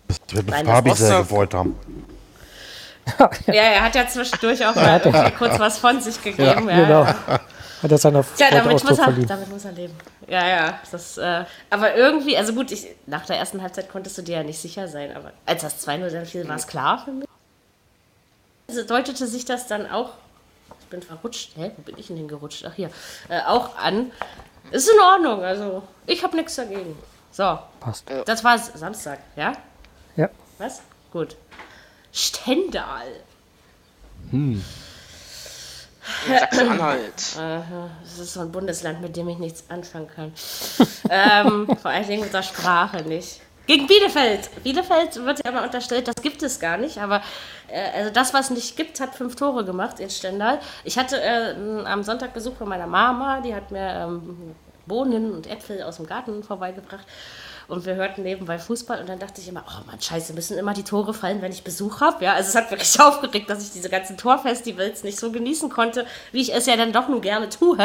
Das 0.09 0.19
wird 0.33 0.47
mit 0.47 0.49
Nein, 0.55 0.67
Fabi 0.67 0.93
sehr 0.95 1.19
gewollt 1.23 1.55
haben. 1.55 1.77
ja, 3.47 3.53
er 3.55 3.83
hat 3.83 3.95
ja 3.95 4.07
zwischendurch 4.07 4.64
auch 4.67 4.75
mal 4.75 5.33
kurz 5.38 5.59
was 5.59 5.79
von 5.79 6.01
sich 6.01 6.23
gegeben. 6.23 6.69
Ja, 6.69 6.85
Genau. 6.85 7.05
ja. 7.05 7.40
Hat 7.83 7.93
er 7.93 7.99
Tja, 7.99 8.47
Freude 8.47 8.62
damit 8.62 8.85
muss, 8.85 8.99
er, 8.99 9.05
verliehen. 9.05 9.29
damit 9.29 9.51
muss 9.51 9.64
er 9.67 9.73
leben. 9.73 9.95
Ja, 10.27 10.47
ja. 10.47 10.79
Das, 10.90 11.19
äh, 11.19 11.45
aber 11.69 11.95
irgendwie, 11.95 12.35
also 12.37 12.55
gut, 12.55 12.71
ich, 12.73 12.87
nach 13.07 13.27
der 13.27 13.37
ersten 13.37 13.61
Halbzeit 13.61 13.90
konntest 13.90 14.17
du 14.17 14.23
dir 14.23 14.37
ja 14.38 14.43
nicht 14.43 14.59
sicher 14.59 14.88
sein, 14.88 15.14
aber 15.14 15.33
als 15.45 15.61
das 15.62 15.87
2-0 15.87 16.09
dann 16.09 16.25
fiel, 16.25 16.49
war 16.49 16.57
es 16.57 16.67
klar 16.67 17.03
für 17.05 17.11
mich. 17.11 17.29
Also 18.69 18.85
deutete 18.85 19.27
sich 19.27 19.45
das 19.45 19.67
dann 19.67 19.90
auch, 19.90 20.12
ich 20.81 20.87
bin 20.87 21.03
verrutscht, 21.03 21.57
hä, 21.57 21.73
wo 21.77 21.83
bin 21.83 21.99
ich 21.99 22.07
denn 22.07 22.17
hingerutscht? 22.17 22.64
Ach 22.67 22.73
hier, 22.75 22.88
äh, 23.29 23.43
auch 23.43 23.77
an. 23.77 24.12
Ist 24.71 24.88
in 24.88 24.99
Ordnung, 25.01 25.45
also 25.45 25.83
ich 26.07 26.25
habe 26.25 26.37
nichts 26.37 26.57
dagegen. 26.57 26.97
So, 27.33 27.59
Passt. 27.81 28.07
das 28.25 28.43
war 28.45 28.57
Samstag, 28.59 29.19
ja? 29.37 29.53
Ja. 30.17 30.31
Was? 30.57 30.81
Gut. 31.12 31.37
Stendal. 32.14 33.09
Sachsen-Anhalt. 36.29 37.37
Das 38.05 38.18
ist 38.18 38.35
so 38.35 38.40
ein 38.40 38.53
Bundesland, 38.53 39.00
mit 39.00 39.16
dem 39.16 39.29
ich 39.29 39.38
nichts 39.38 39.64
anfangen 39.68 40.09
kann. 40.14 40.33
ähm, 41.11 41.66
vor 41.81 41.90
allen 41.90 42.07
Dingen 42.07 42.22
mit 42.22 42.33
der 42.33 42.42
Sprache 42.42 43.03
nicht. 43.03 43.40
Gegen 43.66 43.87
Bielefeld. 43.87 44.62
Bielefeld 44.62 45.24
wird 45.24 45.42
ja 45.42 45.50
immer 45.50 45.64
unterstellt, 45.64 46.07
das 46.07 46.16
gibt 46.16 46.42
es 46.42 46.61
gar 46.61 46.77
nicht, 46.77 46.98
aber 46.98 47.22
äh, 47.68 47.98
also 47.98 48.11
das, 48.11 48.35
was 48.35 48.50
nicht 48.50 48.77
gibt, 48.77 49.00
hat 49.00 49.14
fünf 49.14 49.37
Tore 49.37 49.64
gemacht 49.64 50.00
in 50.00 50.11
Stendal. 50.11 50.61
Ich 50.85 50.98
hatte 50.98 51.20
äh, 51.20 51.55
am 51.85 52.03
Sonntag 52.03 52.35
Besuch 52.35 52.57
von 52.57 52.68
meiner 52.68 52.87
Mama, 52.87 53.40
die 53.40 53.55
hat 53.55 53.70
mir 53.70 54.07
ähm, 54.07 54.55
Bohnen 54.87 55.33
und 55.33 55.46
Äpfel 55.46 55.83
aus 55.83 55.96
dem 55.96 56.07
Garten 56.07 56.42
vorbeigebracht. 56.42 57.07
Und 57.68 57.87
wir 57.87 57.94
hörten 57.94 58.22
nebenbei 58.22 58.59
Fußball 58.59 59.00
und 59.00 59.09
dann 59.09 59.18
dachte 59.18 59.40
ich 59.40 59.48
immer, 59.48 59.64
oh 59.66 59.87
Mann, 59.87 60.00
scheiße, 60.00 60.33
müssen 60.35 60.59
immer 60.59 60.74
die 60.74 60.83
Tore 60.83 61.14
fallen, 61.14 61.40
wenn 61.42 61.53
ich 61.53 61.64
Besuch 61.64 62.00
habe. 62.00 62.24
Ja, 62.24 62.35
also 62.35 62.48
es 62.48 62.55
hat 62.55 62.70
wirklich 62.70 63.00
aufgeregt, 63.00 63.48
dass 63.48 63.62
ich 63.62 63.72
diese 63.72 63.88
ganzen 63.88 64.16
Torfestivals 64.16 65.03
nicht 65.05 65.18
so 65.18 65.33
genießen 65.33 65.70
konnte, 65.70 66.07
wie 66.33 66.40
ich 66.40 66.55
es 66.55 66.66
ja 66.66 66.77
dann 66.77 66.92
doch 66.92 67.09
nun 67.09 67.20
gerne 67.20 67.48
tue. 67.48 67.77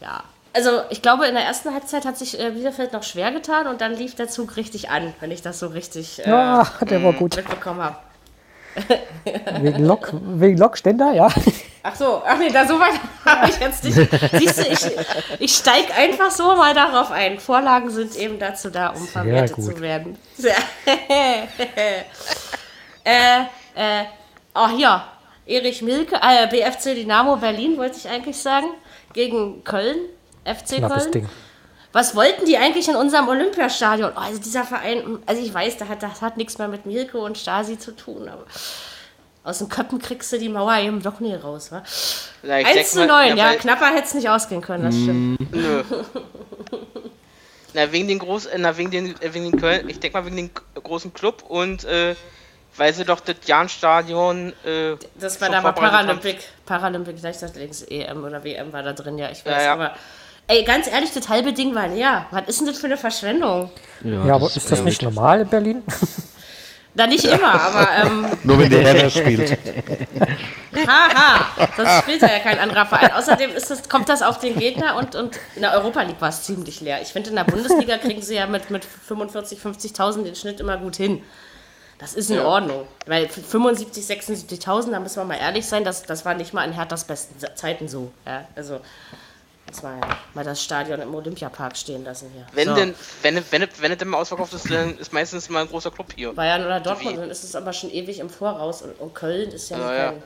Ja, 0.00 0.22
also 0.52 0.80
ich 0.90 1.02
glaube, 1.02 1.26
in 1.26 1.34
der 1.34 1.44
ersten 1.44 1.72
Halbzeit 1.72 2.04
hat 2.04 2.16
sich 2.16 2.40
äh, 2.40 2.50
Bielefeld 2.50 2.92
noch 2.92 3.02
schwer 3.02 3.30
getan 3.32 3.66
und 3.66 3.80
dann 3.80 3.94
lief 3.94 4.14
der 4.14 4.28
Zug 4.28 4.56
richtig 4.56 4.90
an, 4.90 5.14
wenn 5.20 5.30
ich 5.30 5.42
das 5.42 5.58
so 5.58 5.68
richtig 5.68 6.24
äh, 6.24 6.30
Ja, 6.30 6.66
der 6.80 7.02
war 7.04 7.12
gut. 7.12 7.36
mitbekommen 7.36 7.82
habe. 7.82 7.96
Wegen 9.60 9.84
Lok, 9.84 10.12
wegen 10.12 10.58
Lokständer, 10.58 11.12
ja. 11.12 11.28
Ach 11.82 11.94
so, 11.94 12.22
ach 12.26 12.38
nee, 12.38 12.50
da 12.50 12.66
so 12.66 12.78
weit 12.78 13.00
habe 13.24 13.48
ich 13.50 13.58
jetzt 13.58 13.84
nicht. 13.84 13.96
Siehst 14.32 14.58
du, 14.58 14.62
ich, 14.62 15.40
ich 15.40 15.54
steige 15.54 15.94
einfach 15.94 16.30
so 16.30 16.54
mal 16.56 16.74
darauf 16.74 17.10
ein. 17.10 17.38
Vorlagen 17.38 17.90
sind 17.90 18.16
eben 18.16 18.38
dazu 18.38 18.70
da, 18.70 18.88
um 18.90 19.06
verwertet 19.06 19.62
zu 19.62 19.80
werden. 19.80 20.18
Sehr. 20.36 20.56
äh, 23.04 23.40
äh, 23.74 24.04
oh 24.54 24.68
hier, 24.68 25.02
Erich 25.46 25.82
Milke, 25.82 26.16
äh, 26.16 26.46
BFC 26.48 26.94
Dynamo 26.94 27.36
Berlin 27.36 27.76
wollte 27.78 27.96
ich 27.96 28.08
eigentlich 28.08 28.36
sagen, 28.36 28.66
gegen 29.12 29.64
Köln, 29.64 29.96
FC 30.44 30.76
Knappes 30.76 31.04
Köln. 31.04 31.12
Ding. 31.12 31.28
Was 31.98 32.14
wollten 32.14 32.44
die 32.44 32.56
eigentlich 32.56 32.86
in 32.88 32.94
unserem 32.94 33.26
Olympiastadion? 33.28 34.12
Oh, 34.14 34.20
also 34.20 34.38
dieser 34.40 34.62
Verein, 34.62 35.18
also 35.26 35.42
ich 35.42 35.52
weiß, 35.52 35.78
das 35.78 35.88
hat, 35.88 36.00
das 36.00 36.22
hat 36.22 36.36
nichts 36.36 36.56
mehr 36.56 36.68
mit 36.68 36.86
Milke 36.86 37.18
und 37.18 37.36
Stasi 37.36 37.76
zu 37.76 37.90
tun, 37.90 38.28
aber 38.28 38.44
aus 39.42 39.58
den 39.58 39.68
Köppen 39.68 39.98
kriegst 39.98 40.30
du 40.32 40.38
die 40.38 40.48
Mauer 40.48 40.76
eben 40.76 41.02
doch 41.02 41.18
nie 41.18 41.34
raus, 41.34 41.72
wa? 41.72 41.82
Ja, 42.44 42.58
ich 42.60 42.66
1 42.66 42.74
denk 42.74 42.86
zu 42.86 42.98
mal- 43.00 43.26
9, 43.30 43.36
ja, 43.36 43.46
weil- 43.46 43.56
knapper 43.56 43.86
hätte 43.86 44.04
es 44.04 44.14
nicht 44.14 44.28
ausgehen 44.28 44.60
können, 44.62 44.84
das 44.84 44.94
stimmt. 44.94 45.52
Nö. 45.52 45.82
Na, 47.74 47.90
wegen 47.90 48.06
den 48.06 48.20
Groß, 48.20 48.48
na, 48.58 48.76
wegen 48.76 48.92
den, 48.92 49.20
äh, 49.20 49.34
wegen 49.34 49.50
den 49.50 49.60
Köln, 49.60 49.88
ich 49.88 49.98
denke 49.98 50.16
mal 50.18 50.24
wegen 50.24 50.36
den 50.36 50.50
großen 50.74 51.12
Club 51.12 51.42
und 51.48 51.84
äh, 51.84 52.14
weil 52.76 52.94
sie 52.94 53.04
doch 53.04 53.18
das 53.18 53.36
Jahnstadion 53.44 54.52
äh, 54.64 54.94
Das 55.18 55.40
war 55.40 55.50
da 55.50 55.60
mal. 55.60 55.72
Paralympic, 55.72 56.38
Paralympic 56.64 57.20
Leichtathletics 57.20 57.82
EM 57.82 58.22
oder 58.22 58.44
WM 58.44 58.72
war 58.72 58.84
da 58.84 58.92
drin, 58.92 59.18
ja, 59.18 59.30
ich 59.30 59.44
weiß, 59.44 59.52
Ja, 59.52 59.62
ja. 59.62 59.72
aber 59.72 59.94
ey, 60.48 60.64
ganz 60.64 60.88
ehrlich, 60.88 61.12
das 61.12 61.28
halbe 61.28 61.52
Ding 61.52 61.74
war 61.74 61.88
leer. 61.88 62.26
Was 62.30 62.48
ist 62.48 62.60
denn 62.60 62.66
das 62.66 62.78
für 62.78 62.86
eine 62.86 62.96
Verschwendung? 62.96 63.70
Ja, 64.02 64.34
aber 64.34 64.46
ist 64.46 64.70
das 64.70 64.82
nicht 64.82 65.02
normal 65.02 65.42
in 65.42 65.48
Berlin? 65.48 65.82
Da 66.94 67.06
nicht 67.06 67.24
immer, 67.24 67.60
aber 67.60 67.88
ähm, 68.02 68.26
Nur 68.42 68.58
wenn 68.58 68.70
der 68.70 68.82
Herr 68.82 69.10
spielt. 69.10 69.52
Haha, 70.86 71.68
das 71.76 72.02
spielt 72.02 72.22
ja 72.22 72.40
kein 72.40 72.58
anderer 72.58 72.86
Verein. 72.86 73.12
Außerdem 73.12 73.50
ist 73.52 73.70
das, 73.70 73.88
kommt 73.88 74.08
das 74.08 74.20
auf 74.22 74.40
den 74.40 74.58
Gegner 74.58 74.96
und, 74.96 75.14
und 75.14 75.38
in 75.54 75.62
der 75.62 75.74
Europa 75.74 76.02
League 76.02 76.20
war 76.20 76.30
es 76.30 76.42
ziemlich 76.42 76.80
leer. 76.80 77.00
Ich 77.00 77.08
finde, 77.08 77.30
in 77.30 77.36
der 77.36 77.44
Bundesliga 77.44 77.98
kriegen 77.98 78.22
sie 78.22 78.34
ja 78.34 78.46
mit, 78.46 78.70
mit 78.70 78.84
45.000, 79.08 79.60
50.000 79.60 80.24
den 80.24 80.34
Schnitt 80.34 80.58
immer 80.58 80.76
gut 80.76 80.96
hin. 80.96 81.22
Das 81.98 82.14
ist 82.14 82.30
in 82.30 82.40
Ordnung. 82.40 82.86
Weil 83.06 83.26
75.000, 83.26 84.06
76.000, 84.60 84.90
da 84.90 85.00
müssen 85.00 85.16
wir 85.16 85.24
mal 85.24 85.38
ehrlich 85.38 85.66
sein, 85.66 85.84
das, 85.84 86.02
das 86.02 86.24
war 86.24 86.34
nicht 86.34 86.52
mal 86.52 86.64
in 86.64 86.72
Herthas 86.72 87.04
besten 87.04 87.34
Zeiten 87.54 87.88
so. 87.88 88.12
Ja, 88.26 88.46
also 88.56 88.80
Jetzt 89.68 89.82
mal, 89.82 90.00
mal 90.32 90.44
das 90.44 90.62
Stadion 90.62 90.98
im 91.02 91.14
Olympiapark 91.14 91.76
stehen 91.76 92.02
lassen 92.02 92.30
hier. 92.32 92.46
Wenn 92.54 92.68
So. 92.68 92.74
denn, 92.74 92.94
wenn, 93.20 93.36
wenn, 93.50 93.68
wenn 93.80 93.92
es 93.92 93.98
denn 93.98 94.08
mal 94.08 94.16
ausverkauft 94.16 94.54
ist, 94.54 94.70
dann 94.70 94.96
ist 94.96 95.12
meistens 95.12 95.50
mal 95.50 95.60
ein 95.60 95.68
großer 95.68 95.90
Club 95.90 96.06
hier. 96.16 96.32
Bayern 96.32 96.64
oder 96.64 96.80
Dortmund, 96.80 97.16
Wie? 97.16 97.20
dann 97.20 97.30
ist 97.30 97.44
es 97.44 97.54
aber 97.54 97.74
schon 97.74 97.90
ewig 97.90 98.18
im 98.18 98.30
Voraus. 98.30 98.80
Und, 98.80 98.98
und 98.98 99.14
Köln 99.14 99.50
ist 99.50 99.68
ja, 99.68 99.94
ja. 99.94 100.14
kein 100.14 100.22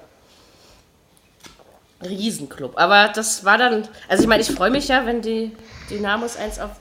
Riesenclub. 2.09 2.79
Aber 2.79 3.09
das 3.09 3.45
war 3.45 3.59
dann, 3.59 3.89
also 4.09 4.23
ich 4.23 4.29
meine, 4.29 4.43
ich 4.43 4.51
freue 4.53 4.71
mich 4.71 4.87
ja, 4.87 5.07
wenn 5.07 5.23
die 5.23 5.57
Dynamos 5.91 6.37
eins 6.37 6.61
aufs 6.61 6.77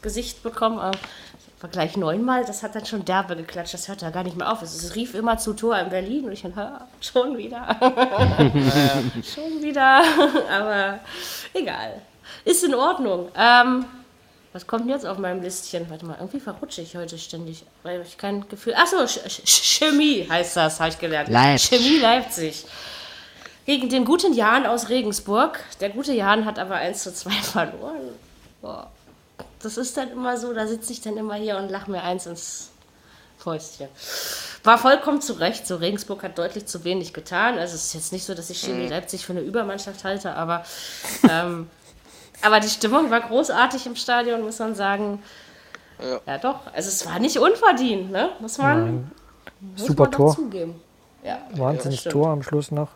Gesicht 0.00 0.42
bekommen. 0.42 0.78
Aber 0.78 0.96
war 1.60 1.68
gleich 1.70 1.96
neunmal, 1.96 2.44
das 2.44 2.62
hat 2.62 2.74
dann 2.74 2.86
schon 2.86 3.04
derbe 3.04 3.36
geklatscht. 3.36 3.74
Das 3.74 3.86
hört 3.88 4.00
ja 4.02 4.10
gar 4.10 4.22
nicht 4.24 4.36
mehr 4.36 4.50
auf. 4.50 4.62
Es, 4.62 4.94
rief 4.94 5.14
immer 5.14 5.36
zu 5.36 5.52
Tor 5.52 5.78
in 5.78 5.90
Berlin 5.90 6.24
und 6.24 6.32
ich 6.32 6.44
"Ha, 6.44 6.86
schon 7.00 7.36
wieder. 7.36 7.76
schon 9.22 9.62
wieder. 9.62 10.02
aber 10.50 11.00
egal. 11.52 12.00
Ist 12.44 12.64
in 12.64 12.74
Ordnung. 12.74 13.28
Ähm, 13.36 13.84
was 14.52 14.66
kommt 14.66 14.88
jetzt 14.88 15.06
auf 15.06 15.18
meinem 15.18 15.42
Listchen? 15.42 15.88
Warte 15.90 16.06
mal, 16.06 16.16
irgendwie 16.18 16.40
verrutsche 16.40 16.80
ich 16.80 16.96
heute 16.96 17.18
ständig, 17.18 17.64
weil 17.82 18.00
ich 18.00 18.16
kein 18.16 18.48
Gefühl. 18.48 18.74
Achso, 18.74 19.04
Ch 19.06 19.20
Ch 19.28 19.78
Chemie 19.78 20.26
heißt 20.28 20.56
das, 20.56 20.80
habe 20.80 20.90
ich 20.90 20.98
gelernt. 20.98 21.28
Leipzig. 21.28 21.78
Chemie 21.78 21.98
Leipzig. 21.98 22.64
Gegen 23.66 23.88
den 23.88 24.04
guten 24.04 24.32
Jan 24.32 24.66
aus 24.66 24.88
Regensburg. 24.88 25.60
Der 25.80 25.90
gute 25.90 26.12
Jan 26.12 26.46
hat 26.46 26.58
aber 26.58 26.76
1 26.76 27.02
zu 27.02 27.14
2 27.14 27.30
verloren. 27.30 28.00
Boah. 28.60 28.90
Das 29.62 29.76
ist 29.76 29.96
dann 29.96 30.10
immer 30.10 30.36
so, 30.38 30.52
da 30.54 30.66
sitze 30.66 30.92
ich 30.92 31.00
dann 31.00 31.16
immer 31.16 31.34
hier 31.34 31.56
und 31.58 31.70
lache 31.70 31.90
mir 31.90 32.02
eins 32.02 32.26
ins 32.26 32.70
Fäustchen. 33.38 33.88
War 34.64 34.78
vollkommen 34.78 35.20
zu 35.20 35.34
Recht. 35.34 35.66
So, 35.66 35.76
Regensburg 35.76 36.22
hat 36.22 36.38
deutlich 36.38 36.66
zu 36.66 36.84
wenig 36.84 37.12
getan. 37.12 37.58
Also 37.58 37.74
es 37.74 37.86
ist 37.86 37.94
jetzt 37.94 38.12
nicht 38.12 38.24
so, 38.24 38.34
dass 38.34 38.50
ich 38.50 38.60
Chemie 38.60 38.88
Leipzig 38.88 39.24
für 39.24 39.32
eine 39.32 39.40
Übermannschaft 39.40 40.04
halte, 40.04 40.34
aber, 40.34 40.64
ähm, 41.30 41.68
aber 42.42 42.60
die 42.60 42.68
Stimmung 42.68 43.10
war 43.10 43.20
großartig 43.20 43.86
im 43.86 43.96
Stadion, 43.96 44.42
muss 44.42 44.58
man 44.58 44.74
sagen. 44.74 45.22
Ja. 46.02 46.20
Ja, 46.26 46.38
doch. 46.38 46.66
Also 46.72 46.88
es 46.88 47.04
war 47.06 47.18
nicht 47.18 47.38
unverdient, 47.38 48.10
ne? 48.10 48.30
Muss 48.40 48.56
man, 48.56 48.84
Nein, 48.84 49.10
muss 49.76 49.86
super 49.86 50.04
man 50.04 50.12
Tor. 50.12 50.34
zugeben. 50.34 50.80
Ja, 51.22 51.38
Wahnsinnig 51.52 52.00
stimmt. 52.00 52.14
Tor 52.14 52.28
am 52.28 52.42
Schluss 52.42 52.70
noch. 52.70 52.88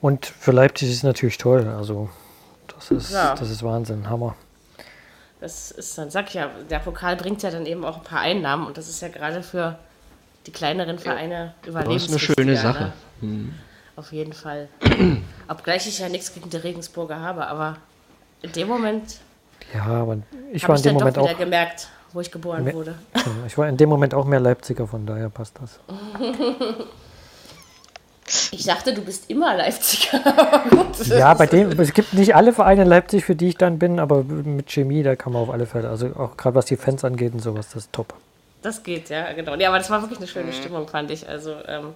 Und 0.00 0.26
für 0.26 0.52
Leipzig 0.52 0.88
ist 0.90 0.96
es 0.98 1.02
natürlich 1.02 1.38
toll. 1.38 1.66
Also, 1.76 2.08
das 2.72 2.90
ist, 2.92 3.10
Ja. 3.12 3.34
das 3.34 3.50
ist 3.50 3.64
Wahnsinn, 3.64 4.08
Hammer. 4.08 4.36
Das 5.40 5.70
ist 5.70 5.98
dann, 5.98 6.10
sag 6.10 6.28
ich 6.28 6.34
ja, 6.34 6.50
der 6.70 6.78
Pokal 6.78 7.16
bringt 7.16 7.42
ja 7.42 7.50
dann 7.50 7.66
eben 7.66 7.84
auch 7.84 7.98
ein 7.98 8.02
paar 8.04 8.20
Einnahmen 8.20 8.66
und 8.66 8.78
das 8.78 8.88
ist 8.88 9.00
ja 9.02 9.08
gerade 9.08 9.42
für 9.42 9.78
die 10.46 10.52
kleineren 10.52 10.98
Vereine 10.98 11.54
Das 11.62 11.74
ist 12.02 12.08
eine 12.10 12.18
schöne 12.18 12.56
Sache. 12.56 12.92
Ne? 13.20 13.52
Auf 13.96 14.12
jeden 14.12 14.32
Fall. 14.32 14.68
Obgleich 15.48 15.86
ich 15.86 15.98
ja 15.98 16.08
nichts 16.08 16.32
gegen 16.32 16.48
die 16.50 16.56
Regensburger 16.56 17.20
habe, 17.20 17.46
aber 17.46 17.76
in 18.42 18.52
dem 18.52 18.68
Moment 18.68 19.18
Ja, 19.74 19.84
aber 19.84 20.18
ich 20.52 20.66
war 20.68 20.76
ich 20.76 20.80
in 20.80 20.84
dem 20.84 20.94
dann 20.94 20.94
Moment 20.94 21.16
doch 21.16 21.24
wieder 21.24 21.34
auch, 21.34 21.38
gemerkt, 21.38 21.88
wo 22.12 22.20
ich 22.20 22.30
geboren 22.30 22.64
Me- 22.64 22.72
wurde. 22.74 22.94
ich 23.46 23.58
war 23.58 23.68
in 23.68 23.76
dem 23.76 23.88
Moment 23.88 24.14
auch 24.14 24.24
mehr 24.24 24.40
Leipziger, 24.40 24.86
von 24.86 25.04
daher 25.06 25.28
passt 25.28 25.58
das. 25.60 25.80
Ich 28.50 28.64
dachte, 28.64 28.92
du 28.92 29.02
bist 29.02 29.30
immer 29.30 29.56
Leipziger. 29.56 30.20
Ja, 31.04 31.34
bei 31.34 31.46
dem, 31.46 31.78
es 31.78 31.92
gibt 31.92 32.14
nicht 32.14 32.34
alle 32.34 32.54
Vereine 32.54 32.82
in 32.82 32.88
Leipzig, 32.88 33.24
für 33.24 33.36
die 33.36 33.48
ich 33.48 33.56
dann 33.56 33.78
bin, 33.78 34.00
aber 34.00 34.24
mit 34.24 34.70
Chemie, 34.70 35.02
da 35.02 35.14
kann 35.14 35.32
man 35.32 35.42
auf 35.42 35.50
alle 35.50 35.66
Fälle, 35.66 35.90
also 35.90 36.06
auch 36.16 36.36
gerade 36.36 36.54
was 36.54 36.64
die 36.64 36.76
Fans 36.76 37.04
angeht 37.04 37.34
und 37.34 37.40
sowas, 37.40 37.68
das 37.68 37.84
ist 37.84 37.92
top. 37.92 38.14
Das 38.62 38.82
geht, 38.82 39.10
ja, 39.10 39.32
genau. 39.32 39.54
Ja, 39.56 39.68
aber 39.68 39.78
das 39.78 39.90
war 39.90 40.00
wirklich 40.00 40.18
eine 40.18 40.26
schöne 40.26 40.52
Stimmung, 40.52 40.88
fand 40.88 41.10
ich. 41.10 41.28
Also, 41.28 41.54
ähm, 41.68 41.92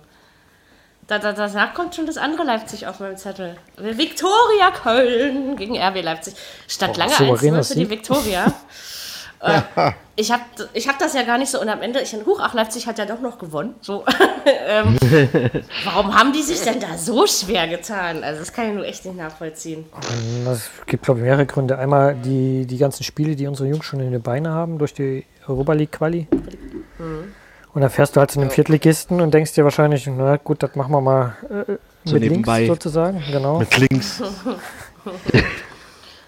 da, 1.07 1.19
da, 1.19 1.33
danach 1.33 1.75
kommt 1.75 1.95
schon 1.95 2.07
das 2.07 2.19
andere 2.19 2.45
Leipzig 2.45 2.87
auf 2.87 3.01
meinem 3.01 3.17
Zettel. 3.17 3.57
Viktoria 3.77 4.71
Köln 4.71 5.57
gegen 5.57 5.77
RB 5.77 6.03
Leipzig. 6.03 6.35
Stand 6.69 6.97
lange 6.99 7.11
1 7.11 7.19
souveräner 7.19 7.57
ne, 7.57 7.65
für 7.65 7.75
die. 7.75 7.91
Viktoria. 7.91 8.53
äh, 9.41 9.61
ich 10.17 10.31
habe 10.31 10.43
ich 10.75 10.89
hab 10.89 10.99
das 10.99 11.15
ja 11.15 11.23
gar 11.23 11.39
nicht 11.39 11.51
so. 11.51 11.61
Und 11.61 11.69
am 11.69 11.83
Ende, 11.83 12.01
ich 12.01 12.15
huch, 12.15 12.41
ach, 12.43 12.55
Leipzig 12.55 12.87
hat 12.87 12.99
ja 12.99 13.07
doch 13.07 13.21
noch 13.21 13.39
gewonnen. 13.39 13.75
So. 13.81 14.05
ähm, 14.69 14.97
warum 15.85 16.15
haben 16.15 16.33
die 16.33 16.43
sich 16.43 16.61
denn 16.63 16.81
da 16.81 16.97
so 16.99 17.27
schwer 17.27 17.69
getan? 17.69 18.23
Also, 18.23 18.41
das 18.41 18.53
kann 18.53 18.69
ich 18.69 18.75
nur 18.75 18.85
echt 18.85 19.05
nicht 19.05 19.17
nachvollziehen. 19.17 19.85
Das 20.45 20.71
gibt, 20.87 21.05
glaube 21.05 21.21
ich, 21.21 21.25
mehrere 21.25 21.47
Gründe. 21.47 21.79
Einmal 21.79 22.15
die, 22.15 22.67
die 22.67 22.79
ganzen 22.79 23.05
Spiele, 23.05 23.37
die 23.37 23.47
unsere 23.47 23.69
Jungs 23.69 23.85
schon 23.85 24.01
in 24.01 24.13
den 24.13 24.23
Beine 24.23 24.51
haben, 24.51 24.79
durch 24.79 24.95
die 24.95 25.25
Europa 25.47 25.73
League 25.73 25.93
Quali. 25.93 26.27
Und 27.73 27.81
dann 27.83 27.91
fährst 27.91 28.17
du 28.17 28.21
halt 28.21 28.31
zu 28.31 28.41
einem 28.41 28.51
Viertligisten 28.51 29.21
und 29.21 29.33
denkst 29.33 29.55
dir 29.55 29.65
wahrscheinlich, 29.65 30.07
na 30.07 30.37
gut, 30.37 30.63
das 30.63 30.75
machen 30.75 30.93
wir 30.93 31.01
mal 31.01 31.37
äh, 31.49 31.77
So 32.05 32.15
mit 32.15 32.23
nebenbei. 32.25 32.61
links 32.61 32.75
sozusagen. 32.75 33.23
Genau. 33.31 33.61
Mit 33.61 33.77
links. 33.77 34.21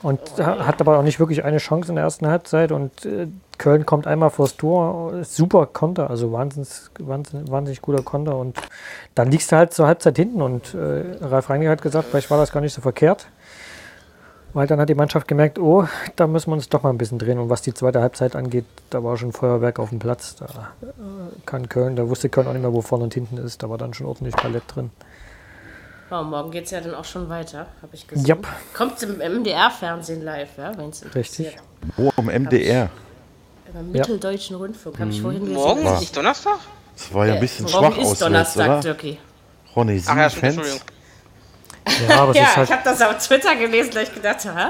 Und 0.03 0.21
ha- 0.39 0.67
hat 0.67 0.81
aber 0.81 0.99
auch 0.99 1.03
nicht 1.03 1.21
wirklich 1.21 1.45
eine 1.45 1.59
Chance 1.59 1.91
in 1.91 1.95
der 1.97 2.05
ersten 2.05 2.27
Halbzeit. 2.27 2.73
Und 2.73 3.07
äh, 3.07 3.29
Köln 3.59 3.87
kommt 3.87 4.07
einmal 4.07 4.31
vors 4.31 4.57
Tor. 4.57 5.25
Super 5.25 5.67
Konter, 5.67 6.11
also 6.11 6.33
wahnsinnig, 6.33 6.69
wahnsinnig, 6.99 7.51
wahnsinnig 7.51 7.83
guter 7.83 8.03
Konter. 8.03 8.37
Und 8.37 8.59
dann 9.15 9.31
liegst 9.31 9.53
du 9.53 9.57
halt 9.57 9.73
zur 9.73 9.87
Halbzeit 9.87 10.17
hinten. 10.17 10.43
Und 10.43 10.75
äh, 10.75 11.05
Ralf 11.25 11.49
Rangnick 11.51 11.69
hat 11.69 11.83
gesagt, 11.83 12.09
vielleicht 12.11 12.31
war 12.31 12.39
das 12.39 12.53
gar 12.53 12.61
nicht 12.61 12.75
so 12.75 12.81
verkehrt. 12.81 13.29
Weil 14.55 14.67
dann 14.67 14.79
hat 14.81 14.89
die 14.91 14.95
Mannschaft 14.95 15.29
gemerkt, 15.29 15.59
oh, 15.59 15.87
da 16.17 16.27
müssen 16.27 16.51
wir 16.51 16.55
uns 16.55 16.69
doch 16.69 16.83
mal 16.83 16.91
ein 16.91 16.99
bisschen 16.99 17.19
drehen. 17.19 17.39
Und 17.39 17.49
was 17.49 17.63
die 17.63 17.73
zweite 17.73 18.03
Halbzeit 18.03 18.37
angeht, 18.37 18.67
da 18.91 19.03
war 19.03 19.17
schon 19.17 19.33
Feuerwerk 19.33 19.79
auf 19.79 19.89
dem 19.89 19.99
Platz. 19.99 20.37
Da 20.37 20.45
äh, 20.83 20.87
kann 21.47 21.69
Köln, 21.69 21.97
da 21.97 22.09
wusste 22.09 22.29
Köln 22.29 22.49
auch 22.49 22.53
nicht 22.53 22.61
mehr, 22.63 22.73
wo 22.73 22.83
vorne 22.83 23.05
und 23.05 23.15
hinten 23.15 23.39
ist. 23.39 23.63
Da 23.63 23.71
war 23.71 23.79
dann 23.79 23.95
schon 23.95 24.07
ordentlich 24.07 24.35
Palett 24.37 24.65
drin. 24.67 24.91
Oh, 26.11 26.23
morgen 26.23 26.51
geht 26.51 26.67
es 26.67 26.71
ja 26.73 26.81
dann 26.81 26.95
auch 26.95 27.05
schon 27.05 27.29
weiter, 27.29 27.67
habe 27.81 27.95
ich 27.95 28.07
gesehen. 28.07 28.27
Jap. 28.27 28.47
Kommt 28.75 29.03
im 29.03 29.17
MDR-Fernsehen 29.19 30.23
live, 30.23 30.59
ja, 30.59 30.77
wenn 30.77 30.91
es 30.91 31.03
Richtig. 31.15 31.57
Wo 31.97 32.13
am 32.17 32.27
MDR? 32.27 32.91
Beim 33.73 33.91
Mitteldeutschen 33.91 34.57
Rundfunk 34.57 34.99
habe 35.01 35.11
ich 35.11 35.23
vorhin 35.23 35.51
Morgen? 35.53 35.77
gelesen. 35.77 35.95
Ist 35.95 36.01
nicht 36.01 36.17
Donnerstag? 36.17 36.59
Das 36.95 37.15
war 37.15 37.27
ja 37.27 37.35
ein 37.35 37.41
bisschen 37.41 37.65
Morgen 37.65 37.87
schwach 37.87 37.97
ist 37.97 37.99
auswärts, 38.05 38.19
Donnerstag, 38.19 38.67
oder? 38.69 38.81
Dirkie. 38.81 39.19
Ronny, 39.75 40.03
Ach 40.05 40.09
sieben 40.09 40.19
ja, 40.19 40.29
Fans. 40.29 40.57
Entschuldigung. 40.57 40.81
Ja, 42.09 42.21
aber 42.21 42.31
es 42.33 42.37
Ja, 42.37 42.43
ist 42.45 42.57
halt 42.57 42.69
ich 42.69 42.75
habe 42.75 42.83
das 42.85 43.03
auf 43.03 43.19
Twitter 43.27 43.57
gelesen, 43.57 43.91
da 43.95 44.01
ich 44.03 44.15
gedacht, 44.15 44.45
hä? 44.45 44.69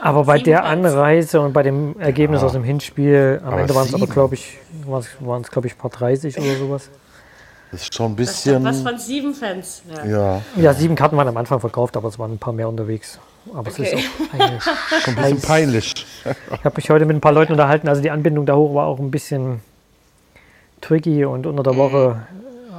Aber 0.00 0.24
bei 0.24 0.38
der. 0.38 0.64
Anreise 0.64 1.40
und 1.40 1.52
bei 1.52 1.62
dem 1.62 1.98
Ergebnis 2.00 2.42
aus 2.42 2.52
dem 2.52 2.64
Hinspiel, 2.64 3.40
am 3.42 3.52
Aber 3.52 3.60
Ende 3.60 3.74
waren 3.74 3.86
es 3.86 3.94
aber, 3.94 4.06
glaube 4.06 4.34
ich, 4.34 4.58
waren 4.84 5.42
es, 5.42 5.50
glaube 5.50 5.68
ich, 5.68 5.78
paar 5.78 5.90
30 5.90 6.36
oder 6.38 6.56
sowas. 6.56 6.90
Das 7.70 7.82
ist 7.82 7.94
schon 7.94 8.12
ein 8.12 8.16
Das 8.16 8.26
bisschen. 8.28 8.64
was 8.64 8.80
von 8.82 8.98
sieben 8.98 9.34
Fans. 9.34 9.82
Ja. 9.94 10.06
Ja, 10.06 10.42
Ja, 10.56 10.74
sieben 10.74 10.94
Karten 10.94 11.16
waren 11.16 11.28
am 11.28 11.36
Anfang 11.36 11.60
verkauft, 11.60 11.96
aber 11.96 12.08
es 12.08 12.18
waren 12.18 12.32
ein 12.32 12.38
paar 12.38 12.52
mehr 12.52 12.68
unterwegs. 12.68 13.18
Aber 13.54 13.68
es 13.70 13.78
ist 13.78 13.92
Okay. 13.94 14.04
auch 14.04 14.34
eine 14.40 14.60
schon 15.02 15.16
ein 15.16 15.22
bisschen 15.22 15.40
peinlich. 15.40 16.06
Ich 16.52 16.64
habe 16.64 16.76
mich 16.76 16.90
heute 16.90 17.04
mit 17.06 17.16
ein 17.16 17.20
paar 17.20 17.32
Leuten 17.32 17.52
unterhalten, 17.52 17.88
also 17.88 18.00
die 18.02 18.10
Anbindung 18.10 18.46
da 18.46 18.54
hoch 18.56 18.74
war 18.74 18.86
auch 18.86 18.98
ein 18.98 19.10
bisschen 19.10 19.60
tricky 20.80 21.24
und 21.24 21.46
unter 21.46 21.62
der 21.62 21.76
Woche, 21.76 22.26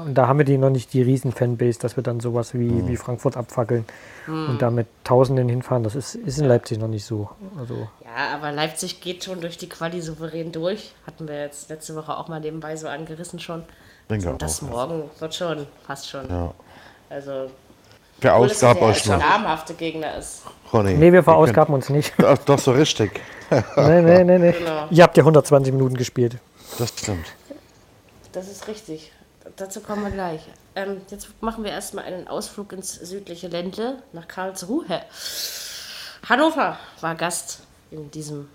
und 0.06 0.13
da 0.15 0.28
haben 0.28 0.38
wir 0.39 0.45
die 0.45 0.58
noch 0.58 0.69
nicht 0.69 0.93
die 0.93 1.02
riesen 1.02 1.32
Fanbase, 1.32 1.80
dass 1.80 1.95
wir 1.97 2.04
dann 2.04 2.19
sowas 2.19 2.54
wie, 2.54 2.88
wie 2.88 2.95
Frankfurt 2.95 3.36
abfackeln 3.36 3.86
und 4.28 4.62
da 4.62 4.69
mit 4.71 4.88
Tausenden 5.04 5.49
hinfahren. 5.49 5.84
Das 5.84 5.95
ist, 5.95 6.15
ist 6.15 6.38
in 6.39 6.45
Leipzig 6.45 6.78
noch 6.80 6.88
nicht 6.88 7.04
so. 7.04 7.30
Also 7.60 7.88
ja, 8.04 8.36
aber 8.36 8.52
Leipzig 8.52 9.02
geht 9.02 9.23
schon 9.23 9.41
durch 9.41 9.58
die 9.58 9.67
Quali 9.67 10.02
souverän 10.02 10.52
durch. 10.52 10.93
Hatten 11.06 11.28
wir 11.28 11.39
jetzt 11.41 11.69
letzte 11.69 11.95
Woche 11.95 12.15
auch 12.15 12.28
mal 12.28 12.39
nebenbei 12.39 12.75
so 12.75 12.88
angerissen 12.88 13.39
schon. 13.39 13.63
Denke 14.10 14.30
Und 14.32 14.41
das 14.41 14.63
auch. 14.63 14.69
morgen 14.69 15.10
wird 15.19 15.36
schon, 15.36 15.67
passt 15.86 16.10
schon. 16.10 16.28
Ja. 16.30 16.54
Also, 17.10 17.50
der 18.22 18.38
euch 18.38 19.06
noch. 19.06 19.17
namhafte 19.17 19.74
Gegner 19.74 20.17
ist. 20.17 20.43
Ronny. 20.74 20.93
nee, 20.95 21.12
wir 21.12 21.24
verausgaben 21.24 21.74
uns 21.74 21.89
nicht. 21.89 22.13
Ach, 22.24 22.38
doch, 22.39 22.60
so 22.60 22.72
richtig. 22.72 23.22
nee, 23.50 24.02
nee, 24.02 24.24
nee, 24.24 24.38
nee. 24.38 24.52
Genau. 24.52 24.88
Ihr 24.89 25.04
habt 25.04 25.15
ja 25.15 25.22
120 25.22 25.74
Minuten 25.74 25.95
gespielt. 25.95 26.38
Das 26.78 26.89
stimmt. 26.89 27.26
Das 28.32 28.48
ist 28.48 28.67
richtig. 28.67 29.12
Dazu 29.56 29.82
kommen 29.82 30.04
wir 30.04 30.12
gleich. 30.12 30.41
Ähm, 30.76 31.02
jetzt 31.10 31.30
machen 31.41 31.63
wir 31.63 31.72
erstmal 31.72 32.06
einen 32.06 32.28
Ausflug 32.28 32.74
ins 32.74 32.93
südliche 32.93 33.48
Ländle 33.48 34.04
nach 34.13 34.28
Karlsruhe. 34.28 35.02
Hannover 36.28 36.78
war 37.02 37.15
Gast 37.15 37.62
in 37.89 38.12
diesem 38.12 38.50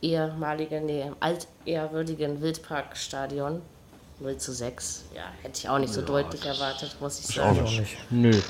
ehemaligen, 0.00 0.86
nee, 0.86 1.02
im 1.02 1.16
altehrwürdigen 1.20 2.40
Wildparkstadion. 2.40 3.60
0 4.20 4.36
zu 4.36 4.52
6. 4.52 5.04
Ja, 5.14 5.22
hätte 5.42 5.58
ich 5.58 5.68
auch 5.68 5.78
nicht 5.78 5.92
so 5.92 6.02
deutlich 6.02 6.44
erwartet, 6.44 6.96
muss 7.00 7.20
ich 7.20 7.34
sagen. 7.34 7.58
Auch 7.58 7.62
nicht. 7.62 7.80
nicht. 7.80 7.96
Nö. 8.10 8.40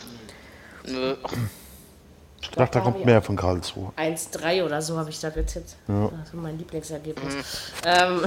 Nö. 0.87 1.17
Ich 2.43 2.51
dachte, 2.51 2.79
da 2.79 2.85
kommt 2.85 3.05
mehr 3.05 3.21
von 3.23 3.37
Karlsruhe. 3.37 3.93
1-3 3.97 4.65
oder 4.65 4.81
so 4.81 4.99
habe 4.99 5.11
ich 5.11 5.21
da 5.21 5.31
getippt. 5.31 5.77
Das 5.87 6.35
war 6.35 6.41
mein 6.41 6.59
Lieblingsergebnis. 6.59 7.35
Ähm, 7.85 8.25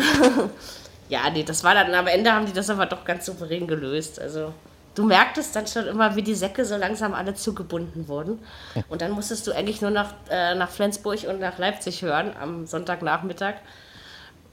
ja, 1.09 1.29
nee, 1.31 1.43
das 1.43 1.63
war 1.63 1.73
dann, 1.73 1.93
am 1.93 2.07
Ende 2.07 2.31
haben 2.31 2.45
die 2.45 2.53
das 2.53 2.69
aber 2.69 2.85
doch 2.85 3.03
ganz 3.05 3.25
souverän 3.25 3.67
gelöst. 3.67 4.19
Also 4.19 4.53
du 4.95 5.03
merktest 5.03 5.55
dann 5.55 5.65
schon 5.67 5.87
immer, 5.87 6.15
wie 6.15 6.21
die 6.21 6.35
Säcke 6.35 6.63
so 6.63 6.77
langsam 6.77 7.13
alle 7.13 7.33
zugebunden 7.33 8.07
wurden. 8.07 8.39
Und 8.87 9.01
dann 9.01 9.11
musstest 9.11 9.47
du 9.47 9.51
eigentlich 9.51 9.81
nur 9.81 9.91
nach, 9.91 10.13
äh, 10.29 10.55
nach 10.55 10.69
Flensburg 10.69 11.23
und 11.27 11.39
nach 11.39 11.57
Leipzig 11.57 12.03
hören 12.03 12.33
am 12.39 12.67
Sonntagnachmittag. 12.67 13.55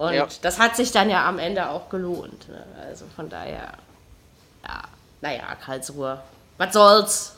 Und 0.01 0.15
Ja. 0.15 0.27
das 0.41 0.59
hat 0.59 0.77
sich 0.77 0.93
dann 0.93 1.11
ja 1.11 1.29
am 1.29 1.39
Ende 1.39 1.69
auch 1.69 1.91
gelohnt. 1.91 2.49
Ne? 2.49 2.65
Also 2.89 3.05
von 3.15 3.29
daher, 3.29 3.75
ja, 4.67 4.83
naja, 5.21 5.55
Karlsruhe. 5.63 6.23
Was 6.57 6.73
soll's? 6.73 7.35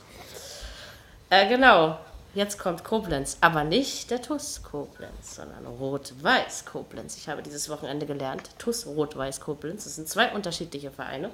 Äh, 1.29 1.49
genau. 1.49 1.99
Jetzt 2.35 2.61
kommt 2.61 2.85
Koblenz, 2.85 3.37
aber 3.41 3.65
nicht 3.65 4.13
der 4.13 4.23
TUS 4.23 4.63
Koblenz, 4.63 5.35
sondern 5.35 5.67
Rot-Weiß 5.67 6.65
Koblenz. 6.65 7.17
Ich 7.17 7.29
habe 7.29 7.43
dieses 7.43 7.69
Wochenende 7.69 8.07
gelernt, 8.07 8.51
TUS 8.59 8.87
Rot-Weiß 8.87 9.41
Koblenz. 9.41 9.83
Das 9.83 9.97
sind 9.97 10.09
zwei 10.09 10.31
unterschiedliche 10.31 10.93
Vereine. 10.93 11.31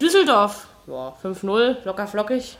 Düsseldorf, 0.00 0.68
ja, 0.86 1.14
5-0, 1.22 1.84
locker 1.84 2.06
flockig. 2.06 2.56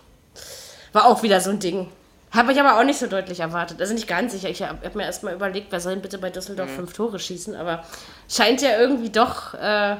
War 0.92 1.06
auch 1.06 1.22
wieder 1.22 1.40
so 1.40 1.48
ein 1.48 1.60
Ding. 1.60 1.90
Habe 2.32 2.52
ich 2.52 2.60
aber 2.60 2.78
auch 2.78 2.84
nicht 2.84 2.98
so 2.98 3.06
deutlich 3.06 3.40
erwartet. 3.40 3.80
Also 3.80 3.92
nicht 3.92 4.08
ganz 4.08 4.32
sicher. 4.32 4.48
Ich 4.48 4.62
habe 4.62 4.84
hab 4.84 4.94
mir 4.94 5.04
erstmal 5.04 5.34
überlegt, 5.34 5.70
wer 5.70 5.80
soll 5.80 5.92
denn 5.92 6.02
bitte 6.02 6.18
bei 6.18 6.30
Düsseldorf 6.30 6.70
fünf 6.70 6.94
Tore 6.94 7.18
schießen, 7.18 7.54
aber 7.54 7.84
scheint 8.28 8.62
ja 8.62 8.78
irgendwie 8.78 9.10
doch 9.10 9.52
äh, 9.54 9.96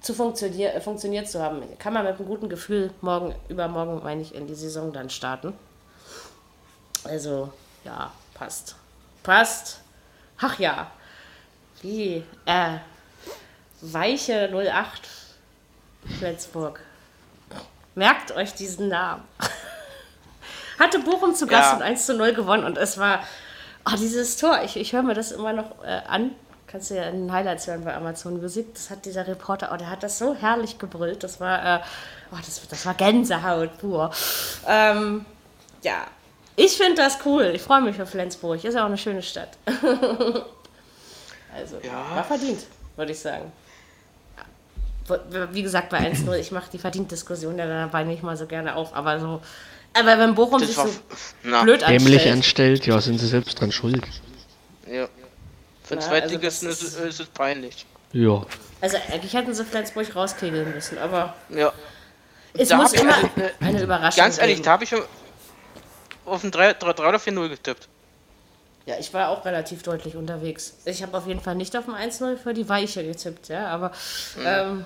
zu 0.00 0.12
funktionier 0.12 0.74
äh, 0.74 0.80
funktioniert 0.82 1.30
zu 1.30 1.42
haben. 1.42 1.62
Kann 1.78 1.94
man 1.94 2.04
mit 2.04 2.16
einem 2.16 2.28
guten 2.28 2.50
Gefühl 2.50 2.90
morgen, 3.00 3.34
übermorgen, 3.48 4.02
meine 4.04 4.20
ich, 4.20 4.34
in 4.34 4.46
die 4.46 4.54
Saison 4.54 4.92
dann 4.92 5.08
starten. 5.08 5.54
Also, 7.04 7.52
ja, 7.84 8.12
passt. 8.34 8.76
Passt. 9.22 9.80
Ach 10.38 10.58
ja. 10.58 10.90
Wie, 11.80 12.22
äh, 12.44 12.76
weiche 13.80 14.50
08 14.52 15.08
Flensburg. 16.18 16.80
Merkt 17.94 18.32
euch 18.32 18.52
diesen 18.52 18.88
Namen. 18.88 19.24
Hatte 20.78 20.98
Bochum 21.00 21.34
zu 21.34 21.46
Gast 21.46 21.70
Ja. 21.70 21.76
und 21.76 21.82
1 21.82 22.06
zu 22.06 22.14
0 22.14 22.32
gewonnen 22.34 22.64
und 22.64 22.76
es 22.78 22.98
war, 22.98 23.20
oh, 23.86 23.96
dieses 23.98 24.36
Tor, 24.36 24.60
ich, 24.64 24.76
ich 24.76 24.92
höre 24.92 25.02
mir 25.02 25.14
das 25.14 25.32
immer 25.32 25.52
noch 25.52 25.82
äh, 25.84 26.00
an. 26.08 26.32
Kannst 26.66 26.90
du 26.90 26.94
ja 26.96 27.04
in 27.04 27.26
den 27.26 27.32
Highlights 27.32 27.66
hören 27.68 27.84
bei 27.84 27.94
Amazon 27.94 28.40
Music. 28.40 28.74
Das 28.74 28.90
hat 28.90 29.04
dieser 29.04 29.26
Reporter, 29.26 29.70
oh, 29.72 29.76
der 29.76 29.88
hat 29.88 30.02
das 30.02 30.18
so 30.18 30.34
herrlich 30.34 30.78
gebrüllt. 30.78 31.22
Das 31.22 31.38
war, 31.40 31.76
äh, 31.76 31.80
oh, 32.32 32.36
das, 32.44 32.60
das 32.68 32.84
war 32.84 32.94
Gänsehaut 32.94 33.78
pur. 33.78 34.10
Ähm, 34.66 35.24
ja, 35.82 36.06
ich 36.56 36.76
finde 36.76 36.96
das 36.96 37.18
cool. 37.24 37.52
Ich 37.54 37.62
freue 37.62 37.82
mich 37.82 37.94
für 37.96 38.06
Flensburg. 38.06 38.62
Ist 38.64 38.74
ja 38.74 38.82
auch 38.82 38.86
eine 38.86 38.98
schöne 38.98 39.22
Stadt. 39.22 39.50
also, 41.54 41.76
Ja. 41.82 42.16
war 42.16 42.24
verdient, 42.24 42.64
würde 42.96 43.12
ich 43.12 43.20
sagen. 43.20 43.52
Wie 45.52 45.62
gesagt, 45.62 45.90
bei 45.90 45.98
1-0, 45.98 46.34
ich 46.34 46.50
mache 46.50 46.68
die 46.72 46.78
Verdient-Diskussion 46.78 47.56
ja 47.58 47.66
dabei 47.66 48.02
nicht 48.02 48.24
mal 48.24 48.36
so 48.36 48.46
gerne 48.46 48.74
auf, 48.74 48.92
aber 48.94 49.20
so. 49.20 49.40
Aber 49.98 50.18
wenn 50.18 50.34
Bochum 50.34 50.60
Das 50.60 50.68
sich 50.68 50.76
so 50.76 50.88
Na, 51.42 51.62
blöd 51.62 51.82
Dämlich 51.82 52.22
anstellt, 52.30 52.32
anstellt, 52.32 52.86
ja, 52.86 53.00
sind 53.00 53.18
sie 53.18 53.26
selbst 53.28 53.60
dran 53.60 53.72
schuld. 53.72 54.02
ja. 54.90 55.08
Für 55.84 55.94
den 55.94 56.00
Na, 56.00 56.08
Zweitligisten 56.08 56.68
also 56.68 56.84
ist, 56.86 56.94
es- 56.96 57.00
ist 57.04 57.20
es 57.20 57.26
peinlich. 57.28 57.86
Ja. 58.12 58.44
also 58.80 58.96
eigentlich 59.12 59.34
hätten 59.34 59.54
sie 59.54 59.64
Flensburg 59.64 60.14
rauskegeln 60.16 60.72
müssen, 60.74 60.98
aber 60.98 61.34
Ja. 61.50 61.72
es 62.54 62.68
Da 62.68 62.76
muss 62.76 62.92
immer 62.92 63.14
also, 63.14 63.26
äh, 63.36 63.50
eine 63.64 63.82
Überraschung 63.82 64.16
Ganz 64.24 64.38
ehrlich, 64.38 64.56
geben. 64.56 64.64
da 64.64 64.70
habe 64.72 64.84
ich 64.84 64.94
auf 66.24 66.42
ein 66.44 66.50
3, 66.50 66.72
3, 66.74 66.92
3 66.92 67.08
oder 67.08 67.18
4-0 67.18 67.48
getippt. 67.48 67.88
Ja, 68.86 68.94
ich 68.98 69.12
war 69.14 69.28
auch 69.30 69.44
relativ 69.44 69.82
deutlich 69.82 70.14
unterwegs. 70.16 70.74
Ich 70.84 71.02
habe 71.02 71.16
auf 71.18 71.26
jeden 71.26 71.40
Fall 71.40 71.54
nicht 71.56 71.76
auf 71.76 71.84
dem 71.86 71.94
1-0 71.94 72.36
für 72.36 72.54
die 72.54 72.68
Weiche 72.68 73.04
getippt, 73.04 73.48
ja, 73.48 73.66
aber 73.68 73.92
ähm, 74.44 74.84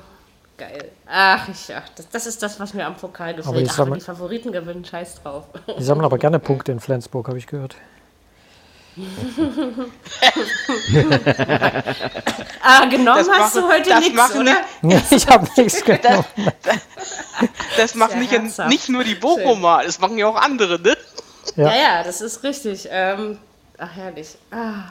geil. 0.61 0.91
Ach, 1.07 1.49
ich, 1.49 1.75
ach 1.75 1.89
das, 1.97 2.09
das 2.11 2.27
ist 2.27 2.43
das, 2.43 2.61
was 2.61 2.73
mir 2.75 2.87
am 2.87 2.95
Pokal 2.97 3.35
gefällt. 3.35 3.57
ich 3.63 3.71
Ach, 3.71 3.75
sag 3.75 3.85
wenn 3.87 3.91
mal- 3.91 3.99
die 3.99 4.05
Favoriten 4.05 4.53
gewinnen, 4.53 4.85
scheiß 4.85 5.23
drauf. 5.23 5.45
Die 5.79 5.83
sammeln 5.83 6.05
aber 6.05 6.19
gerne 6.19 6.39
Punkte 6.39 6.71
in 6.73 6.79
Flensburg, 6.81 7.27
habe 7.29 7.39
ich 7.39 7.47
gehört. 7.47 7.77
Ah, 12.63 12.85
genommen 12.87 13.19
Das 13.19 13.29
hast 13.31 13.57
du 13.57 13.61
machen- 13.63 13.73
heute 13.73 13.89
das 13.91 14.01
nichts, 14.01 14.17
machen 14.17 14.41
oder? 14.43 14.57
Nee, 14.83 15.01
ich 15.11 15.27
habe 15.29 15.47
nichts 15.57 15.85
genommen. 15.85 16.25
Das 17.77 17.95
machen 17.95 18.15
ja 18.15 18.19
nicht, 18.21 18.33
herzhaft. 18.33 18.69
nicht 18.69 18.89
nur 18.89 19.05
die 19.05 19.15
Bochumer, 19.15 19.83
das 19.85 19.99
machen 19.99 20.19
ja 20.19 20.27
auch 20.27 20.37
andere, 20.37 20.79
ne? 20.81 20.97
Ja, 21.57 21.75
ja, 21.75 22.03
das 22.03 22.21
ist 22.21 22.43
richtig. 22.43 22.87
Ähm, 22.91 23.39
ach, 23.79 23.91
herrlich. 23.95 24.37
Ah, 24.51 24.91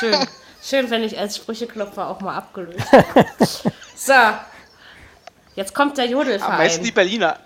schön. 0.00 0.16
Schön, 0.62 0.90
wenn 0.90 1.04
ich 1.04 1.16
als 1.18 1.36
Sprücheklopfer 1.36 2.08
auch 2.08 2.20
mal 2.20 2.34
abgelöst 2.36 2.92
werde. 2.92 3.26
So. 3.98 4.12
Jetzt 5.56 5.74
kommt 5.74 5.98
der 5.98 6.04
Am 6.04 6.10
meisten 6.12 6.84
die 6.84 6.90
Jodelverein. 6.90 6.94
Berliner. 6.94 7.38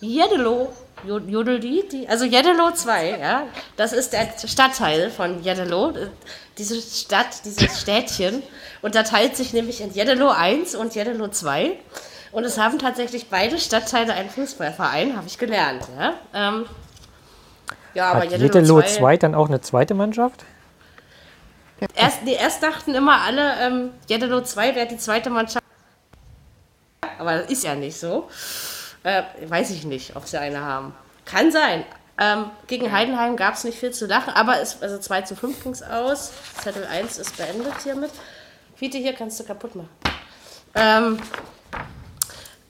Jeddelo. 0.00 0.72
Jo- 1.04 1.18
Jodeli, 1.18 1.84
die, 1.92 2.08
also 2.08 2.24
Jeddelo 2.24 2.70
2, 2.72 3.18
ja. 3.20 3.42
Das 3.76 3.92
ist 3.92 4.12
der 4.12 4.28
Stadtteil 4.46 5.10
von 5.10 5.42
Jeddelo. 5.42 5.92
Diese 6.58 6.80
Stadt, 6.80 7.44
dieses 7.44 7.80
Städtchen, 7.80 8.42
unterteilt 8.82 9.36
sich 9.36 9.52
nämlich 9.52 9.80
in 9.82 9.92
Jeddelo 9.92 10.30
1 10.30 10.74
und 10.74 10.94
Jeddelo 10.94 11.28
2. 11.28 11.72
Und 12.32 12.44
es 12.44 12.58
haben 12.58 12.78
tatsächlich 12.78 13.28
beide 13.28 13.58
Stadtteile 13.58 14.14
einen 14.14 14.30
Fußballverein, 14.30 15.16
habe 15.16 15.26
ich 15.26 15.38
gelernt, 15.38 15.86
ja. 15.98 16.14
Ähm, 16.34 16.66
ja, 17.94 18.10
aber 18.10 18.20
Hat 18.24 18.30
Jeddelo 18.32 18.82
2 18.82 19.16
dann 19.18 19.34
auch 19.34 19.48
eine 19.48 19.60
zweite 19.60 19.94
Mannschaft? 19.94 20.44
Erst, 21.94 22.22
nee, 22.24 22.34
erst 22.34 22.62
dachten 22.62 22.94
immer 22.94 23.20
alle, 23.20 23.54
ähm, 23.60 23.90
Jeddelo 24.08 24.40
2 24.40 24.74
wäre 24.74 24.86
die 24.86 24.96
zweite 24.98 25.28
Mannschaft. 25.30 25.62
Aber 27.18 27.38
das 27.38 27.50
ist 27.50 27.64
ja 27.64 27.74
nicht 27.74 27.98
so. 27.98 28.28
Äh, 29.02 29.22
weiß 29.46 29.70
ich 29.70 29.84
nicht, 29.84 30.16
ob 30.16 30.26
sie 30.26 30.38
eine 30.38 30.60
haben. 30.60 30.94
Kann 31.24 31.50
sein. 31.52 31.84
Ähm, 32.18 32.50
gegen 32.66 32.90
Heidenheim 32.92 33.36
gab 33.36 33.54
es 33.54 33.64
nicht 33.64 33.78
viel 33.78 33.92
zu 33.92 34.06
lachen, 34.06 34.32
aber 34.34 34.60
es, 34.60 34.80
also 34.80 34.98
2 34.98 35.22
zu 35.22 35.36
5 35.36 35.62
ging 35.62 35.72
es 35.72 35.82
aus. 35.82 36.32
Zettel 36.62 36.84
1 36.86 37.18
ist 37.18 37.36
beendet 37.36 37.74
hiermit. 37.82 38.10
Fiete, 38.74 38.98
hier 38.98 39.12
kannst 39.12 39.38
du 39.38 39.44
kaputt 39.44 39.74
machen. 39.74 39.88
Ähm, 40.74 41.18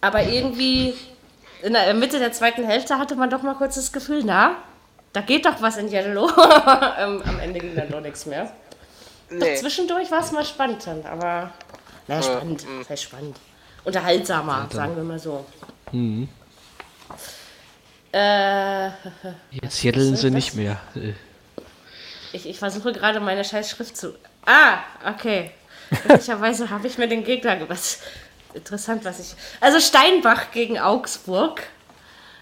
aber 0.01 0.23
irgendwie 0.25 0.95
in 1.63 1.73
der 1.73 1.95
Mitte 1.95 2.19
der 2.19 2.33
zweiten 2.33 2.65
Hälfte 2.65 2.99
hatte 2.99 3.17
man 3.17 3.31
doch 3.31 3.43
mal 3.43 3.55
kurz 3.55 3.77
das 3.77 3.93
Gefühl, 3.93 4.23
na, 4.25 4.57
da 5.13 5.21
geht 5.21 5.47
doch 5.47 5.61
was 5.63 5.77
in 5.77 5.89
Jeddelo. 5.89 6.29
ähm, 6.99 7.23
am 7.27 7.41
Ende 7.41 7.61
ging 7.61 7.75
dann 7.75 7.91
doch 7.91 8.01
nichts 8.01 8.27
mehr. 8.27 8.45
Doch 9.31 9.39
Nee. 9.39 9.57
zwischendurch 9.57 10.11
war 10.11 10.21
es 10.21 10.31
mal 10.31 10.45
spannend 10.45 10.87
dann, 10.87 11.05
aber. 11.07 11.51
Naja, 12.07 12.23
spannend. 12.23 12.65
Das 12.81 12.91
heißt 12.91 13.03
spannend. 13.05 13.37
Unterhaltsamer, 13.87 14.69
sagen 14.71 14.97
wir 14.97 15.05
mal 15.05 15.19
so. 15.19 15.47
Äh, 18.13 18.89
Jetzt 19.51 19.83
jetteln 19.83 20.17
sie 20.17 20.31
nicht 20.31 20.55
mehr. 20.55 20.79
Ich, 22.33 22.49
ich 22.49 22.59
versuche 22.59 22.93
gerade 22.93 23.21
meine 23.21 23.45
scheiß 23.45 23.71
Schrift 23.71 23.97
zu. 23.97 24.15
Ah, 24.45 24.79
okay. 25.09 25.53
Möglicherweise 26.09 26.69
habe 26.71 26.87
ich 26.89 26.99
mir 26.99 27.09
den 27.09 27.23
Gegner 27.23 27.57
was 27.69 28.01
Interessant, 28.55 29.05
was 29.05 29.21
ich. 29.21 29.35
Also 29.61 29.81
Steinbach 29.81 30.51
gegen 30.51 30.79
Augsburg. 30.79 31.63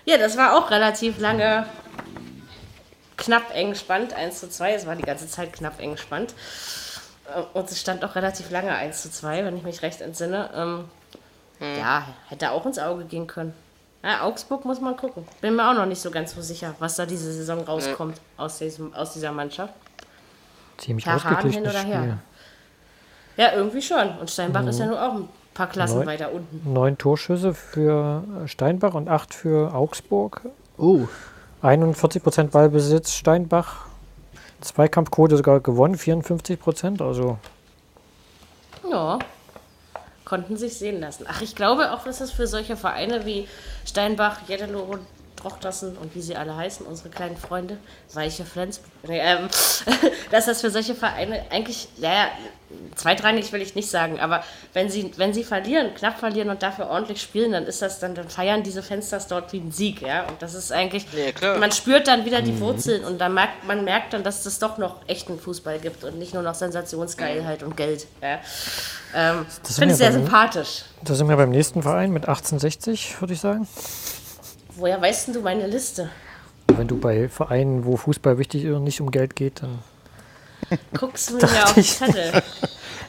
Ja, 0.05 0.17
das 0.17 0.37
war 0.37 0.57
auch 0.57 0.71
relativ 0.71 1.19
lange 1.19 1.67
knapp 3.17 3.55
eng 3.55 3.75
spannend, 3.75 4.13
1 4.13 4.41
zu 4.41 4.49
2. 4.49 4.75
Es 4.75 4.87
war 4.87 4.95
die 4.97 5.03
ganze 5.03 5.29
Zeit 5.29 5.53
knapp 5.53 5.81
eng 5.81 5.97
spannend. 5.97 6.35
Und 7.53 7.71
es 7.71 7.81
stand 7.81 8.05
auch 8.05 8.15
relativ 8.15 8.51
lange 8.51 8.73
1 8.75 9.03
zu 9.03 9.11
2, 9.11 9.45
wenn 9.45 9.57
ich 9.57 9.65
mich 9.65 9.83
recht 9.83 10.01
entsinne. 10.01 10.87
Ähm, 11.65 11.79
Ja, 11.79 12.05
hätte 12.29 12.51
auch 12.51 12.65
ins 12.67 12.79
Auge 12.79 13.05
gehen 13.05 13.27
können. 13.27 13.55
Ja, 14.03 14.23
Augsburg 14.23 14.65
muss 14.67 14.81
man 14.81 14.97
gucken. 14.97 15.25
Bin 15.41 15.57
mir 15.57 15.69
auch 15.71 15.75
noch 15.75 15.87
nicht 15.87 16.01
so 16.01 16.11
ganz 16.11 16.35
so 16.35 16.43
sicher, 16.43 16.75
was 16.79 16.97
da 16.97 17.07
diese 17.07 17.33
Saison 17.33 17.61
rauskommt 17.61 18.21
aus, 18.37 18.59
diesem, 18.59 18.93
aus 18.95 19.15
dieser 19.15 19.33
Mannschaft. 19.33 19.73
Ziemlich 20.77 21.07
Herr 21.07 21.25
Hahn 21.25 21.49
hin 21.49 21.63
oder 21.63 21.81
her? 21.81 22.01
Spiel. 22.03 22.19
Ja, 23.37 23.53
irgendwie 23.55 23.81
schon. 23.83 24.19
Und 24.19 24.31
Steinbach 24.31 24.67
ist 24.67 24.79
ja 24.79 24.87
nur 24.87 25.01
auch 25.03 25.15
ein 25.15 25.29
paar 25.55 25.69
Klassen 25.69 25.99
Neun. 25.99 26.07
weiter 26.07 26.33
unten. 26.33 26.73
Neun 26.73 26.99
Torschüsse 26.99 27.55
für 27.55 28.23
Steinbach 28.47 28.95
und 28.95 29.09
acht 29.09 29.33
für 29.33 29.73
Augsburg. 29.75 30.43
Oh, 30.77 31.09
41% 31.63 32.51
Ballbesitz 32.51 33.15
Steinbach. 33.15 33.87
Zweikampfquote 34.61 35.37
sogar 35.39 35.61
gewonnen, 35.61 35.97
54%. 35.97 37.03
Also 37.03 37.39
Ja, 38.91 39.19
konnten 40.25 40.57
sich 40.57 40.79
sehen 40.79 41.01
lassen. 41.01 41.27
Ach, 41.29 41.43
ich 41.43 41.55
glaube 41.55 41.93
auch, 41.93 42.05
dass 42.05 42.19
das 42.19 42.31
für 42.31 42.47
solche 42.47 42.77
Vereine 42.77 43.27
wie 43.27 43.49
Steinbach, 43.85 44.41
Jeddelo 44.49 44.81
und 44.81 45.01
Trochtersen 45.37 45.97
und 45.99 46.15
wie 46.15 46.21
sie 46.23 46.37
alle 46.37 46.57
heißen, 46.57 46.87
unsere 46.87 47.09
kleinen 47.11 47.37
Freunde, 47.37 47.77
Weiche 48.13 48.45
Flens, 48.45 48.81
nee, 49.07 49.19
ähm, 49.21 49.49
dass 50.31 50.47
das 50.47 50.61
für 50.61 50.71
solche 50.71 50.95
Vereine 50.95 51.43
eigentlich, 51.51 51.89
naja, 51.99 52.29
zweitrangig 52.97 53.53
will 53.53 53.63
ich 53.63 53.75
nicht 53.75 53.89
sagen, 53.91 54.19
aber 54.21 54.43
wenn 54.73 54.91
sie, 54.91 55.13
wenn 55.17 55.33
sie 55.35 55.45
verlieren, 55.45 55.95
knapp 55.95 56.19
verlieren 56.19 56.49
und 56.51 56.63
dafür 56.63 56.89
ordentlich 56.89 57.21
spielen, 57.21 57.53
dann 57.53 57.67
ist 57.67 57.83
das 57.83 58.01
dann, 58.01 58.15
dann 58.15 58.29
feiern 58.29 58.63
diese 58.63 58.83
Fans 58.83 59.11
das 59.11 59.29
dort 59.29 59.53
wie 59.53 59.59
ein 59.59 59.71
Sieg, 59.71 60.01
ja. 60.03 60.25
Und 60.27 60.41
das 60.43 60.55
ist 60.55 60.73
eigentlich, 60.73 61.07
Ja, 61.13 61.33
klar. 61.33 61.59
man 61.59 61.71
spürt 61.73 62.09
dann 62.09 62.25
wieder 62.25 62.43
die 62.43 62.59
Wurzeln 62.61 63.05
und 63.05 63.19
dann 63.19 63.35
merkt, 63.35 63.65
man 63.67 63.85
merkt 63.85 64.13
dann, 64.13 64.25
dass 64.25 64.45
es 64.47 64.59
doch 64.59 64.79
noch 64.79 64.97
echten 65.07 65.39
Fußball 65.39 65.79
gibt 65.79 66.05
und 66.05 66.19
nicht 66.19 66.35
nur 66.35 66.43
noch 66.43 66.55
Sensationsgeilheit 66.55 67.63
und 67.63 67.77
Geld, 67.77 68.07
ja. 68.23 68.39
Ähm, 69.15 69.47
Das 69.63 69.79
Finde 69.79 69.93
ich 69.95 69.99
sehr 69.99 70.13
sympathisch. 70.13 70.85
da 71.03 71.15
sind 71.15 71.29
wir 71.29 71.37
beim 71.37 71.51
nächsten 71.51 71.83
Verein 71.83 72.11
mit 72.11 72.25
1860, 72.25 73.21
würde 73.21 73.35
ich 73.35 73.41
sagen. 73.41 73.69
Woher 74.77 75.01
weißt 75.01 75.29
denn 75.29 75.35
du 75.35 75.41
meine 75.41 75.67
Liste? 75.67 76.11
Wenn 76.69 76.89
du 76.89 76.99
bei 76.99 77.29
Vereinen, 77.29 77.85
wo 77.85 77.97
Fußball 77.97 78.39
wichtig 78.39 78.65
ist 78.65 78.75
und 78.75 78.85
nicht 78.85 79.01
um 79.01 79.11
Geld 79.11 79.37
geht, 79.37 79.63
dann 79.63 79.79
Guckst 80.99 81.31
du 81.31 81.35
mir 81.37 81.43
ja 81.43 81.65
auf 81.65 81.75
den 81.75 81.85
Zettel. 81.85 82.33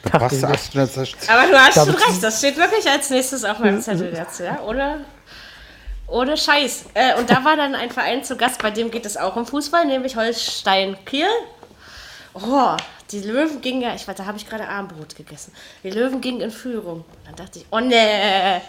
dachte 0.02 0.36
ich, 0.36 0.42
Was 0.42 0.68
1860? 0.74 1.30
Aber 1.30 1.50
du 1.50 1.58
hast 1.58 1.74
schon 1.74 1.90
recht, 1.90 2.22
das 2.22 2.38
steht 2.38 2.56
wirklich 2.56 2.88
als 2.88 3.10
nächstes 3.10 3.44
auf 3.44 3.58
meinem 3.58 3.80
Zettel 3.80 4.14
jetzt, 4.14 4.40
ja? 4.40 4.60
Oder? 4.60 5.00
Ohne 6.08 6.36
Scheiß. 6.36 6.84
Äh, 6.94 7.18
und 7.18 7.28
da 7.28 7.44
war 7.44 7.56
dann 7.56 7.74
ein 7.74 7.90
Verein 7.90 8.22
zu 8.22 8.36
Gast, 8.36 8.62
bei 8.62 8.70
dem 8.70 8.90
geht 8.90 9.06
es 9.06 9.16
auch 9.16 9.34
um 9.36 9.46
Fußball, 9.46 9.86
nämlich 9.86 10.16
Holstein 10.16 10.96
Kiel. 11.04 11.26
Oh, 12.34 12.76
die 13.10 13.20
Löwen 13.20 13.60
gingen 13.60 13.82
ja, 13.82 13.94
ich 13.94 14.06
weiß, 14.06 14.16
da 14.16 14.26
habe 14.26 14.36
ich 14.36 14.48
gerade 14.48 14.68
Armbrot 14.68 15.16
gegessen. 15.16 15.52
Die 15.82 15.90
Löwen 15.90 16.20
gingen 16.20 16.40
in 16.40 16.50
Führung. 16.50 17.04
Dann 17.24 17.34
dachte 17.34 17.60
ich, 17.60 17.66
oh 17.70 17.80
nee. 17.80 18.60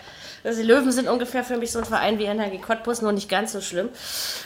Also 0.48 0.62
die 0.62 0.68
Löwen 0.68 0.92
sind 0.92 1.10
ungefähr 1.10 1.44
für 1.44 1.58
mich 1.58 1.72
so 1.72 1.80
ein 1.80 1.86
Verein 1.86 2.20
wie 2.20 2.26
NHG 2.26 2.62
Cottbus, 2.62 3.02
nur 3.02 3.12
nicht 3.12 3.28
ganz 3.28 3.52
so 3.52 3.60
schlimm. 3.60 3.90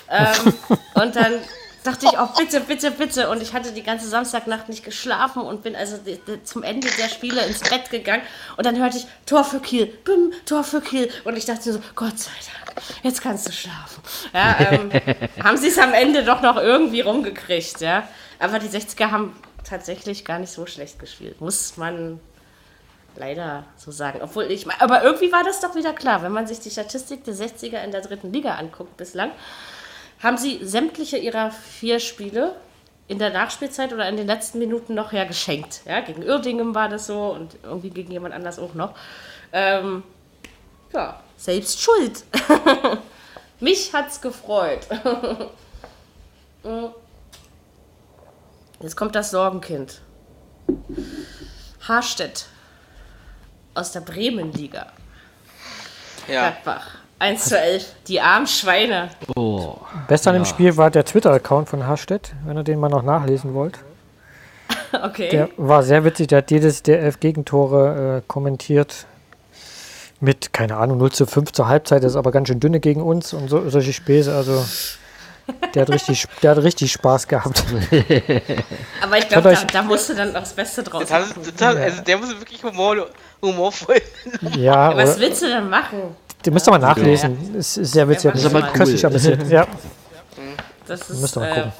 Ähm, 0.10 0.54
und 0.96 1.16
dann 1.16 1.34
dachte 1.84 2.08
ich, 2.08 2.20
oh 2.20 2.28
bitte, 2.38 2.60
bitte, 2.62 2.90
bitte. 2.90 3.30
Und 3.30 3.42
ich 3.42 3.54
hatte 3.54 3.72
die 3.72 3.84
ganze 3.84 4.08
Samstagnacht 4.08 4.68
nicht 4.68 4.84
geschlafen 4.84 5.44
und 5.44 5.62
bin 5.62 5.76
also 5.76 6.00
zum 6.44 6.64
Ende 6.64 6.88
der 6.98 7.08
Spiele 7.08 7.46
ins 7.46 7.60
Bett 7.60 7.92
gegangen. 7.92 8.24
Und 8.58 8.66
dann 8.66 8.80
hörte 8.80 8.98
ich 8.98 9.06
Tor 9.28 9.44
für 9.44 9.60
Kiel, 9.60 9.86
bim, 9.86 10.34
Tor 10.46 10.64
für 10.64 10.82
Kiel. 10.82 11.10
Und 11.24 11.38
ich 11.38 11.46
dachte 11.46 11.72
so, 11.72 11.80
Gott 11.96 12.18
sei 12.18 12.32
Dank, 12.66 12.82
jetzt 13.04 13.22
kannst 13.22 13.48
du 13.48 13.52
schlafen. 13.52 14.02
Ja, 14.34 14.58
ähm, 14.72 14.92
haben 15.44 15.58
sie 15.58 15.68
es 15.68 15.78
am 15.78 15.94
Ende 15.94 16.24
doch 16.24 16.42
noch 16.42 16.58
irgendwie 16.58 17.02
rumgekriegt, 17.02 17.80
ja. 17.80 18.08
Aber 18.40 18.58
die 18.58 18.70
60er 18.70 19.12
haben 19.12 19.36
tatsächlich 19.64 20.26
gar 20.26 20.40
nicht 20.40 20.52
so 20.52 20.66
schlecht 20.66 20.98
gespielt, 20.98 21.42
muss 21.42 21.78
man 21.78 22.20
leider 23.18 23.66
so 23.78 23.92
sagen. 23.92 24.20
Obwohl 24.22 24.46
ich, 24.46 24.70
aber 24.80 25.04
irgendwie 25.04 25.32
war 25.32 25.44
das 25.44 25.60
doch 25.60 25.76
wieder 25.76 25.94
klar, 25.94 26.24
wenn 26.24 26.32
man 26.32 26.48
sich 26.48 26.60
die 26.60 26.70
Statistik 26.70 27.24
der 27.24 27.34
60er 27.34 27.84
in 27.84 27.92
der 27.92 28.02
dritten 28.02 28.32
Liga 28.32 28.56
anguckt 28.56 28.98
bislang 28.98 29.32
haben 30.22 30.38
sie 30.38 30.60
sämtliche 30.64 31.18
ihrer 31.18 31.52
vier 31.52 32.00
Spiele 32.00 32.56
in 33.08 33.20
der 33.20 33.32
Nachspielzeit 33.32 33.92
oder 33.92 34.08
in 34.08 34.18
den 34.18 34.28
letzten 34.28 34.60
Minuten 34.60 34.94
noch 34.94 35.12
ja 35.12 35.26
geschenkt. 35.26 35.82
Ja, 35.86 36.02
gegen 36.02 36.24
Uerdingen 36.24 36.76
war 36.76 36.90
das 36.90 37.08
so 37.08 37.32
und 37.32 37.58
irgendwie 37.64 37.90
gegen 37.90 38.12
jemand 38.12 38.34
anders 38.34 38.60
auch 38.60 38.74
noch. 38.74 38.94
Ähm, 39.52 40.04
ja, 40.94 41.20
selbst 41.38 41.82
schuld. 41.82 42.24
Mich 43.60 43.94
hat's 43.94 44.22
gefreut. 44.22 44.88
Jetzt 48.82 48.96
kommt 48.96 49.16
das 49.16 49.32
Sorgenkind. 49.32 50.02
Harstedt 51.88 52.46
aus 53.74 53.92
der 53.92 54.02
Bremenliga. 54.02 54.88
Ja. 56.28 56.50
Gladbach. 56.50 57.02
1 57.20 57.46
zu 57.46 57.60
11. 57.60 57.86
Die 58.08 58.20
armen 58.20 58.48
Schweine. 58.48 59.10
Oh. 59.36 59.76
Best 60.08 60.28
an 60.28 60.34
dem 60.34 60.46
Spiel 60.46 60.76
war 60.76 60.90
der 60.90 61.06
Twitter-Account 61.06 61.70
von 61.70 61.86
Hastedt, 61.86 62.34
wenn 62.46 62.58
ihr 62.58 62.64
den 62.64 62.80
mal 62.80 62.90
noch 62.90 63.04
nachlesen 63.04 63.54
wollt. 63.54 63.80
Okay. 64.94 65.30
Der 65.30 65.50
war 65.56 65.84
sehr 65.84 66.04
witzig, 66.04 66.28
der 66.28 66.40
hat 66.40 66.52
jedes 66.52 66.84
der 66.84 67.02
elf 67.02 67.20
Gegentore 67.22 68.18
äh, 68.18 68.22
kommentiert. 68.28 69.06
Mit, 70.20 70.52
keine 70.54 70.78
Ahnung, 70.78 70.98
0 70.98 71.12
zu 71.14 71.26
5 71.26 71.54
zur 71.54 71.68
Halbzeit, 71.68 72.04
das 72.04 72.14
ist 72.14 72.18
aber 72.18 72.32
ganz 72.32 72.50
schön 72.50 72.60
dünne 72.60 72.80
gegen 72.80 73.02
uns 73.02 73.34
und 73.34 73.50
so, 73.50 73.70
solche 73.70 73.94
Späße. 73.94 74.36
Also, 74.36 74.64
der 75.74 75.84
hat, 75.84 75.90
richtig, 75.90 76.26
der 76.44 76.52
hat 76.52 76.58
richtig 76.60 76.92
Spaß 76.92 77.28
gehabt. 77.28 77.64
Aber 79.02 79.18
ich 79.18 79.30
glaube, 79.30 79.54
da, 79.54 79.64
da 79.64 79.82
musst 79.82 80.10
du 80.10 80.14
dann 80.14 80.36
auch 80.36 80.42
das 80.42 80.54
Beste 80.54 80.84
draus 80.84 81.04
Das 81.08 81.12
hat, 81.12 81.36
das 81.38 81.68
hat, 81.68 81.78
also 81.78 82.02
der 82.02 82.18
muss 82.18 82.30
wirklich 82.38 82.64
Humor, 82.64 83.08
humorvoll. 83.42 84.02
Ja, 84.58 84.96
Was 84.96 85.12
oder, 85.12 85.20
willst 85.20 85.42
du 85.42 85.48
denn 85.48 85.70
machen? 85.70 86.16
den 86.46 86.54
müsst 86.54 86.68
ihr 86.68 86.72
mal 86.72 86.78
nachlesen. 86.80 87.56
Ist, 87.56 87.78
ist 87.78 87.92
sehr 87.92 88.08
witzig. 88.10 88.26
Ja, 88.26 88.32
das 88.32 88.44
ist 88.44 88.56
aber 88.56 88.68
köstlich 88.74 89.04
cool. 89.04 89.10
amüsiert. 89.10 89.48
Ja, 89.50 89.68
Das 90.88 91.10
ist, 91.10 91.22
Müsst 91.22 91.38
ihr 91.38 91.40
mal 91.42 91.52
äh, 91.52 91.56
gucken. 91.56 91.72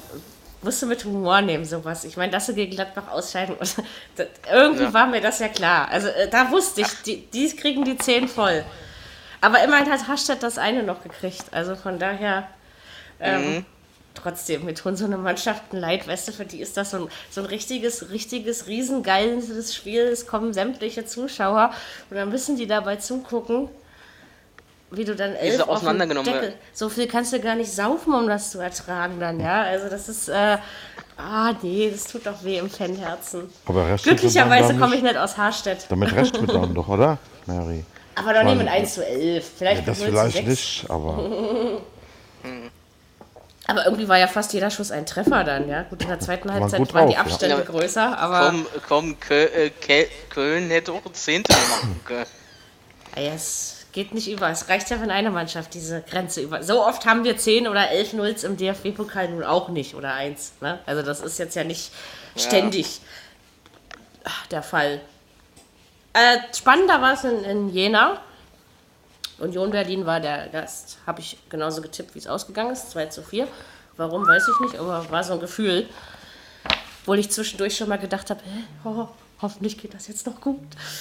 musst 0.62 0.82
du 0.82 0.86
mit 0.86 1.04
Humor 1.04 1.40
nehmen, 1.40 1.64
sowas. 1.64 2.04
Ich 2.04 2.16
meine, 2.16 2.30
dass 2.32 2.46
sie 2.46 2.54
gegen 2.54 2.72
Gladbach 2.74 3.08
ausscheiden, 3.10 3.56
das, 3.60 3.76
irgendwie 4.52 4.84
Ja. 4.84 4.94
war 4.94 5.06
mir 5.08 5.20
das 5.20 5.38
ja 5.40 5.48
klar. 5.48 5.88
Also 5.90 6.08
äh, 6.08 6.28
da 6.28 6.50
wusste 6.50 6.82
ich, 6.82 6.88
die, 7.04 7.26
die 7.26 7.54
kriegen 7.56 7.84
die 7.84 7.96
10 7.98 8.28
voll. 8.28 8.64
Aber 9.40 9.62
immerhin 9.64 9.90
hat 9.90 10.06
Hastedt 10.06 10.42
das 10.44 10.58
eine 10.58 10.84
noch 10.84 11.02
gekriegt. 11.02 11.44
Also 11.50 11.74
von 11.74 11.98
daher, 11.98 12.46
ähm, 13.18 13.66
trotzdem, 14.14 14.64
mir 14.64 14.74
tun 14.74 14.96
so 14.96 15.04
eine 15.04 15.16
Mannschaften 15.18 15.76
leid, 15.78 16.06
weißt 16.06 16.28
du, 16.28 16.32
für 16.32 16.44
die 16.44 16.60
ist 16.60 16.76
das 16.76 16.90
so 16.90 16.96
ein, 16.98 17.08
so 17.30 17.40
ein 17.40 17.46
richtiges, 17.46 18.10
richtiges, 18.10 18.66
riesengeiles 18.66 19.74
Spiel. 19.74 20.02
Es 20.02 20.26
kommen 20.26 20.52
sämtliche 20.52 21.04
Zuschauer 21.04 21.72
und 22.10 22.16
dann 22.16 22.28
müssen 22.30 22.56
die 22.56 22.66
dabei 22.66 22.96
zugucken, 22.96 23.68
wie 24.90 25.04
du 25.04 25.16
dann 25.16 25.34
elf 25.34 25.56
den 25.56 25.62
auseinandergenommen 25.68 26.30
Deckel, 26.30 26.52
so 26.74 26.88
viel 26.90 27.06
kannst 27.06 27.32
du 27.32 27.40
gar 27.40 27.54
nicht 27.54 27.72
saufen, 27.72 28.12
um 28.12 28.26
das 28.28 28.50
zu 28.50 28.58
ertragen 28.58 29.18
dann, 29.20 29.40
ja. 29.40 29.62
Also 29.62 29.88
das 29.88 30.08
ist, 30.10 30.28
äh, 30.28 30.58
ah 31.16 31.54
nee, 31.62 31.90
das 31.90 32.04
tut 32.04 32.26
doch 32.26 32.44
weh 32.44 32.58
im 32.58 32.68
Fanherzen. 32.68 33.44
Aber 33.64 33.96
Glücklicherweise 34.02 34.74
komme 34.76 34.96
ich 34.96 35.02
nicht- 35.02 35.16
aus 35.16 35.38
Harstedt. 35.38 35.86
Damit 35.88 36.12
rechnet 36.14 36.46
man 36.46 36.62
dann 36.62 36.74
doch, 36.74 36.88
oder? 36.88 37.16
Mary. 37.46 37.84
Aber 38.14 38.34
doch 38.34 38.42
nicht 38.42 38.58
mit 38.58 38.66
Weil- 38.66 38.74
1 38.82 38.94
zu 38.94 39.06
11. 39.06 39.44
Ja, 39.44 39.50
Vielleicht 39.56 39.88
das 39.88 39.98
0 40.00 40.06
zu 40.08 40.12
vielleicht 40.12 40.36
6. 40.36 40.46
nicht, 40.48 40.90
aber 40.90 41.80
Aber 43.66 43.84
irgendwie 43.84 44.08
war 44.08 44.18
ja 44.18 44.26
fast 44.26 44.52
jeder 44.52 44.70
Schuss 44.70 44.90
ein 44.90 45.06
Treffer 45.06 45.44
dann, 45.44 45.68
ja. 45.68 45.82
Gut, 45.82 46.02
in 46.02 46.08
der 46.08 46.18
zweiten 46.18 46.52
Halbzeit 46.52 46.80
waren 46.92 47.08
die 47.08 47.14
drauf, 47.14 47.26
ja. 47.26 47.32
Abstände 47.32 47.56
Ja. 47.56 47.62
größer, 47.62 48.18
aber 48.18 48.46
Komm, 48.50 48.66
komm 48.88 49.20
Köl, 49.20 49.50
äh, 49.88 50.06
Köln 50.30 50.70
hätte 50.70 50.92
auch 50.92 51.04
ein 51.06 51.14
Zehntel 51.14 51.56
machen 51.70 52.00
können. 52.04 52.26
ja, 53.16 53.32
es 53.34 53.86
geht 53.92 54.14
nicht 54.14 54.28
über. 54.30 54.48
Es 54.50 54.68
reicht 54.68 54.90
ja, 54.90 55.00
wenn 55.00 55.10
eine 55.10 55.30
Mannschaft 55.30 55.74
diese 55.74 56.02
Grenze 56.02 56.40
über. 56.40 56.62
So 56.62 56.84
oft 56.84 57.06
haben 57.06 57.24
wir 57.24 57.36
10 57.36 57.68
oder 57.68 57.90
11 57.90 58.14
Nulls 58.14 58.42
im 58.42 58.56
DFB-Pokal 58.56 59.28
nun 59.28 59.44
auch 59.44 59.68
nicht 59.68 59.94
oder 59.94 60.14
1. 60.14 60.54
Ne? 60.60 60.80
Also 60.86 61.02
das 61.02 61.20
ist 61.20 61.38
jetzt 61.38 61.54
ja 61.54 61.62
nicht 61.62 61.92
ständig 62.36 63.00
ach, 64.24 64.46
der 64.46 64.62
Fall. 64.62 65.00
Äh, 66.14 66.38
spannender 66.56 67.00
war 67.00 67.14
es 67.14 67.24
in, 67.24 67.44
in 67.44 67.68
Jena. 67.68 68.20
Union 69.42 69.70
Berlin 69.70 70.06
war 70.06 70.20
der 70.20 70.48
Gast. 70.48 70.98
Habe 71.06 71.20
ich 71.20 71.36
genauso 71.50 71.82
getippt, 71.82 72.14
wie 72.14 72.18
es 72.20 72.26
ausgegangen 72.26 72.72
ist. 72.72 72.90
2 72.92 73.06
zu 73.06 73.22
4. 73.22 73.46
Warum, 73.96 74.26
weiß 74.26 74.48
ich 74.48 74.60
nicht, 74.60 74.78
aber 74.80 75.10
war 75.10 75.22
so 75.24 75.34
ein 75.34 75.40
Gefühl. 75.40 75.88
Obwohl 77.02 77.18
ich 77.18 77.30
zwischendurch 77.30 77.76
schon 77.76 77.88
mal 77.88 77.98
gedacht 77.98 78.30
habe, 78.30 78.40
oh, 78.84 79.08
hoffentlich 79.42 79.76
geht 79.78 79.92
das 79.94 80.06
jetzt 80.08 80.26
noch 80.26 80.40
gut. 80.40 80.60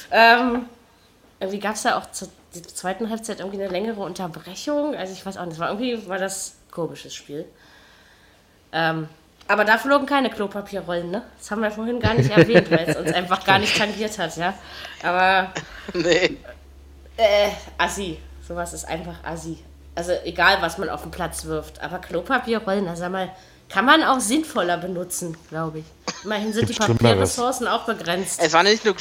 Ähm, 0.10 0.66
irgendwie 1.40 1.60
gab 1.60 1.76
es 1.76 1.84
ja 1.84 1.98
auch 1.98 2.12
zur 2.12 2.30
zweiten 2.74 3.10
Halbzeit 3.10 3.40
irgendwie 3.40 3.62
eine 3.62 3.72
längere 3.72 4.02
Unterbrechung. 4.02 4.96
Also 4.96 5.14
ich 5.14 5.26
weiß 5.26 5.38
auch 5.38 5.46
nicht, 5.46 5.60
war 5.60 5.70
irgendwie 5.70 6.08
war 6.08 6.18
das 6.18 6.56
ein 6.68 6.72
komisches 6.72 7.14
Spiel. 7.14 7.46
Ähm, 8.74 9.08
aber 9.48 9.66
da 9.66 9.78
flogen 9.78 10.06
keine 10.06 10.30
Klopapierrollen, 10.30 11.12
ne? 11.12 11.24
Das 11.38 11.52
haben 11.52 11.62
wir 11.62 11.72
vorhin 11.72 12.00
gar 12.00 12.14
nicht 12.14 12.30
erwähnt, 12.32 12.72
weil 12.72 12.90
es 12.90 12.96
uns 12.96 13.12
einfach 13.14 13.44
gar 13.46 13.60
nicht 13.60 13.78
tangiert 13.78 14.18
hat, 14.18 14.36
ja. 14.38 14.54
Aber 15.04 15.52
Nee. 15.94 16.38
äh, 17.18 17.50
Assi. 17.78 18.18
Sowas 18.52 18.74
ist 18.74 18.84
einfach 18.84 19.16
Assi. 19.24 19.58
Also 19.96 20.12
egal, 20.26 20.58
was 20.60 20.78
man 20.78 20.90
auf 20.90 21.04
den 21.04 21.12
Platz 21.12 21.46
wirft. 21.46 21.82
Aber 21.82 22.00
Klopapierrollen, 22.00 22.84
na 22.84 22.98
sag 22.98 23.10
mal, 23.10 23.30
kann 23.70 23.86
man 23.86 24.04
auch 24.04 24.20
sinnvoller 24.20 24.78
benutzen, 24.78 25.38
glaube 25.50 25.80
ich. 25.80 25.86
Immerhin 26.26 26.52
sind 26.52 26.68
Gibt's 26.68 26.86
die. 26.86 26.94
Papierressourcen 26.94 27.66
auch 27.70 27.86
begrenzt. 27.86 28.42
Es 28.44 28.52
waren 28.52 28.66
nicht 28.66 28.84
nur, 28.84 28.94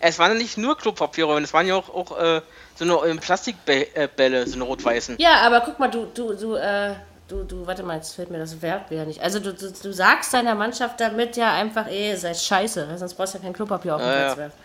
es 0.00 0.18
waren 0.18 0.36
nicht 0.36 0.58
nur 0.58 0.76
Klopapiere, 0.76 1.40
es 1.40 1.54
waren 1.54 1.66
ja 1.66 1.76
auch, 1.76 1.88
auch 1.88 2.18
äh, 2.18 2.42
so 2.74 2.84
eine 2.84 3.10
ähm, 3.10 3.18
Plastikbälle, 3.18 4.46
so 4.46 4.56
eine 4.56 4.64
rot-weißen. 4.64 5.16
Ja, 5.18 5.40
aber 5.46 5.62
guck 5.62 5.78
mal, 5.78 5.88
du, 5.90 6.04
du, 6.12 6.34
du, 6.34 6.56
äh, 6.56 6.94
du, 7.28 7.44
du, 7.44 7.66
warte 7.66 7.82
mal, 7.82 7.96
jetzt 7.96 8.14
fällt 8.14 8.30
mir 8.30 8.38
das 8.38 8.60
Verb 8.60 8.90
wieder 8.90 9.06
nicht. 9.06 9.22
Also 9.22 9.40
du, 9.40 9.54
du, 9.54 9.72
du 9.72 9.92
sagst 9.94 10.34
deiner 10.34 10.54
Mannschaft 10.54 11.00
damit 11.00 11.38
ja 11.38 11.54
einfach, 11.54 11.86
ey, 11.86 12.14
seid 12.14 12.36
scheiße, 12.36 12.98
sonst 12.98 13.14
brauchst 13.14 13.32
du 13.32 13.38
ja 13.38 13.44
kein 13.44 13.54
Klopapier 13.54 13.96
auf 13.96 14.02
den 14.02 14.10
Ja, 14.10 14.16
Platz 14.16 14.32
ja. 14.32 14.36
werfen. 14.36 14.58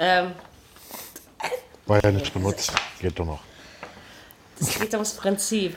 Ähm, 0.00 0.32
war 1.86 2.02
ja 2.02 2.10
nicht 2.10 2.34
benutzt. 2.34 2.72
Geht 3.00 3.16
doch 3.18 3.24
noch. 3.24 3.47
Es 4.60 4.78
geht 4.78 4.92
ums 4.94 5.14
Prinzip. 5.14 5.76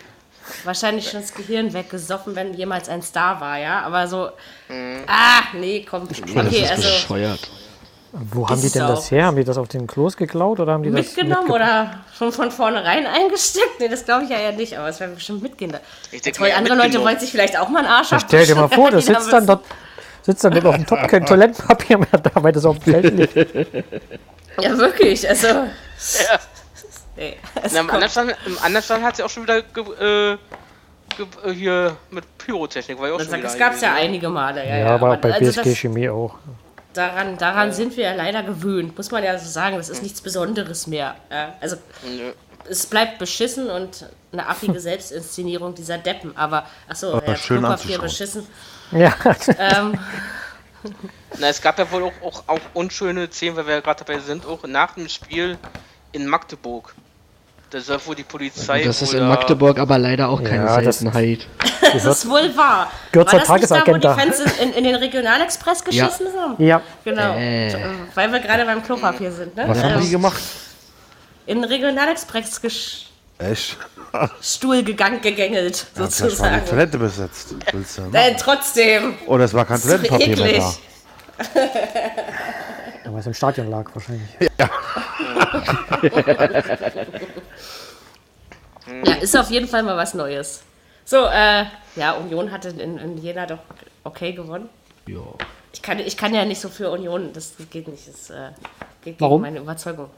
Wahrscheinlich 0.63 1.09
schon 1.09 1.21
das 1.21 1.33
Gehirn 1.33 1.71
weggesoffen, 1.73 2.35
wenn 2.35 2.53
jemals 2.53 2.89
ein 2.89 3.01
Star 3.01 3.39
war, 3.39 3.57
ja. 3.59 3.81
Aber 3.83 4.07
so, 4.07 4.29
ah, 5.07 5.41
nee, 5.53 5.85
komm. 5.89 6.07
Das 6.07 6.19
Okay, 6.19 6.63
ist 6.63 6.71
also 6.71 6.83
bescheuert. 6.83 7.39
Wo 8.13 8.49
haben 8.49 8.59
die 8.59 8.69
denn 8.69 8.87
das 8.87 9.09
her? 9.09 9.25
Haben 9.27 9.37
die 9.37 9.45
das 9.45 9.57
auf 9.57 9.69
den 9.69 9.87
Klos 9.87 10.17
geklaut 10.17 10.59
oder 10.59 10.73
haben 10.73 10.83
die 10.83 10.91
das 10.91 11.05
mitgenommen 11.05 11.47
mitge- 11.47 11.53
oder 11.53 11.99
schon 12.17 12.33
von 12.33 12.51
vornherein 12.51 13.05
eingesteckt? 13.07 13.79
Nee, 13.79 13.87
das 13.87 14.03
glaube 14.03 14.25
ich 14.25 14.29
ja 14.31 14.37
eher 14.37 14.51
nicht, 14.51 14.77
aber 14.77 14.89
es 14.89 14.99
werden 14.99 15.15
bestimmt 15.15 15.41
mitgehen. 15.43 15.73
Ich 16.11 16.21
Toll, 16.21 16.51
andere 16.51 16.75
Leute 16.75 16.87
mitgenommen. 16.87 17.07
wollen 17.07 17.19
sich 17.19 17.31
vielleicht 17.31 17.57
auch 17.57 17.69
mal 17.69 17.79
einen 17.79 17.87
Arsch 17.87 18.09
Stell 18.25 18.45
dir 18.45 18.55
mal 18.55 18.63
abwischen, 18.65 18.81
vor, 18.83 18.91
das 18.91 19.05
sitzt 19.05 19.31
dann 19.31 19.45
dort, 19.47 19.63
sitzt 20.23 20.43
dann 20.43 20.53
dort 20.53 20.65
auf 20.65 20.75
dem 20.75 20.85
Top 20.85 21.07
kein 21.07 21.25
Toilettenpapier 21.25 21.97
mehr 21.99 22.07
da, 22.21 22.31
weil 22.43 22.51
das 22.51 22.65
auf 22.65 22.79
dem 22.79 22.93
Feld 23.01 23.33
liegt. 23.33 23.35
Ja, 24.59 24.77
wirklich, 24.77 25.29
also. 25.29 25.47
Nee, 27.15 27.37
Na, 27.71 27.79
Im 27.81 27.89
anderen 27.89 28.09
Stand, 28.11 28.35
im 28.45 28.57
anderen 28.59 28.83
Stand 28.83 29.03
hat 29.03 29.15
sie 29.17 29.23
auch 29.23 29.29
schon 29.29 29.43
wieder 29.43 29.61
ge, 29.61 29.83
äh, 29.83 30.37
ge, 31.17 31.25
äh, 31.45 31.51
hier 31.53 31.97
mit 32.09 32.37
Pyrotechnik, 32.37 32.97
war 32.99 33.07
ja 33.07 33.13
auch 33.13 33.17
Man 33.17 33.25
schon 33.25 33.31
sagt, 33.31 33.43
wieder 33.43 33.49
das 33.51 33.59
gab 33.59 33.73
es 33.73 33.81
ja 33.81 33.93
einige 33.93 34.29
Male. 34.29 34.65
Ja, 34.65 34.77
Ja, 34.77 34.77
ja, 34.85 34.95
aber 34.95 35.11
auch 35.11 35.17
bei 35.17 35.33
also 35.33 35.45
BSG 35.45 35.63
das, 35.69 35.77
Chemie 35.77 36.09
auch. 36.09 36.35
daran 36.93 37.37
daran 37.37 37.73
sind 37.73 37.97
wir 37.97 38.05
ja 38.05 38.13
leider 38.15 38.43
gewöhnt, 38.43 38.95
muss 38.97 39.11
man 39.11 39.23
ja 39.23 39.37
so 39.37 39.49
sagen. 39.49 39.77
Das 39.77 39.89
ist 39.89 40.01
nichts 40.03 40.21
Besonderes 40.21 40.87
mehr. 40.87 41.15
Ja, 41.29 41.53
also 41.59 41.75
Nö. 42.03 42.31
es 42.69 42.85
bleibt 42.85 43.19
beschissen 43.19 43.69
und 43.69 44.05
eine 44.31 44.47
affige 44.47 44.79
Selbstinszenierung 44.89 45.75
dieser 45.75 45.97
Deppen. 45.97 46.35
Aber 46.37 46.65
achso, 46.87 47.13
Aber 47.15 47.27
ja, 47.27 47.35
schön 47.35 47.59
Klopapier 47.59 48.01
anzuschauen. 48.01 48.01
beschissen. 48.01 48.47
Ja, 48.91 49.13
Ähm, 49.57 49.99
Na, 51.37 51.47
es 51.47 51.61
gab 51.61 51.77
ja 51.77 51.89
wohl 51.91 52.03
auch, 52.03 52.13
auch, 52.23 52.43
auch 52.47 52.59
unschöne 52.73 53.29
Szenen, 53.31 53.55
weil 53.55 53.67
wir 53.67 53.75
ja 53.75 53.79
gerade 53.81 54.03
dabei 54.03 54.19
sind, 54.19 54.45
auch 54.45 54.63
nach 54.63 54.95
dem 54.95 55.07
Spiel 55.07 55.57
in 56.11 56.25
Magdeburg. 56.27 56.93
Da 57.71 57.79
soll 57.79 57.99
wohl 58.05 58.15
die 58.15 58.23
Polizei. 58.23 58.83
Das 58.83 59.01
ist 59.01 59.13
in 59.13 59.25
Magdeburg 59.27 59.79
aber 59.79 59.97
leider 59.97 60.27
auch 60.29 60.43
keine 60.43 60.65
Ja, 60.65 60.81
das- 60.81 60.99
Seltenheit. 60.99 61.47
Das 61.93 62.03
ist 62.05 62.29
wohl 62.29 62.55
wahr. 62.55 62.91
Gehört 63.11 63.31
War 63.33 63.43
zur 63.45 63.57
das 63.57 63.69
nicht 63.71 63.87
da, 63.87 63.91
wo 63.93 63.97
die. 63.97 64.07
Fans 64.07 64.39
in, 64.61 64.73
in, 64.73 64.83
den 64.83 64.95
Regionalexpress 64.95 65.83
geschissen 65.83 66.27
haben? 66.37 66.55
Ja, 66.63 66.81
Genau. 67.05 67.35
Äh. 67.37 67.73
Weil 68.13 68.31
wir 68.31 68.39
gerade 68.41 68.65
beim 68.65 68.83
Klopapier 68.83 69.31
sind, 69.31 69.55
ne? 69.55 69.63
Was 69.67 69.81
haben 69.81 69.99
die 70.01 70.05
Ähm, 70.05 70.11
gemacht? 70.11 70.41
in 71.47 71.61
den 71.61 71.69
Regionalexpress 71.69 72.61
ges- 72.61 73.05
Echt? 73.39 73.77
Stuhl 74.41 74.83
gegangen, 74.83 75.21
gegängelt, 75.21 75.77
Ja, 75.77 75.85
vielleicht 75.93 76.19
waren 76.21 76.29
sozusagen. 76.29 76.61
die 76.65 76.69
Toilette 76.69 76.97
besetzt. 76.97 77.55
Willst 77.71 77.97
du, 77.97 78.01
äh, 78.11 78.35
trotzdem. 78.37 79.15
Oder 79.25 79.45
es 79.45 79.53
war 79.53 79.63
kein 79.65 79.77
Das 79.77 79.83
Toilettenpapier 79.83 80.35
mehr 80.37 80.45
eklig. 80.49 80.63
weil 83.13 83.19
es 83.19 83.27
im 83.27 83.33
Stadion 83.33 83.69
lag 83.69 83.89
wahrscheinlich. 83.93 84.29
Ja, 89.05 89.13
ist 89.15 89.37
auf 89.37 89.49
jeden 89.49 89.67
Fall 89.67 89.83
mal 89.83 89.95
was 89.95 90.13
Neues. 90.13 90.63
So, 91.05 91.25
äh, 91.27 91.65
ja, 91.95 92.13
Union 92.13 92.51
hatte 92.51 92.69
in, 92.69 92.97
in 92.97 93.17
Jena 93.17 93.45
doch 93.45 93.59
okay 94.03 94.33
gewonnen. 94.33 94.69
Ja. 95.07 95.21
Ich 95.73 95.81
kann, 95.81 95.99
ich 95.99 96.17
kann 96.17 96.33
ja 96.33 96.45
nicht 96.45 96.59
so 96.59 96.69
für 96.69 96.89
Union, 96.91 97.31
das 97.33 97.53
geht 97.69 97.87
nicht. 97.87 98.07
Das 98.07 98.29
äh, 98.29 98.49
geht 99.03 99.17
gegen 99.17 99.19
Warum? 99.19 99.41
meine 99.41 99.59
Überzeugung. 99.59 100.09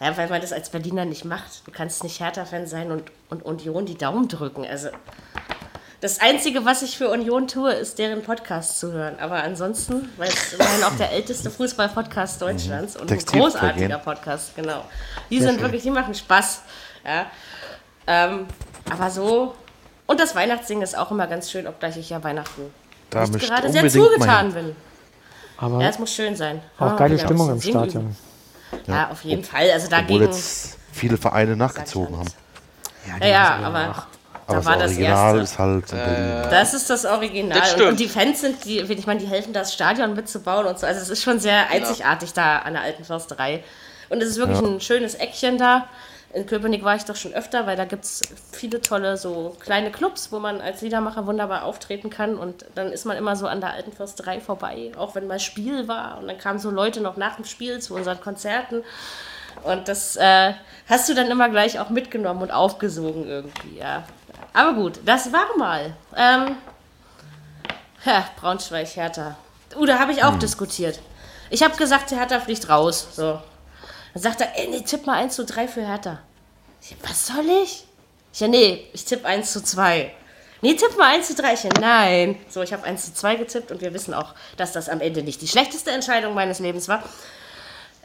Ja, 0.00 0.16
weil 0.16 0.28
man 0.28 0.40
das 0.40 0.52
als 0.52 0.70
Berliner 0.70 1.04
nicht 1.04 1.24
macht. 1.24 1.66
Du 1.66 1.70
kannst 1.70 2.02
nicht 2.02 2.20
Hertha-Fan 2.20 2.66
sein 2.66 2.90
und, 2.90 3.04
und 3.30 3.44
Union 3.44 3.86
die 3.86 3.96
Daumen 3.96 4.28
drücken. 4.28 4.64
Also, 4.64 4.88
das 6.04 6.20
Einzige, 6.20 6.66
was 6.66 6.82
ich 6.82 6.98
für 6.98 7.08
Union 7.08 7.48
tue, 7.48 7.72
ist 7.72 7.98
deren 7.98 8.22
Podcast 8.22 8.78
zu 8.78 8.92
hören. 8.92 9.18
Aber 9.20 9.42
ansonsten, 9.42 10.10
weil 10.18 10.28
es 10.28 10.52
immerhin 10.52 10.84
auch 10.84 10.94
der 10.98 11.12
älteste 11.12 11.50
Fußball-Podcast 11.50 12.42
Deutschlands 12.42 12.94
und 12.94 13.10
ein 13.10 13.18
großartiger 13.18 13.96
Podcast, 13.96 14.54
genau. 14.54 14.84
Die 15.30 15.40
sind 15.40 15.62
wirklich, 15.62 15.82
die 15.82 15.90
machen 15.90 16.14
Spaß. 16.14 16.60
Ja. 17.06 17.24
Ähm, 18.06 18.46
aber 18.90 19.08
so. 19.10 19.54
Und 20.06 20.20
das 20.20 20.34
Weihnachtssingen 20.34 20.82
ist 20.82 20.94
auch 20.94 21.10
immer 21.10 21.26
ganz 21.26 21.50
schön, 21.50 21.66
obgleich 21.66 21.96
ich 21.96 22.10
ja 22.10 22.22
Weihnachten 22.22 22.70
Da 23.08 23.26
nicht 23.26 23.40
gerade 23.48 23.72
sehr 23.72 23.88
zugetan 23.88 24.52
bin. 24.52 24.76
Aber 25.56 25.80
Ja, 25.80 25.88
es 25.88 25.98
muss 25.98 26.12
schön 26.12 26.36
sein. 26.36 26.60
auch 26.78 26.88
Ah, 26.92 26.96
geile 26.96 27.18
Stimmung 27.18 27.48
im 27.50 27.62
Stadion. 27.62 28.14
üben. 28.72 28.84
Ja, 28.88 29.08
auf 29.08 29.24
jeden 29.24 29.42
Fall. 29.42 29.70
Also 29.70 29.86
Obwohl 29.86 30.00
dagegen. 30.00 30.24
jetzt 30.24 30.76
viele 30.92 31.16
Vereine 31.16 31.56
nachgezogen 31.56 32.14
haben. 32.18 32.28
Ja, 33.20 33.26
ja, 33.26 33.56
aber 33.62 34.06
Aber 34.46 34.54
da 34.54 34.56
das 34.56 34.66
war 34.66 34.76
das 34.76 34.90
Original 34.92 35.38
erste. 35.38 35.42
ist 35.42 35.58
halt 35.58 35.90
Berlin. 35.90 36.50
Das 36.50 36.74
ist 36.74 36.90
das 36.90 37.04
Original. 37.04 37.58
Das 37.58 37.74
und, 37.74 37.82
und 37.82 38.00
die 38.00 38.08
Fans 38.08 38.40
sind, 38.40 38.64
die, 38.64 38.80
ich 38.80 39.06
meine, 39.06 39.20
die 39.20 39.26
helfen 39.26 39.52
das 39.52 39.72
Stadion 39.72 40.14
mitzubauen 40.14 40.66
und 40.66 40.78
so. 40.78 40.86
Also 40.86 41.00
es 41.00 41.10
ist 41.10 41.22
schon 41.22 41.38
sehr 41.40 41.70
einzigartig 41.70 42.32
da 42.32 42.58
an 42.58 42.74
der 42.74 42.82
alten 42.82 43.04
Försterei. 43.04 43.64
Und 44.10 44.22
es 44.22 44.30
ist 44.30 44.38
wirklich 44.38 44.60
ein 44.60 44.80
schönes 44.80 45.14
Eckchen 45.14 45.58
da. 45.58 45.88
In 46.34 46.46
Köpenick 46.46 46.82
war 46.82 46.96
ich 46.96 47.04
doch 47.04 47.14
schon 47.14 47.32
öfter, 47.32 47.64
weil 47.66 47.76
da 47.76 47.84
gibt 47.84 48.04
es 48.04 48.20
viele 48.50 48.80
tolle 48.80 49.16
so 49.16 49.56
kleine 49.60 49.92
Clubs, 49.92 50.32
wo 50.32 50.40
man 50.40 50.60
als 50.60 50.82
Liedermacher 50.82 51.26
wunderbar 51.26 51.62
auftreten 51.62 52.10
kann. 52.10 52.36
Und 52.36 52.66
dann 52.74 52.90
ist 52.90 53.06
man 53.06 53.16
immer 53.16 53.36
so 53.36 53.46
an 53.46 53.60
der 53.60 53.72
alten 53.72 53.92
Försterei 53.92 54.40
vorbei, 54.40 54.90
auch 54.98 55.14
wenn 55.14 55.28
mal 55.28 55.38
Spiel 55.38 55.86
war. 55.86 56.18
Und 56.18 56.26
dann 56.26 56.36
kamen 56.36 56.58
so 56.58 56.70
Leute 56.70 57.00
noch 57.00 57.16
nach 57.16 57.36
dem 57.36 57.44
Spiel 57.44 57.78
zu 57.78 57.94
unseren 57.94 58.20
Konzerten. 58.20 58.82
Und 59.62 59.86
das 59.86 60.16
äh, 60.16 60.54
hast 60.88 61.08
du 61.08 61.14
dann 61.14 61.30
immer 61.30 61.48
gleich 61.48 61.78
auch 61.78 61.90
mitgenommen 61.90 62.42
und 62.42 62.50
aufgesogen 62.50 63.28
irgendwie, 63.28 63.78
ja. 63.78 64.02
Aber 64.54 64.72
gut, 64.72 65.00
das 65.04 65.30
war 65.32 65.56
mal. 65.58 65.94
Ähm, 66.16 66.56
ja, 68.04 68.24
Braunschweig, 68.36 68.86
Hertha. 68.96 69.36
Uh, 69.76 69.84
da 69.84 69.98
habe 69.98 70.12
ich 70.12 70.22
auch 70.22 70.38
diskutiert. 70.38 71.00
Ich 71.50 71.62
habe 71.62 71.76
gesagt, 71.76 72.12
Hertha 72.12 72.40
fliegt 72.40 72.68
raus. 72.68 73.08
So. 73.12 73.40
Dann 74.14 74.22
sagt 74.22 74.40
er, 74.40 74.56
ey, 74.56 74.68
nee, 74.68 74.80
tipp 74.82 75.06
mal 75.06 75.16
1 75.16 75.34
zu 75.34 75.44
3 75.44 75.66
für 75.66 75.86
Hertha. 75.86 76.20
Ich, 76.80 76.96
was 77.02 77.26
soll 77.26 77.46
ich? 77.64 77.84
Ich 78.32 78.40
ja, 78.40 78.48
nee, 78.48 78.88
ich 78.92 79.04
tippe 79.04 79.26
1 79.26 79.52
zu 79.52 79.62
2. 79.62 80.12
Nee, 80.60 80.74
tipp 80.74 80.96
mal 80.96 81.14
1 81.14 81.28
zu 81.28 81.34
3. 81.34 81.54
Ich 81.54 81.64
nein. 81.80 82.36
So, 82.48 82.62
ich 82.62 82.72
habe 82.72 82.84
1 82.84 83.06
zu 83.06 83.14
2 83.14 83.36
getippt 83.36 83.72
und 83.72 83.80
wir 83.80 83.92
wissen 83.92 84.14
auch, 84.14 84.34
dass 84.56 84.72
das 84.72 84.88
am 84.88 85.00
Ende 85.00 85.22
nicht 85.22 85.42
die 85.42 85.48
schlechteste 85.48 85.90
Entscheidung 85.90 86.34
meines 86.34 86.60
Lebens 86.60 86.88
war. 86.88 87.02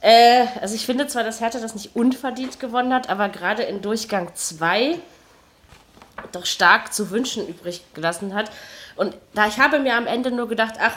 Äh, 0.02 0.46
also 0.62 0.74
ich 0.76 0.86
finde 0.86 1.08
zwar, 1.08 1.24
dass 1.24 1.42
Hertha 1.42 1.60
das 1.60 1.76
nicht 1.76 1.96
unverdient 1.96 2.60
gewonnen 2.60 2.94
hat, 2.94 3.10
aber 3.10 3.30
gerade 3.30 3.64
in 3.64 3.82
Durchgang 3.82 4.34
2 4.34 5.00
doch 6.32 6.46
stark 6.46 6.94
zu 6.94 7.10
wünschen 7.12 7.48
übrig 7.48 7.84
gelassen 7.94 8.34
hat. 8.34 8.52
Und 8.96 9.16
da 9.34 9.48
ich 9.48 9.60
habe 9.60 9.80
mir 9.80 9.96
am 9.96 10.08
Ende 10.08 10.32
nur 10.32 10.48
gedacht, 10.48 10.76
ach, 10.80 10.96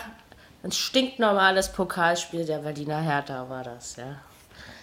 ein 0.63 0.73
stinknormales 0.73 1.73
Pokalspiel 1.73 2.45
der 2.45 2.59
Berliner 2.59 3.01
Hertha 3.01 3.49
war 3.49 3.65
das, 3.65 3.97
ja. 3.97 4.17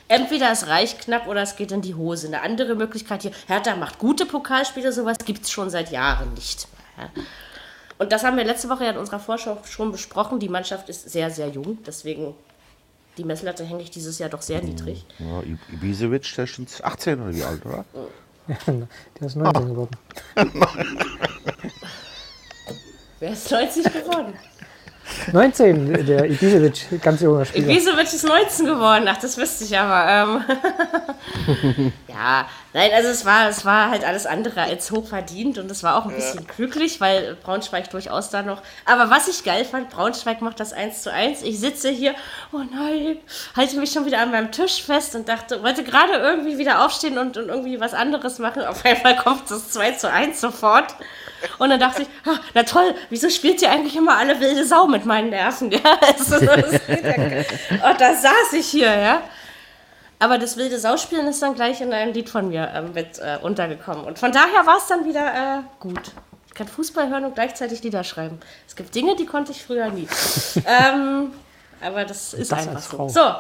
Entweder 0.08 0.52
es 0.52 0.68
reicht 0.68 1.02
knapp 1.02 1.28
oder 1.28 1.44
es 1.44 1.56
geht 1.56 1.72
in 1.72 1.82
die 1.82 1.94
Hose. 1.94 2.28
Eine 2.28 2.42
andere 2.42 2.76
Möglichkeit 2.76 3.22
hier, 3.22 3.32
Hertha 3.48 3.76
macht 3.76 4.00
gute 4.00 4.26
Pokalspiele, 4.26 4.92
sowas 4.92 5.18
gibt 5.24 5.44
es 5.44 5.52
schon 5.52 5.70
seit 5.70 5.92
Jahren 5.92 6.34
nicht. 6.34 6.68
Und 8.00 8.12
das 8.12 8.24
haben 8.24 8.36
wir 8.36 8.44
letzte 8.44 8.70
Woche 8.70 8.86
ja 8.86 8.92
in 8.92 8.98
unserer 8.98 9.20
Vorschau 9.20 9.60
schon 9.70 9.92
besprochen. 9.92 10.40
Die 10.40 10.50
Mannschaft 10.50 10.90
ist 10.90 11.10
sehr, 11.10 11.30
sehr 11.30 11.50
jung, 11.50 11.78
deswegen 11.86 12.34
die 13.18 13.24
Messlatte 13.24 13.64
hänge 13.64 13.84
ich 13.84 13.92
dieses 13.92 14.18
Jahr 14.18 14.30
doch 14.30 14.42
sehr 14.42 14.62
niedrig. 14.62 15.06
Ja, 15.20 15.44
Ibisevic, 15.74 16.34
der 16.36 16.46
ist 16.46 16.52
schon 16.52 16.66
18 16.82 17.22
oder 17.22 17.36
wie 17.36 17.44
alt, 17.44 17.66
oder? 17.66 17.86
Der 19.20 19.28
ist 19.28 19.36
19 19.36 19.70
geworden. 19.70 19.96
Wer 23.20 23.32
ist 23.32 23.52
90 23.52 23.84
geworden? 23.84 24.34
19, 25.32 26.06
der 26.06 26.26
Ibisevic, 26.26 27.02
ganz 27.02 27.22
junger 27.22 27.46
Spieler. 27.46 27.70
Ibisevic 27.70 28.14
ist 28.14 28.24
19 28.24 28.66
geworden. 28.66 29.06
Ach, 29.08 29.18
das 29.18 29.38
wüsste 29.38 29.64
ich 29.64 29.78
aber. 29.78 30.44
Ähm 31.48 31.94
ja, 32.08 32.48
nein, 32.74 32.92
also 32.94 33.10
es 33.10 33.26
war, 33.26 33.50
es 33.50 33.66
war 33.66 33.90
halt 33.90 34.06
alles 34.06 34.26
andere 34.26 34.62
als 34.62 34.92
hochverdient 34.92 35.58
und 35.58 35.70
es 35.70 35.84
war 35.84 35.98
auch 35.98 36.06
ein 36.06 36.16
bisschen 36.16 36.46
glücklich, 36.48 37.02
weil 37.02 37.36
Braunschweig 37.44 37.90
durchaus 37.90 38.30
da 38.30 38.42
noch. 38.42 38.62
Aber 38.86 39.10
was 39.10 39.28
ich 39.28 39.44
geil 39.44 39.66
fand, 39.66 39.90
Braunschweig 39.90 40.42
macht 40.42 40.60
das 40.60 40.74
1 40.74 41.04
zu 41.04 41.12
1. 41.12 41.44
Ich 41.44 41.60
sitze 41.60 41.90
hier, 41.90 42.16
oh 42.52 42.58
nein, 42.58 43.18
halte 43.56 43.78
mich 43.78 43.92
schon 43.92 44.06
wieder 44.06 44.22
an 44.22 44.32
meinem 44.32 44.52
Tisch 44.52 44.84
fest 44.84 45.16
und 45.16 45.30
dachte, 45.30 45.64
wollte 45.64 45.84
gerade 45.84 46.14
irgendwie 46.14 46.58
wieder 46.58 46.86
aufstehen 46.86 47.18
und, 47.18 47.38
und 47.38 47.50
irgendwie 47.50 47.80
was 47.80 47.94
anderes 47.94 48.40
machen. 48.40 48.64
Auf 48.64 48.86
einmal 48.86 49.16
kommt 49.18 49.50
das 49.50 49.70
2 49.72 49.92
zu 49.92 50.12
1 50.12 50.42
sofort. 50.42 50.96
Und 51.58 51.70
dann 51.70 51.80
dachte 51.80 52.04
ich, 52.04 52.08
ah, 52.26 52.40
na 52.54 52.64
toll, 52.64 52.96
wieso 53.10 53.30
spielt 53.30 53.62
ihr 53.62 53.72
eigentlich 53.72 53.96
immer 53.96 54.18
alle 54.18 54.40
wilde 54.40 54.66
Sau 54.66 54.88
mit 54.88 55.06
meinen 55.06 55.30
Nerven? 55.30 55.72
Ja, 55.80 55.98
also, 56.02 56.40
das, 56.46 56.82
oh, 57.84 57.96
da 57.98 58.14
saß 58.14 58.54
ich 58.54 58.68
hier, 58.68 58.94
ja. 58.94 59.22
Aber 60.20 60.38
das 60.38 60.58
wilde 60.58 60.78
Sauspielen 60.78 61.28
ist 61.28 61.42
dann 61.42 61.56
gleich 61.56 61.80
in 61.80 61.94
einem 61.94 62.14
Lied 62.14 62.30
von 62.30 62.50
mir 62.50 62.70
ähm, 62.76 62.92
mit 62.94 63.20
äh, 63.20 63.38
untergekommen. 63.42 64.04
Und 64.04 64.20
von 64.20 64.32
daher 64.32 64.66
war 64.66 64.78
es 64.78 64.88
dann 64.88 65.06
wieder 65.06 65.60
äh, 65.60 65.62
gut. 65.80 66.12
Ich 66.48 66.54
kann 66.54 66.68
Fußball 66.68 67.10
hören 67.10 67.24
und 67.24 67.36
gleichzeitig 67.36 67.82
Lieder 67.84 68.04
schreiben. 68.04 68.40
Es 68.68 68.76
gibt 68.76 68.94
Dinge, 68.94 69.16
die 69.16 69.26
konnte 69.26 69.54
ich 69.54 69.64
früher 69.64 69.90
nie. 69.90 70.08
ähm, 70.66 71.32
aber 71.82 72.04
das 72.04 72.34
ist 72.34 72.52
Das 72.52 72.68
einfach 72.68 72.82
so. 72.82 73.08
So, 73.08 73.34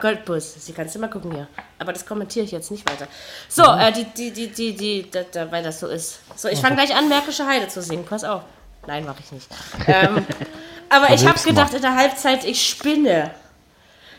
Goldbus, 0.00 0.54
Sie 0.64 0.72
kannst 0.72 0.96
immer 0.96 1.08
gucken 1.08 1.32
hier. 1.32 1.48
Aber 1.78 1.92
das 1.92 2.06
kommentiere 2.06 2.44
ich 2.44 2.52
jetzt 2.52 2.70
nicht 2.70 2.88
weiter. 2.90 3.06
So, 3.48 3.62
äh, 3.64 3.92
die, 3.92 4.04
die, 4.04 4.30
die, 4.30 4.48
die, 4.48 4.76
die, 4.76 5.10
da, 5.10 5.22
da, 5.30 5.50
weil 5.50 5.62
das 5.62 5.80
so 5.80 5.88
ist. 5.88 6.20
So, 6.36 6.48
ich 6.48 6.60
fange 6.60 6.76
gleich 6.76 6.94
an, 6.94 7.08
Märkische 7.08 7.46
Heide 7.46 7.68
zu 7.68 7.82
singen. 7.82 8.04
Pass 8.04 8.24
auf. 8.24 8.42
Nein, 8.86 9.04
mache 9.04 9.18
ich 9.24 9.32
nicht. 9.32 9.48
Ähm, 9.86 10.26
aber 10.88 11.10
ich 11.14 11.26
habe 11.26 11.38
gedacht 11.40 11.74
in 11.74 11.82
der 11.82 11.94
Halbzeit, 11.94 12.44
ich 12.44 12.66
spinne. 12.66 13.30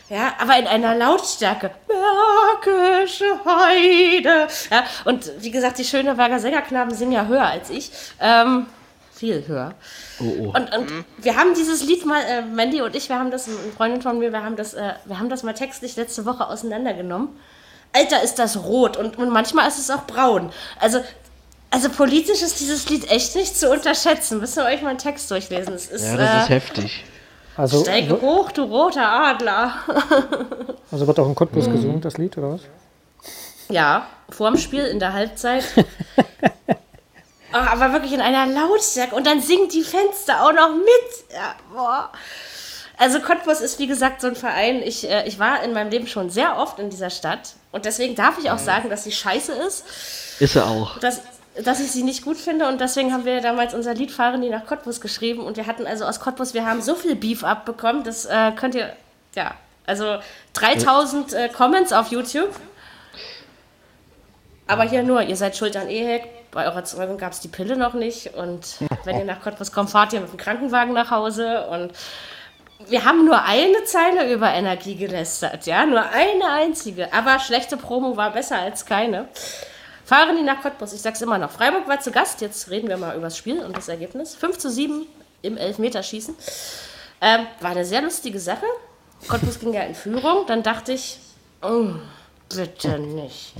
Ja, 0.08 0.34
aber 0.38 0.58
in 0.58 0.66
einer 0.66 0.94
Lautstärke. 0.94 1.70
Märkische 1.88 3.40
Heide. 3.44 4.48
Ja, 4.70 4.84
und 5.04 5.30
wie 5.38 5.50
gesagt, 5.50 5.78
die 5.78 5.84
Schöneberger 5.84 6.38
Sängerknaben 6.38 6.94
singen 6.94 7.12
ja 7.12 7.26
höher 7.26 7.46
als 7.46 7.70
ich. 7.70 7.90
Ähm, 8.20 8.66
viel 9.14 9.46
höher. 9.46 9.74
Oh, 10.20 10.24
oh. 10.24 10.44
Und, 10.56 10.74
und 10.76 11.04
wir 11.18 11.36
haben 11.36 11.54
dieses 11.54 11.84
Lied 11.84 12.04
mal, 12.04 12.20
äh, 12.22 12.42
Mandy 12.42 12.82
und 12.82 12.96
ich, 12.96 13.08
wir 13.08 13.18
haben 13.18 13.30
das, 13.30 13.46
eine 13.46 13.56
Freundin 13.76 14.02
von 14.02 14.18
mir, 14.18 14.32
wir 14.32 14.42
haben 14.42 14.56
das, 14.56 14.74
äh, 14.74 14.94
wir 15.04 15.18
haben 15.18 15.28
das 15.28 15.42
mal 15.42 15.54
textlich 15.54 15.96
letzte 15.96 16.26
Woche 16.26 16.46
auseinandergenommen. 16.48 17.28
Alter, 17.92 18.22
ist 18.22 18.40
das 18.40 18.56
rot 18.64 18.96
und, 18.96 19.18
und 19.18 19.30
manchmal 19.30 19.68
ist 19.68 19.78
es 19.78 19.90
auch 19.90 20.04
braun. 20.06 20.50
Also, 20.80 21.00
also 21.70 21.88
politisch 21.90 22.42
ist 22.42 22.58
dieses 22.60 22.88
Lied 22.88 23.10
echt 23.10 23.36
nicht 23.36 23.56
zu 23.56 23.70
unterschätzen. 23.70 24.40
Müsst 24.40 24.58
ihr 24.58 24.64
euch 24.64 24.82
mal 24.82 24.90
einen 24.90 24.98
Text 24.98 25.30
durchlesen. 25.30 25.74
Es 25.74 25.86
ist, 25.86 26.04
Ja, 26.04 26.16
das 26.16 26.42
ist 26.44 26.50
äh, 26.50 26.54
heftig. 26.54 27.04
Also, 27.56 27.82
Steige 27.82 28.20
hoch, 28.20 28.50
du 28.50 28.64
roter 28.64 29.08
Adler. 29.08 29.74
also 30.90 31.06
wird 31.06 31.18
auch 31.20 31.28
in 31.28 31.36
Cottbus 31.36 31.70
gesungen, 31.70 32.00
das 32.00 32.18
Lied, 32.18 32.36
oder 32.36 32.54
was? 32.54 32.62
Ja, 33.68 34.08
vorm 34.28 34.56
Spiel 34.56 34.84
in 34.84 34.98
der 34.98 35.12
Halbzeit. 35.12 35.64
Aber 37.54 37.92
wirklich 37.92 38.12
in 38.12 38.20
einer 38.20 38.46
Lautstärke. 38.46 39.14
Und 39.14 39.26
dann 39.26 39.40
singen 39.40 39.68
die 39.68 39.82
Fenster 39.82 40.44
auch 40.44 40.52
noch 40.52 40.70
mit. 40.74 41.32
Ja, 41.32 41.54
boah. 41.72 42.10
Also 42.96 43.20
Cottbus 43.20 43.60
ist 43.60 43.78
wie 43.78 43.86
gesagt 43.86 44.20
so 44.20 44.26
ein 44.26 44.36
Verein. 44.36 44.82
Ich, 44.82 45.08
äh, 45.08 45.26
ich 45.26 45.38
war 45.38 45.62
in 45.62 45.72
meinem 45.72 45.90
Leben 45.90 46.06
schon 46.06 46.30
sehr 46.30 46.58
oft 46.58 46.78
in 46.80 46.90
dieser 46.90 47.10
Stadt. 47.10 47.54
Und 47.70 47.84
deswegen 47.84 48.16
darf 48.16 48.38
ich 48.38 48.50
auch 48.50 48.58
sagen, 48.58 48.90
dass 48.90 49.04
sie 49.04 49.12
scheiße 49.12 49.52
ist. 49.52 49.84
Ist 50.40 50.56
er 50.56 50.66
auch. 50.66 50.98
Dass, 50.98 51.22
dass 51.62 51.78
ich 51.78 51.92
sie 51.92 52.02
nicht 52.02 52.24
gut 52.24 52.38
finde. 52.38 52.66
Und 52.68 52.80
deswegen 52.80 53.12
haben 53.12 53.24
wir 53.24 53.40
damals 53.40 53.72
unser 53.72 53.94
Lied 53.94 54.10
Fahren 54.10 54.42
die 54.42 54.48
nach 54.48 54.66
Cottbus 54.66 55.00
geschrieben. 55.00 55.40
Und 55.40 55.56
wir 55.56 55.66
hatten 55.66 55.86
also 55.86 56.04
aus 56.04 56.18
Cottbus, 56.18 56.54
wir 56.54 56.66
haben 56.66 56.82
so 56.82 56.96
viel 56.96 57.14
Beef 57.14 57.44
abbekommen. 57.44 58.02
Das 58.02 58.26
äh, 58.26 58.50
könnt 58.56 58.74
ihr, 58.74 58.92
ja, 59.36 59.54
also 59.86 60.18
3000 60.54 61.32
äh, 61.32 61.48
Comments 61.50 61.92
auf 61.92 62.08
YouTube. 62.08 62.50
Aber 64.66 64.82
hier 64.84 65.02
nur, 65.02 65.22
ihr 65.22 65.36
seid 65.36 65.56
schuld 65.56 65.76
an 65.76 65.88
Ehek. 65.88 66.22
Bei 66.54 66.66
eurer 66.66 66.84
Zeugung 66.84 67.18
gab 67.18 67.32
es 67.32 67.40
die 67.40 67.48
Pille 67.48 67.76
noch 67.76 67.94
nicht. 67.94 68.34
Und 68.34 68.76
wenn 69.02 69.18
ihr 69.18 69.24
nach 69.24 69.42
Cottbus 69.42 69.72
kommt, 69.72 69.90
fahrt 69.90 70.12
ihr 70.12 70.20
mit 70.20 70.30
dem 70.30 70.36
Krankenwagen 70.38 70.94
nach 70.94 71.10
Hause. 71.10 71.66
Und 71.66 71.92
wir 72.86 73.04
haben 73.04 73.24
nur 73.24 73.42
eine 73.42 73.82
Zeile 73.84 74.32
über 74.32 74.52
Energie 74.52 74.94
gelästert, 74.94 75.66
ja, 75.66 75.84
nur 75.84 76.02
eine 76.02 76.48
einzige. 76.48 77.12
Aber 77.12 77.40
schlechte 77.40 77.76
Promo 77.76 78.16
war 78.16 78.30
besser 78.30 78.58
als 78.58 78.86
keine. 78.86 79.28
Fahren 80.04 80.36
die 80.36 80.42
nach 80.42 80.62
Cottbus, 80.62 80.92
ich 80.92 81.02
sag's 81.02 81.22
immer 81.22 81.38
noch. 81.38 81.50
Freiburg 81.50 81.88
war 81.88 81.98
zu 81.98 82.12
Gast, 82.12 82.40
jetzt 82.40 82.70
reden 82.70 82.88
wir 82.88 82.98
mal 82.98 83.16
über 83.16 83.24
das 83.24 83.36
Spiel 83.36 83.60
und 83.60 83.76
das 83.76 83.88
Ergebnis. 83.88 84.36
5 84.36 84.58
zu 84.58 84.70
7 84.70 85.06
im 85.42 85.56
Elfmeterschießen. 85.56 86.36
Ähm, 87.20 87.46
war 87.60 87.70
eine 87.70 87.84
sehr 87.84 88.02
lustige 88.02 88.38
Sache. 88.38 88.66
Cottbus 89.26 89.58
ging 89.58 89.72
ja 89.72 89.82
in 89.82 89.94
Führung, 89.94 90.46
dann 90.46 90.62
dachte 90.62 90.92
ich, 90.92 91.18
oh, 91.62 91.94
bitte 92.54 92.98
nicht. 92.98 93.54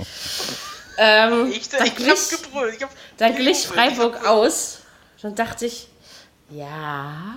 Ähm, 0.97 1.51
Ich, 1.51 1.69
dann 1.69 1.85
ich 1.85 1.95
glich, 1.95 2.29
gebrüllt. 2.29 2.75
Ich 2.77 2.83
hab 2.83 2.89
dann 3.17 3.35
glich. 3.35 3.67
Freiburg 3.67 4.25
aus. 4.25 4.79
Dann 5.21 5.35
dachte 5.35 5.65
ich, 5.65 5.87
ja. 6.49 7.35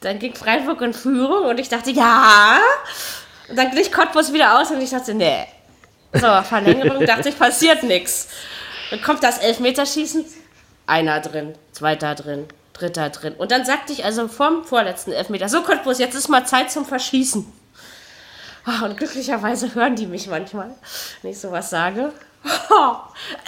Dann 0.00 0.18
ging 0.18 0.34
Freiburg 0.34 0.80
in 0.80 0.94
Führung 0.94 1.44
und 1.44 1.58
ich 1.58 1.68
dachte, 1.68 1.90
ja. 1.90 2.58
Und 3.48 3.56
dann 3.56 3.70
glich 3.70 3.92
Cottbus 3.92 4.32
wieder 4.32 4.60
aus 4.60 4.70
und 4.70 4.80
ich 4.80 4.90
dachte, 4.90 5.14
nee. 5.14 5.46
So, 6.12 6.42
Verlängerung, 6.42 7.06
dachte 7.06 7.28
ich, 7.30 7.38
passiert 7.38 7.82
nichts. 7.82 8.28
Dann 8.90 9.00
kommt 9.00 9.22
das 9.22 9.38
Elfmeterschießen, 9.38 10.24
einer 10.86 11.20
drin, 11.20 11.54
zweiter 11.72 12.14
drin, 12.14 12.46
dritter 12.74 13.08
drin. 13.10 13.34
Und 13.34 13.50
dann 13.50 13.64
sagte 13.64 13.92
ich 13.92 14.04
also 14.04 14.28
vom 14.28 14.64
vorletzten 14.64 15.12
Elfmeter, 15.12 15.48
so 15.48 15.62
Cottbus, 15.62 15.98
jetzt 15.98 16.14
ist 16.14 16.28
mal 16.28 16.46
Zeit 16.46 16.70
zum 16.70 16.84
Verschießen. 16.84 17.50
Ah, 18.64 18.84
Und 18.86 18.96
glücklicherweise 18.96 19.74
hören 19.74 19.96
die 19.96 20.06
mich 20.06 20.28
manchmal, 20.28 20.70
wenn 21.22 21.30
ich 21.32 21.40
sowas 21.40 21.70
sage. 21.70 22.12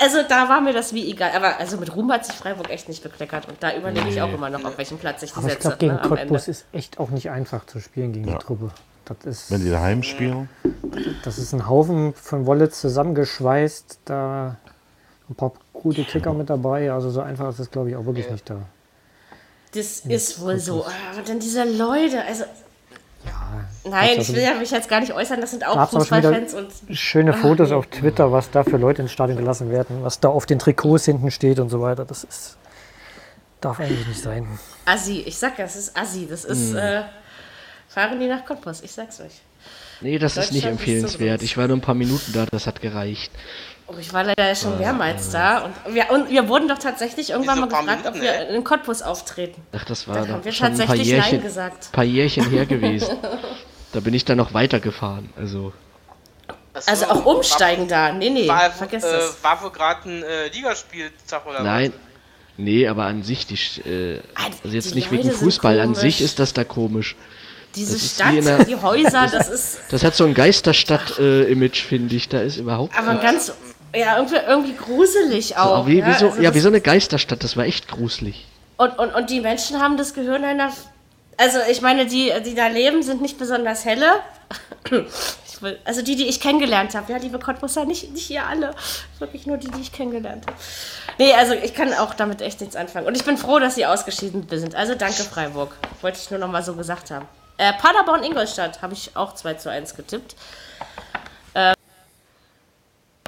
Also 0.00 0.18
da 0.28 0.48
war 0.48 0.60
mir 0.60 0.72
das 0.72 0.92
wie 0.92 1.10
egal. 1.10 1.32
Aber 1.34 1.58
also 1.58 1.76
mit 1.78 1.94
Ruhm 1.96 2.12
hat 2.12 2.24
sich 2.24 2.34
Freiburg 2.36 2.70
echt 2.70 2.88
nicht 2.88 3.02
bekleckert. 3.02 3.48
Und 3.48 3.60
da 3.60 3.74
überlege 3.74 4.08
ich 4.08 4.22
auch 4.22 4.32
immer 4.32 4.50
noch, 4.50 4.64
auf 4.64 4.78
welchen 4.78 4.98
Platz 4.98 5.22
ich 5.22 5.32
die 5.32 5.36
Aber 5.38 5.46
ich 5.48 5.54
setze 5.54 5.68
glaube, 5.68 5.78
gegen 5.78 5.94
ne. 5.94 6.00
Cottbus 6.00 6.46
ist 6.48 6.66
echt 6.72 6.98
auch 7.00 7.10
nicht 7.10 7.30
einfach 7.30 7.66
zu 7.66 7.80
spielen 7.80 8.12
gegen 8.12 8.26
die 8.26 8.34
Truppe. 8.38 8.70
Das 9.04 9.16
ist, 9.24 9.50
Wenn 9.50 9.62
die 9.64 9.70
daheim 9.70 10.02
spielen. 10.02 10.48
das 11.24 11.38
ist 11.38 11.52
ein 11.52 11.68
Haufen 11.68 12.14
von 12.14 12.46
Wolle 12.46 12.70
zusammengeschweißt. 12.70 14.00
Da 14.04 14.56
ein 15.28 15.34
paar 15.34 15.52
gute 15.72 16.04
Kicker 16.04 16.32
mit 16.32 16.48
dabei. 16.48 16.92
Also 16.92 17.10
so 17.10 17.20
einfach 17.20 17.48
ist 17.48 17.58
es, 17.58 17.70
glaube 17.70 17.90
ich, 17.90 17.96
auch 17.96 18.06
wirklich 18.06 18.30
nicht 18.30 18.48
da. 18.48 18.62
Das 19.74 20.00
ist 20.00 20.40
wohl 20.40 20.58
so. 20.58 20.84
Aber 20.84 21.22
dann 21.26 21.40
diese 21.40 21.64
Leute, 21.64 22.22
also. 22.24 22.44
Nein, 23.85 24.18
ich 24.18 24.32
will 24.35 24.43
ja 24.43 24.55
mich 24.55 24.70
jetzt 24.70 24.89
gar 24.89 25.01
nicht 25.01 25.12
äußern, 25.12 25.41
das 25.41 25.51
sind 25.51 25.66
auch 25.66 25.91
Fußballfans 25.91 26.55
und 26.55 26.68
schöne 26.97 27.35
Fotos 27.35 27.70
auf 27.70 27.87
Twitter, 27.87 28.32
was 28.32 28.51
da 28.51 28.64
für 28.64 28.78
Leute 28.78 29.03
ins 29.03 29.12
Stadion 29.12 29.37
gelassen 29.37 29.70
werden, 29.70 30.03
was 30.03 30.20
da 30.20 30.28
auf 30.28 30.47
den 30.47 30.59
Trikots 30.59 31.05
hinten 31.05 31.30
steht 31.30 31.59
und 31.59 31.68
so 31.68 31.80
weiter. 31.82 32.05
Das 32.05 32.24
ist 32.24 32.57
darf 33.61 33.80
eigentlich 33.80 34.07
nicht 34.07 34.22
sein. 34.22 34.47
Assi. 34.85 35.22
Ich 35.26 35.39
sag 35.39 35.59
ja, 35.59 35.64
das 35.64 35.76
ist 35.76 35.97
Assi. 35.97 36.26
Das 36.28 36.45
ist. 36.45 36.70
Hm. 36.70 36.76
Äh, 36.76 37.03
fahren 37.95 38.18
die 38.18 38.26
nach 38.26 38.45
Cottbus, 38.45 38.82
ich 38.82 38.93
sag's 38.93 39.20
euch. 39.20 39.41
Nee, 40.01 40.18
das 40.18 40.37
ist 40.37 40.53
nicht 40.53 40.66
empfehlenswert. 40.66 41.41
so 41.41 41.45
Ich 41.45 41.57
war 41.57 41.68
nur 41.68 41.76
ein 41.76 41.80
paar 41.80 41.95
Minuten 41.95 42.32
da, 42.32 42.45
das 42.47 42.66
hat 42.66 42.82
gereicht. 42.82 43.30
Oh, 43.87 43.95
ich 43.99 44.12
war 44.12 44.24
leider 44.24 44.55
schon 44.55 44.78
mehrmals 44.78 45.30
da 45.30 45.64
und 45.64 45.95
wir, 45.95 46.11
und 46.11 46.30
wir 46.30 46.49
wurden 46.49 46.68
doch 46.68 46.78
tatsächlich 46.78 47.30
irgendwann 47.30 47.61
mal 47.61 47.66
ein 47.66 47.68
gefragt, 47.68 48.07
ob 48.07 48.14
Minuten, 48.14 48.22
wir 48.22 48.49
in 48.49 48.64
Cottbus 48.64 49.03
auftreten. 49.03 49.62
Ach, 49.72 49.85
das 49.85 50.07
Da 50.07 50.12
war 50.14 50.20
haben 50.20 50.28
doch 50.39 50.45
wir 50.45 50.53
schon 50.53 50.66
ein 50.66 50.76
paar 50.78 50.87
tatsächlich 50.87 51.09
Nein 51.09 51.22
Jährchen, 51.22 51.43
gesagt. 51.43 51.93
paar 51.93 52.05
Jährchen 52.05 52.51
her 52.51 52.66
gewesen. 52.66 53.16
Da 53.95 54.01
bin 54.01 54.12
ich 54.12 54.24
dann 54.24 54.36
noch 54.38 54.53
weitergefahren. 54.53 55.30
Also, 55.38 55.72
so, 56.74 56.80
Also 56.90 57.07
auch 57.07 57.24
umsteigen 57.24 57.86
da. 57.86 58.12
Nee, 58.12 58.28
nee, 58.30 58.49
War, 58.49 58.70
vergesst 58.72 59.07
äh, 59.07 59.12
das. 59.12 59.42
war 59.42 59.62
wohl 59.62 59.70
gerade 59.70 60.09
ein 60.11 60.22
äh, 60.24 60.49
Ligaspieltag 60.49 61.47
oder 61.47 61.62
nein. 61.62 61.92
Nee, 62.57 62.88
aber 62.88 63.05
an 63.05 63.22
sich, 63.22 63.47
die, 63.47 63.55
äh, 63.88 64.20
Ah, 64.34 64.47
also 64.64 64.74
jetzt 64.74 64.90
die 64.90 64.95
nicht 64.97 65.11
wegen 65.12 65.22
Leute 65.22 65.36
sind 65.36 65.45
Fußball, 65.45 65.78
an 65.80 65.95
sich 65.95 66.20
ist 66.20 66.40
das 66.40 66.53
da 66.53 66.64
komisch. 66.64 67.14
Diese 67.76 67.92
das 67.95 68.14
Stadt, 68.14 68.32
wie 68.32 68.38
in 68.38 68.45
der- 68.45 68.64
die 68.64 68.76
Häuser, 68.76 69.26
das 69.32 69.49
ist 69.49 69.78
Das 69.90 70.03
hat 70.03 70.16
so 70.16 70.24
ein 70.24 70.34
Geisterstadt-Image, 70.34 71.82
finde 71.82 72.16
ich. 72.16 72.28
Da 72.28 72.40
ist 72.40 72.57
überhaupt 72.57 72.97
aber 72.99 73.14
ganz, 73.20 73.53
ja, 73.95 74.16
irgendwie, 74.16 74.36
irgendwie 74.36 74.74
gruselig 74.74 75.57
auch. 75.57 75.78
Aber 75.78 75.86
wie, 75.86 76.05
wie, 76.05 76.14
so, 76.14 76.30
also 76.30 76.42
ja, 76.42 76.51
das- 76.51 76.55
wie 76.57 76.61
so 76.61 76.68
eine 76.68 76.80
Geisterstadt, 76.80 77.45
das 77.45 77.57
war 77.57 77.64
echt 77.64 77.86
gruselig. 77.86 78.45
Und, 78.76 78.99
und, 78.99 79.14
und 79.14 79.30
die 79.30 79.40
Menschen 79.40 79.80
haben 79.80 79.97
das 79.97 80.14
Gehirn 80.14 80.42
einer. 80.45 80.72
Also, 81.37 81.59
ich 81.70 81.80
meine, 81.80 82.07
die, 82.07 82.32
die 82.45 82.55
da 82.55 82.68
leben, 82.68 83.03
sind 83.03 83.22
nicht 83.22 83.39
besonders 83.39 83.85
helle. 83.85 84.20
Will, 85.61 85.78
also, 85.85 86.03
die, 86.03 86.16
die 86.16 86.26
ich 86.26 86.41
kennengelernt 86.41 86.95
habe. 86.95 87.12
Ja, 87.12 87.18
liebe 87.18 87.39
Cottbusser, 87.39 87.85
nicht, 87.85 88.12
nicht 88.12 88.30
ihr 88.30 88.47
alle. 88.47 88.74
Wirklich 89.18 89.47
nur 89.47 89.57
die, 89.57 89.70
die 89.70 89.80
ich 89.80 89.93
kennengelernt 89.93 90.47
habe. 90.47 90.57
Nee, 91.18 91.32
also, 91.32 91.55
ich 91.55 91.74
kann 91.74 91.93
auch 91.95 92.14
damit 92.14 92.43
echt 92.43 92.61
nichts 92.61 92.76
anfangen. 92.76 93.07
Und 93.07 93.16
ich 93.16 93.24
bin 93.24 93.39
froh, 93.39 93.59
dass 93.59 93.74
sie 93.74 93.87
ausgeschieden 93.87 94.47
sind. 94.51 94.74
Also, 94.74 94.95
danke, 94.95 95.22
Freiburg. 95.22 95.76
Wollte 96.03 96.18
ich 96.20 96.30
nur 96.30 96.41
noch 96.41 96.49
mal 96.49 96.62
so 96.62 96.74
gesagt 96.74 97.11
haben. 97.11 97.26
Äh, 97.57 97.72
Paderborn-Ingolstadt 97.74 98.82
habe 98.82 98.95
ich 98.95 99.16
auch 99.16 99.35
2 99.35 99.55
zu 99.55 99.70
1 99.70 99.95
getippt. 99.95 100.35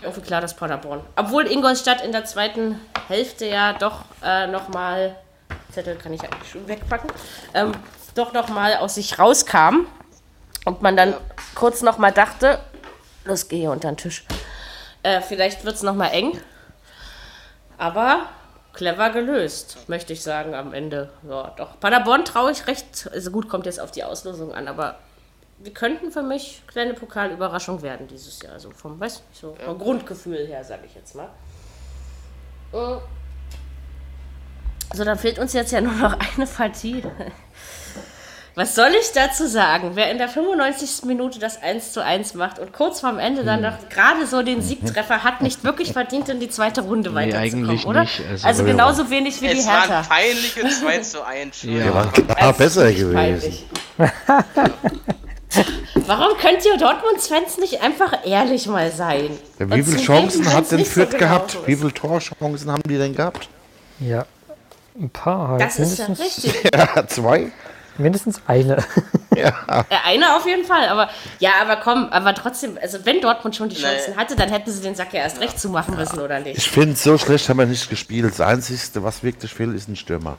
irgendwie 0.02 0.20
klar, 0.20 0.40
dass 0.40 0.54
Paderborn. 0.54 1.00
Obwohl 1.16 1.46
Ingolstadt 1.50 2.02
in 2.04 2.12
der 2.12 2.24
zweiten 2.24 2.80
Hälfte 3.08 3.46
ja 3.46 3.72
doch 3.72 4.04
äh, 4.22 4.46
nochmal, 4.46 5.16
Zettel 5.70 5.96
kann 5.96 6.12
ich 6.12 6.22
eigentlich 6.22 6.50
schon 6.50 6.66
wegpacken, 6.68 7.10
ähm, 7.54 7.72
doch 8.16 8.32
nochmal 8.32 8.76
aus 8.76 8.96
sich 8.96 9.18
rauskam 9.18 9.86
und 10.64 10.82
man 10.82 10.96
dann 10.96 11.14
kurz 11.54 11.82
nochmal 11.82 12.12
dachte, 12.12 12.58
los, 13.24 13.48
geh 13.48 13.58
hier 13.58 13.70
unter 13.70 13.88
den 13.90 13.96
Tisch. 13.96 14.24
Äh, 15.02 15.20
vielleicht 15.20 15.64
wird 15.64 15.76
es 15.76 15.82
nochmal 15.82 16.10
eng, 16.12 16.40
aber 17.78 18.26
clever 18.72 19.10
gelöst, 19.10 19.88
möchte 19.88 20.12
ich 20.12 20.22
sagen 20.22 20.54
am 20.54 20.74
Ende. 20.74 21.10
Ja, 21.28 21.52
doch. 21.56 21.78
Paderborn 21.80 22.24
traue 22.24 22.50
ich 22.52 22.66
recht, 22.66 23.08
also 23.12 23.30
gut, 23.30 23.48
kommt 23.48 23.66
jetzt 23.66 23.80
auf 23.80 23.90
die 23.90 24.04
Auslosung 24.04 24.52
an, 24.54 24.68
aber 24.68 24.98
wir 25.58 25.72
könnten 25.72 26.10
für 26.10 26.22
mich 26.22 26.62
kleine 26.66 26.92
Pokalüberraschung 26.94 27.80
werden 27.80 28.06
dieses 28.08 28.42
Jahr. 28.42 28.52
Also 28.52 28.70
vom, 28.70 29.00
weiß 29.00 29.22
nicht, 29.30 29.40
so 29.40 29.56
vom 29.64 29.78
Grundgefühl 29.78 30.46
her, 30.46 30.62
sage 30.64 30.82
ich 30.86 30.94
jetzt 30.94 31.14
mal. 31.14 31.28
Äh, 32.72 32.98
So, 34.94 35.04
dann 35.04 35.18
fehlt 35.18 35.38
uns 35.38 35.52
jetzt 35.52 35.72
ja 35.72 35.80
nur 35.80 35.94
noch 35.94 36.16
eine 36.36 36.46
Partie. 36.46 37.02
Was 38.58 38.74
soll 38.74 38.88
ich 38.98 39.12
dazu 39.14 39.46
sagen? 39.46 39.90
Wer 39.94 40.10
in 40.10 40.16
der 40.16 40.30
95. 40.30 41.04
Minute 41.04 41.38
das 41.38 41.62
1 41.62 41.92
zu 41.92 42.02
1 42.02 42.32
macht 42.32 42.58
und 42.58 42.72
kurz 42.72 43.00
vorm 43.00 43.18
Ende 43.18 43.44
dann 43.44 43.60
noch 43.60 43.90
gerade 43.90 44.26
so 44.26 44.42
den 44.42 44.62
Siegtreffer 44.62 45.22
hat, 45.22 45.42
nicht 45.42 45.62
wirklich 45.62 45.92
verdient, 45.92 46.30
in 46.30 46.40
die 46.40 46.48
zweite 46.48 46.80
Runde 46.80 47.10
Nee, 47.10 47.16
weiterzukommen, 47.16 47.68
eigentlich 47.68 47.86
oder? 47.86 48.00
nicht. 48.00 48.22
Also, 48.32 48.46
Also- 48.46 48.64
genauso 48.64 49.10
wenig 49.10 49.42
wie 49.42 49.48
die 49.48 49.58
Es 49.58 49.66
war 49.66 49.80
Hertha. 49.82 49.98
ein 50.00 50.06
peinliche 50.08 50.66
2 50.70 50.98
zu 51.00 51.22
1. 51.22 51.62
Ja. 51.64 51.82
Der 51.84 51.94
war 51.94 52.10
klar 52.10 52.52
besser 52.54 52.90
gewesen. 52.90 53.58
Warum 56.06 56.38
könnt 56.38 56.64
ihr 56.64 56.78
Dortmund-Fans 56.78 57.58
nicht 57.58 57.82
einfach 57.82 58.24
ehrlich 58.24 58.66
mal 58.68 58.90
sein? 58.90 59.36
Ja, 59.58 59.70
wie 59.70 59.82
viele 59.82 59.98
Chancen 59.98 60.50
hat 60.50 60.70
denn 60.72 60.78
so 60.78 60.84
Fürth 60.86 61.10
gelaufen 61.10 61.18
gehabt? 61.18 61.54
ist? 61.56 61.66
Wie 61.66 61.76
viele 61.76 61.92
Torchancen 61.92 62.70
haben 62.72 62.82
die 62.88 62.96
denn 62.96 63.14
gehabt? 63.14 63.50
Ja, 64.00 64.24
ein 64.98 65.10
paar 65.10 65.48
halt. 65.48 65.60
Das 65.60 65.78
ist 65.78 65.98
ja 65.98 66.06
richtig. 66.06 66.54
Ja, 66.74 67.06
zwei. 67.06 67.52
Mindestens 67.98 68.40
eine. 68.46 68.78
Äh, 69.36 69.52
Einer 70.06 70.38
auf 70.38 70.46
jeden 70.46 70.64
Fall, 70.64 70.88
aber 70.88 71.10
ja, 71.40 71.50
aber 71.60 71.76
komm, 71.76 72.06
aber 72.10 72.34
trotzdem, 72.34 72.78
also 72.80 73.04
wenn 73.04 73.20
Dortmund 73.20 73.54
schon 73.54 73.68
die 73.68 73.76
Chancen 73.76 74.16
hatte, 74.16 74.34
dann 74.34 74.48
hätten 74.48 74.70
sie 74.70 74.80
den 74.80 74.94
Sack 74.94 75.12
ja 75.12 75.20
erst 75.20 75.40
recht 75.42 75.60
zumachen 75.60 75.94
müssen, 75.94 76.20
oder 76.20 76.40
nicht? 76.40 76.56
Ich 76.56 76.70
finde, 76.70 76.96
so 76.96 77.18
schlecht 77.18 77.46
haben 77.50 77.58
wir 77.58 77.66
nicht 77.66 77.90
gespielt. 77.90 78.30
Das 78.30 78.40
Einzige, 78.40 78.80
was 79.04 79.22
wirklich 79.22 79.52
fehlt, 79.52 79.74
ist 79.74 79.88
ein 79.90 79.96
Stürmer. 79.96 80.38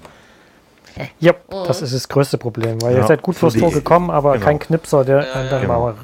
Ja, 1.20 1.34
Mhm. 1.34 1.68
das 1.68 1.84
ist 1.84 1.94
das 1.94 2.10
größte 2.10 2.40
Problem, 2.40 2.82
weil 2.82 2.94
ihr 2.96 3.02
Ja, 3.02 3.08
seid 3.08 3.22
gut 3.22 3.36
vors 3.36 3.54
Tor 3.54 3.72
gekommen, 3.72 4.10
aber 4.10 4.34
genau. 4.34 4.46
kein 4.46 4.58
Knipser, 4.58 5.06
der 5.06 5.32
einen 5.36 5.50
dann 5.52 5.62
Genau. 5.62 5.80
mal 5.92 5.96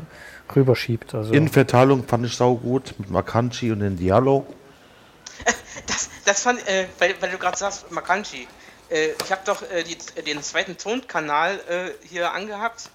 rüberschiebt. 0.55 1.15
Also, 1.15 1.33
Innenverteilung 1.33 2.03
fand 2.05 2.27
ich 2.27 2.35
sau 2.37 2.53
gut 2.53 2.93
mit 2.99 3.09
Makanchi 3.09 3.71
und 3.71 3.79
den 3.79 3.97
Diallo. 3.97 4.45
Das, 5.87 6.09
das 6.25 6.43
fand, 6.43 6.59
äh, 6.67 6.85
weil, 6.99 7.15
weil 7.19 7.31
du 7.31 7.37
gerade 7.39 7.57
sagst, 7.57 7.91
Makanchi. 7.91 8.47
Äh, 8.93 9.13
ich 9.23 9.31
habe 9.31 9.41
doch 9.45 9.63
äh, 9.63 9.83
die, 9.83 9.97
den 10.21 10.43
zweiten 10.43 10.77
Tonkanal 10.77 11.59
äh, 11.67 12.07
hier 12.07 12.31
angehabt 12.31 12.89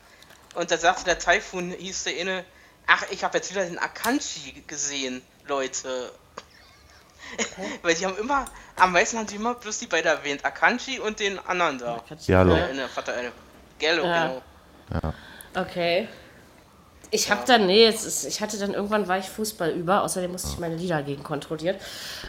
und 0.54 0.70
da 0.70 0.78
sagte 0.78 1.04
der 1.04 1.18
Typhoon, 1.18 1.72
hieß 1.72 2.04
der 2.04 2.16
inne, 2.16 2.44
ach, 2.86 3.04
ich 3.10 3.24
habe 3.24 3.38
jetzt 3.38 3.50
wieder 3.50 3.64
den 3.64 3.78
Akanchi 3.78 4.62
gesehen, 4.66 5.22
Leute. 5.46 6.12
weil 7.82 7.94
die 7.94 8.06
haben 8.06 8.16
immer, 8.16 8.46
am 8.76 8.92
meisten 8.92 9.18
haben 9.18 9.26
die 9.26 9.34
immer 9.34 9.54
bloß 9.54 9.80
die 9.80 9.86
beiden 9.86 10.10
erwähnt, 10.10 10.44
Akanchi 10.44 11.00
und 11.00 11.20
den 11.20 11.38
anderen 11.40 11.78
da. 11.78 12.02
Diallo. 12.26 12.54
Äh, 12.54 12.70
in 12.70 12.76
der 12.76 12.88
Vater, 12.88 13.16
äh, 13.20 13.30
Gallo, 13.80 14.04
Ja. 14.04 14.40
genau. 14.88 15.14
Okay. 15.54 16.08
Ich 17.10 17.30
habe 17.30 17.40
dann, 17.46 17.66
nee, 17.66 17.86
es 17.86 18.04
ist, 18.04 18.26
ich 18.26 18.40
hatte 18.42 18.58
dann 18.58 18.74
irgendwann 18.74 19.08
war 19.08 19.16
ich 19.18 19.24
Fußball 19.30 19.70
über, 19.70 20.02
außerdem 20.02 20.30
musste 20.32 20.48
ich 20.52 20.58
meine 20.58 20.76
Lieder 20.76 21.02
gegen 21.02 21.22
kontrolliert. 21.22 21.80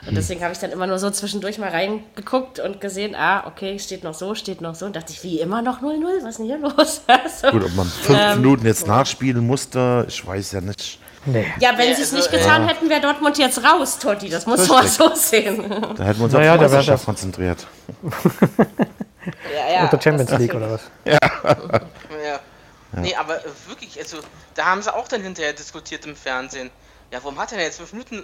Und 0.08 0.16
deswegen 0.16 0.42
habe 0.42 0.54
ich 0.54 0.60
dann 0.60 0.72
immer 0.72 0.88
nur 0.88 1.00
so 1.00 1.10
zwischendurch 1.10 1.58
mal 1.58 1.70
reingeguckt 1.70 2.60
und 2.60 2.80
gesehen, 2.80 3.14
ah, 3.14 3.46
okay, 3.46 3.78
steht 3.80 4.06
noch 4.06 4.14
so, 4.14 4.36
steht 4.36 4.62
noch 4.62 4.76
so. 4.76 4.86
Und 4.86 4.96
dachte 4.96 5.12
ich, 5.12 5.22
wie 5.24 5.42
immer 5.42 5.62
noch 5.62 5.82
0-0, 5.82 6.24
was 6.24 6.30
ist 6.30 6.38
denn 6.40 6.46
hier 6.46 6.60
los? 6.60 7.02
so. 7.42 7.52
Gut, 7.52 7.66
ob 7.66 7.76
man 7.76 7.88
fünf 7.88 8.18
Ähm, 8.20 8.42
Minuten 8.42 8.66
jetzt 8.66 8.88
nachspielen 8.88 9.46
musste, 9.46 10.06
ich 10.08 10.26
weiß 10.26 10.54
ja 10.54 10.62
nicht. 10.62 10.98
Nee. 11.26 11.46
Ja, 11.60 11.78
wenn 11.78 11.90
Ja, 11.90 11.96
sie 11.96 12.02
es 12.04 12.14
also, 12.14 12.16
nicht 12.16 12.34
äh, 12.34 12.38
getan 12.38 12.66
hätten, 12.66 12.90
wäre 12.90 13.02
Dortmund 13.02 13.38
jetzt 13.38 13.62
raus, 13.62 14.00
Totti. 14.00 14.30
Das 14.30 14.46
muss 14.46 14.66
man 14.70 14.88
so 14.88 15.12
sehen. 15.14 15.62
Da 15.98 16.06
hätten 16.06 16.20
wir 16.20 16.24
uns 16.24 16.34
Naja, 16.34 16.54
auf 16.54 16.58
die 16.60 16.64
Meisterschaft 16.64 17.06
konzentriert. 17.06 17.68
Ja, 19.54 19.74
ja. 19.74 19.84
Unter 19.84 20.02
Champions 20.02 20.32
das- 20.32 20.40
League 20.40 20.56
oder 20.56 20.72
was? 20.72 20.82
Ja. 21.06 21.20
Nee, 22.92 23.16
aber 23.16 23.38
äh, 23.46 23.50
wirklich, 23.68 24.00
also 24.00 24.18
da 24.56 24.66
haben 24.66 24.82
sie 24.82 24.94
auch 24.94 25.08
dann 25.08 25.22
hinterher 25.22 25.54
diskutiert 25.54 26.06
im 26.06 26.16
Fernsehen. 26.16 26.70
Ja, 27.12 27.20
warum 27.24 27.38
hat 27.40 27.52
er 27.52 27.58
denn 27.58 27.68
jetzt 27.68 27.78
fünf 27.78 27.94
Minuten 27.94 28.24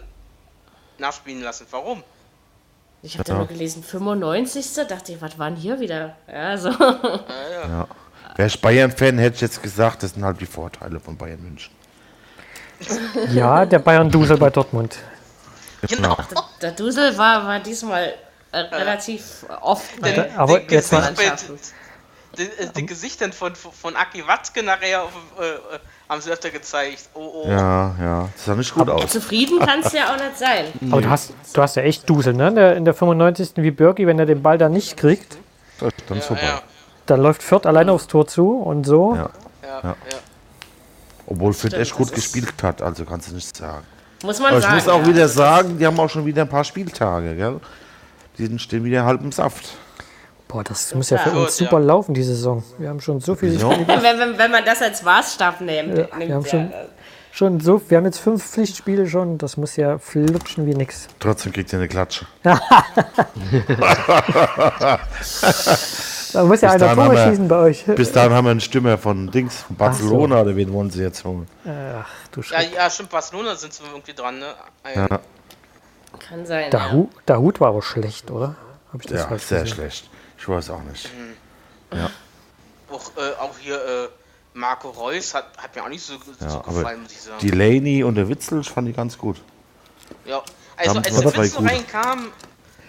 nachspielen 0.98 1.42
lassen? 1.44 1.68
Warum? 1.72 2.04
Ich 3.02 3.14
habe 3.16 3.24
da 3.26 3.36
nur 3.36 3.48
gelesen, 3.48 3.84
95. 3.84 4.88
Dachte 4.88 5.14
ich, 5.14 5.22
was 5.22 5.38
waren 5.38 5.56
hier 5.56 5.80
wieder? 5.80 6.16
Ja, 6.28 6.58
so. 6.58 6.70
Ja. 6.70 7.88
Wäre 8.36 8.48
ich 8.48 8.60
Bayern-Fan, 8.60 9.18
hätte 9.20 9.36
ich 9.36 9.42
jetzt 9.42 9.62
gesagt, 9.62 10.04
das 10.04 10.14
sind 10.14 10.24
halt 10.26 10.42
die 10.42 10.46
Vorteile 10.46 11.00
von 11.00 11.16
Bayern 11.18 11.42
München. 11.42 11.74
Ja, 13.32 13.66
der 13.66 13.80
Bayern-Dusel 13.80 14.38
bei 14.38 14.50
Dortmund. 14.50 14.98
Genau. 15.88 16.18
Der 16.62 16.72
Dusel 16.72 17.18
war, 17.18 17.46
war 17.46 17.60
diesmal 17.60 18.14
äh, 18.52 18.58
relativ 18.60 19.46
oft 19.62 19.90
aber 20.36 20.60
die 20.60 20.74
jetzt 20.74 20.92
mal- 20.92 21.14
Die, 22.38 22.44
äh, 22.44 22.70
die 22.76 22.86
Gesichtern 22.86 23.32
von, 23.34 23.54
von 23.56 23.96
Aki 23.96 24.28
Watzke 24.28 24.64
nachher 24.64 25.04
auf, 25.04 25.12
äh, 25.40 25.44
äh, 25.76 25.80
haben 26.10 26.22
sie 26.22 26.32
öfter 26.32 26.50
gezeigt. 26.52 27.10
Oh, 27.14 27.44
oh. 27.46 27.50
Ja, 27.50 27.96
ja. 28.00 28.30
Das 28.36 28.46
sah 28.46 28.56
nicht 28.56 28.74
gut 28.74 28.90
aus. 28.90 29.12
Zufrieden 29.12 29.60
kannst 29.60 29.94
du 29.94 29.98
ja 29.98 30.14
auch 30.14 30.18
nicht 30.18 30.38
sein. 30.38 30.66
Aber 30.92 31.02
du 31.02 31.10
hast, 31.10 31.34
du 31.54 31.62
hast 31.62 31.76
ja 31.76 31.84
echt 31.84 32.10
Dusel, 32.10 32.34
ne? 32.34 32.48
In 32.50 32.56
der, 32.56 32.76
in 32.76 32.86
der 32.86 32.94
95. 32.94 33.52
wie 33.58 33.72
Birki, 33.72 34.06
wenn 34.08 34.20
er 34.20 34.26
den 34.26 34.42
Ball 34.42 34.58
dann 34.58 34.72
nicht 34.74 34.98
kriegt, 34.98 35.38
Dann 35.80 35.90
ist 35.90 36.06
Ja, 36.10 36.22
vorbei. 36.22 36.44
ja, 36.44 36.62
dann 37.06 37.22
läuft 37.22 37.44
Fürth 37.44 37.66
alleine 37.66 37.92
aufs 37.92 38.08
Tor 38.08 38.28
zu 38.28 38.52
und 38.52 38.86
so. 38.86 39.16
Ja. 39.16 39.30
ja, 39.64 39.82
ja. 39.84 39.96
Obwohl 41.28 41.54
Fürth 41.54 41.74
echt 41.74 41.94
gut 41.96 42.08
das 42.10 42.16
gespielt 42.16 42.54
hat, 42.62 42.82
also 42.82 43.04
kannst 43.06 43.30
du 43.32 43.36
nicht 43.36 43.56
sagen. 43.56 43.86
Muss 44.24 44.40
man 44.40 44.50
Aber 44.50 44.58
ich 44.60 44.64
sagen. 44.64 44.76
muss 44.76 44.88
auch 44.88 45.02
ja. 45.02 45.08
wieder 45.08 45.28
sagen, 45.28 45.78
die 45.80 45.86
haben 45.86 46.00
auch 46.00 46.10
schon 46.10 46.26
wieder 46.26 46.44
ein 46.44 46.50
paar 46.50 46.64
Spieltage, 46.64 47.36
gell? 47.36 47.60
Die 48.38 48.46
sind- 48.48 48.62
stehen 48.62 48.84
wieder 48.84 49.06
halb 49.06 49.22
im 49.22 49.32
Saft. 49.32 49.76
Boah, 50.48 50.64
das 50.64 50.94
muss 50.94 51.10
ja 51.10 51.18
für 51.18 51.32
Gut, 51.32 51.40
uns 51.46 51.58
super 51.58 51.80
ja. 51.80 51.86
laufen, 51.86 52.14
die 52.14 52.24
Saison. 52.24 52.64
Wir 52.78 52.90
haben 52.90 53.02
schon 53.02 53.20
so 53.20 53.36
viele 53.36 53.56
Ja. 53.56 53.72
Spiele, 53.72 53.88
wenn, 53.88 54.20
wenn, 54.20 54.38
wenn 54.38 54.52
man 54.52 54.64
das 54.64 54.82
als 54.82 55.02
Maßstab 55.04 55.62
nimmt. 55.62 55.98
Ja, 55.98 56.04
nimmt 56.18 56.20
wir 56.28 56.36
haben 56.36 56.44
ja, 56.44 56.50
schon- 56.50 56.72
äh, 56.72 56.86
schon 57.32 57.60
so, 57.60 57.82
wir 57.90 57.98
haben 57.98 58.06
jetzt 58.06 58.20
fünf 58.20 58.44
Pflichtspiele 58.46 59.08
schon, 59.08 59.38
das 59.38 59.58
muss 59.58 59.76
ja 59.76 59.98
flutschen 59.98 60.66
wie 60.68 60.76
nix. 60.76 61.08
Trotzdem 61.20 61.52
kriegt 61.52 61.74
ihr 61.74 61.80
eine 61.80 61.88
Klatsche. 61.88 62.26
Da 66.34 66.44
muss 66.44 66.60
ja 66.62 66.74
Bis 66.74 66.82
einer 66.82 66.96
Tore 66.96 67.18
schießen 67.30 67.48
bei 67.48 67.56
euch. 67.58 67.86
Bis 67.86 68.12
dahin 68.12 68.34
haben 68.34 68.46
wir 68.46 68.52
einen 68.52 68.60
Stürmer 68.60 68.98
von 68.98 69.32
Dings, 69.32 69.62
von 69.62 69.76
Barcelona, 69.78 70.42
oder 70.42 70.56
wen 70.56 70.72
wollen 70.74 70.90
sie 70.90 71.02
jetzt 71.02 71.24
holen? 71.24 71.48
Ach 71.66 72.06
du 72.32 72.42
Ja, 72.42 72.44
Schreck. 72.46 72.74
ja, 72.76 72.90
stimmt, 72.90 73.10
Barcelona 73.10 73.56
sind 73.56 73.74
sie 73.74 73.84
irgendwie 73.90 74.14
dran, 74.14 74.40
ne? 74.40 74.48
Ein, 74.84 74.96
Ja. 75.10 75.20
Kann 76.28 76.46
sein. 76.46 76.72
Der, 76.72 76.80
ja. 76.80 76.92
Hu 76.92 77.10
der 77.28 77.40
Hut 77.40 77.60
war 77.62 77.70
aber 77.70 77.82
schlecht, 77.82 78.32
oder? 78.32 78.56
Hab 78.92 79.02
ich 79.02 79.08
das 79.08 79.22
Ja, 79.30 79.38
sehr 79.38 79.62
gesehen? 79.62 79.68
schlecht. 79.76 80.10
Ich 80.38 80.48
weiß 80.48 80.70
auch 80.70 80.84
nicht. 80.84 81.10
Auch, 82.90 83.12
äh, 83.18 83.34
auch 83.40 83.58
hier 83.58 83.76
äh, 83.76 84.10
Marco 84.54 84.90
Reus 84.90 85.34
hat, 85.34 85.58
hat 85.58 85.76
mir 85.76 85.84
auch 85.84 85.90
nicht 85.90 86.04
so, 86.04 86.14
so 86.18 86.46
Ja, 86.46 86.58
gefallen, 86.60 86.86
aber 86.86 86.98
muss 86.98 87.12
ich 87.12 87.22
sagen. 87.22 87.40
Delaney 87.48 88.04
und 88.04 88.16
der 88.16 88.30
Witzel, 88.30 88.62
ich 88.62 88.70
fand 88.70 88.88
die 88.88 88.94
ganz 88.94 89.18
gut. 89.18 89.42
ja. 90.26 90.42
Also, 90.78 90.98
als 90.98 91.16
der 91.16 91.38
Witzel 91.38 91.66
reinkam, 91.66 92.32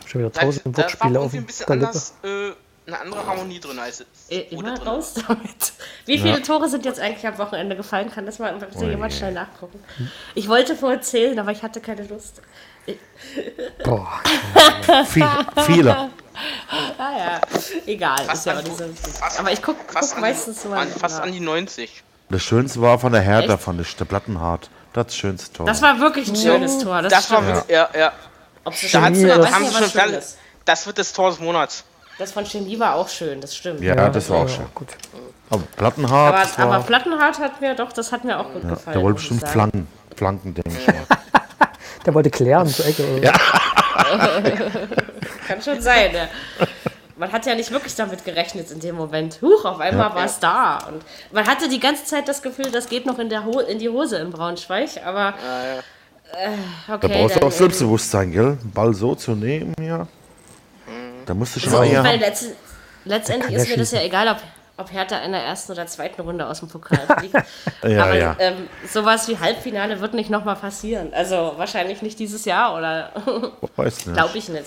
Schon 0.07 0.21
wieder 0.21 0.31
da, 0.31 0.41
tausend 0.41 0.77
da 0.77 0.83
war 0.83 0.85
Wortspiele 0.85 1.19
auf 1.21 1.25
irgendwie 1.27 1.39
ein 1.39 1.47
bisschen 1.47 1.73
anders, 1.73 2.15
äh, 2.23 2.51
eine 2.87 3.01
andere 3.01 3.27
Harmonie 3.27 3.59
drin 3.61 3.79
als 3.79 4.05
Äh, 4.29 4.39
Immer 4.51 4.63
da 4.63 4.75
drin 4.75 4.89
raus 4.89 5.15
damit. 5.15 5.73
Wie 6.05 6.19
viele 6.19 6.43
Tore 6.43 6.69
sind 6.69 6.85
jetzt 6.85 7.01
eigentlich 7.01 7.27
am 7.27 7.39
Wochenende 7.39 7.75
gefallen? 7.77 8.11
Kann 8.11 8.27
das 8.27 8.39
mal 8.39 8.55
bitte 8.55 8.87
jemand 8.87 9.13
schnell 9.13 9.33
nachgucken? 9.33 9.83
Ich 10.35 10.49
wollte 10.49 10.77
vorher 10.77 11.01
zählen, 11.01 11.39
aber 11.39 11.51
ich 11.53 11.63
hatte 11.63 11.81
keine 11.81 12.07
Lust. 12.07 12.43
Boah, 13.85 14.21
Viel, 15.07 15.27
viele. 15.67 16.11
Ah 16.99 17.13
ja, 17.17 17.41
egal. 17.87 18.19
Fast 18.27 18.35
Ist 18.41 18.47
ja 18.47 18.53
auch 18.55 18.59
an- 18.59 18.65
nicht 18.65 18.77
so 18.79 18.85
wichtig. 18.89 19.13
fast- 19.15 19.41
Aber 19.41 19.53
ich 19.53 19.63
gucke 19.63 19.79
guck 19.87 19.97
an, 20.15 20.21
meistens 20.21 20.63
die, 20.63 20.69
mal. 20.69 20.81
an, 20.81 20.89
fast 20.89 21.21
an 21.21 21.33
die 21.33 21.41
90. 21.41 22.03
Das 22.29 22.43
Schönste 22.43 22.81
war 22.83 22.99
von 22.99 23.13
der 23.13 23.23
Hertha, 23.23 23.55
Echt? 23.55 23.63
fand 23.63 23.81
ich, 23.81 23.97
der 23.97 24.05
Plattenhart. 24.05 24.69
Das 24.93 25.17
schönste 25.17 25.53
Tor. 25.53 25.67
Das 25.67 25.81
war 25.83 25.99
wirklich 26.01 26.29
ein 26.29 26.37
schönes 26.37 26.79
Tor. 26.79 27.03
Das, 27.03 27.13
Das 27.13 27.31
war, 27.31 27.43
stimmt. 27.43 27.65
ja, 27.71 27.89
ja. 27.97 28.13
Ob 28.65 28.75
es 28.75 28.91
Da 28.93 29.03
hat's, 29.03 29.21
das- 29.21 29.53
haben 29.53 29.67
schon. 29.71 29.91
Schönes. 29.91 30.37
Das 30.65 30.87
wird 30.87 30.99
das 30.99 31.13
Tor 31.13 31.31
des 31.31 31.39
Monats. 31.41 31.85
Das 32.19 32.33
von 32.33 32.45
Chemie 32.47 32.79
war 32.79 32.95
auch 32.95 33.09
schön, 33.09 33.41
das 33.43 33.55
stimmt. 33.55 33.81
ja, 33.83 34.09
das 34.09 34.31
war 34.31 34.39
auch 34.39 34.49
ja, 34.49 34.57
schön. 34.57 34.67
gut. 34.75 34.89
Aber 35.51 35.63
Plattenhart, 35.77 36.49
Aber, 36.59 36.75
aber 36.75 36.85
Plattenhardt 36.85 37.39
hat 37.39 37.61
mir 37.61 37.75
doch, 37.77 37.93
das 37.93 38.11
hat 38.11 38.25
mir 38.25 38.39
auch 38.41 38.51
gut 38.53 38.65
ja, 38.65 38.71
gefallen. 38.71 38.95
der 38.95 39.03
wollte 39.03 39.17
bestimmt 39.21 39.47
flanken. 39.47 39.87
Flanken, 40.17 40.55
denke 40.55 40.71
ich 40.81 40.87
mal. 40.87 41.05
Der 42.07 42.15
wollte 42.15 42.31
klären 42.31 42.69
zur 42.69 42.87
Ecke. 42.87 43.05
Oder? 43.17 43.33
Kann 45.49 45.61
schon 45.61 45.81
sein. 45.81 46.15
Ja. 46.15 46.29
Man 47.17 47.33
hat 47.33 47.47
ja 47.47 47.55
nicht 47.55 47.71
wirklich 47.71 47.95
damit 47.95 48.25
gerechnet 48.25 48.71
in 48.71 48.81
dem 48.81 48.95
Moment. 48.95 49.41
Huch, 49.43 49.65
auf 49.65 49.81
einmal 49.81 50.15
war 50.15 50.27
es 50.27 50.39
da. 50.39 50.79
Und 50.89 51.03
man 51.33 51.47
hatte 51.47 51.69
die 51.69 51.81
ganze 51.81 52.05
Zeit 52.05 52.29
das 52.29 52.43
Gefühl, 52.43 52.71
das 52.71 52.89
geht 52.89 53.07
noch 53.07 53.19
in, 53.19 53.29
der 53.29 53.45
Ho 53.45 53.59
in 53.61 53.79
die 53.79 53.89
Hose 53.89 54.19
in 54.19 54.31
Braunschweig, 54.31 54.91
aber. 55.05 55.31
Äh, 55.31 56.51
Da 56.87 56.95
okay, 56.95 57.09
brauchst 57.09 57.37
du 57.37 57.47
auch 57.47 57.53
Selbstbewusstsein, 57.53 58.33
gell? 58.33 58.59
Den 58.63 58.71
Ball 58.71 58.95
so 58.95 59.15
zu 59.15 59.33
nehmen, 59.33 59.75
ja. 59.81 60.07
Da 61.25 61.35
musst 61.35 61.57
du 61.57 61.61
schon 61.61 61.71
So, 61.71 61.79
mal 61.79 61.89
ja. 61.89 62.03
letzt, 62.13 62.51
letztendlich 63.05 63.57
ist 63.57 63.69
mir 63.69 63.77
das 63.79 63.91
ja 63.93 64.01
ja 64.01 64.07
egal, 64.07 64.29
ob, 64.29 64.37
ob 64.79 64.93
Hertha 64.93 65.19
in 65.19 65.33
der 65.33 65.43
ersten 65.43 65.73
oder 65.73 65.87
zweiten 65.87 66.21
Runde 66.23 66.47
aus 66.47 66.61
dem 66.61 66.69
Pokal 66.69 66.99
fliegt. 67.19 67.35
Ja, 67.83 68.05
Aber 68.05 68.15
ja. 68.17 68.37
Ähm, 68.39 68.69
sowas 68.91 69.29
wie 69.29 69.39
Halbfinale 69.39 70.01
wird 70.01 70.15
nicht 70.15 70.29
nochmal 70.31 70.57
passieren. 70.57 71.13
Also 71.15 71.55
wahrscheinlich 71.57 72.03
nicht 72.03 72.19
dieses 72.19 72.45
Jahr 72.45 72.77
oder 72.77 73.13
Weiß 73.77 74.07
nicht. 74.07 74.17
glaube 74.17 74.37
ich 74.39 74.49
nicht. 74.49 74.67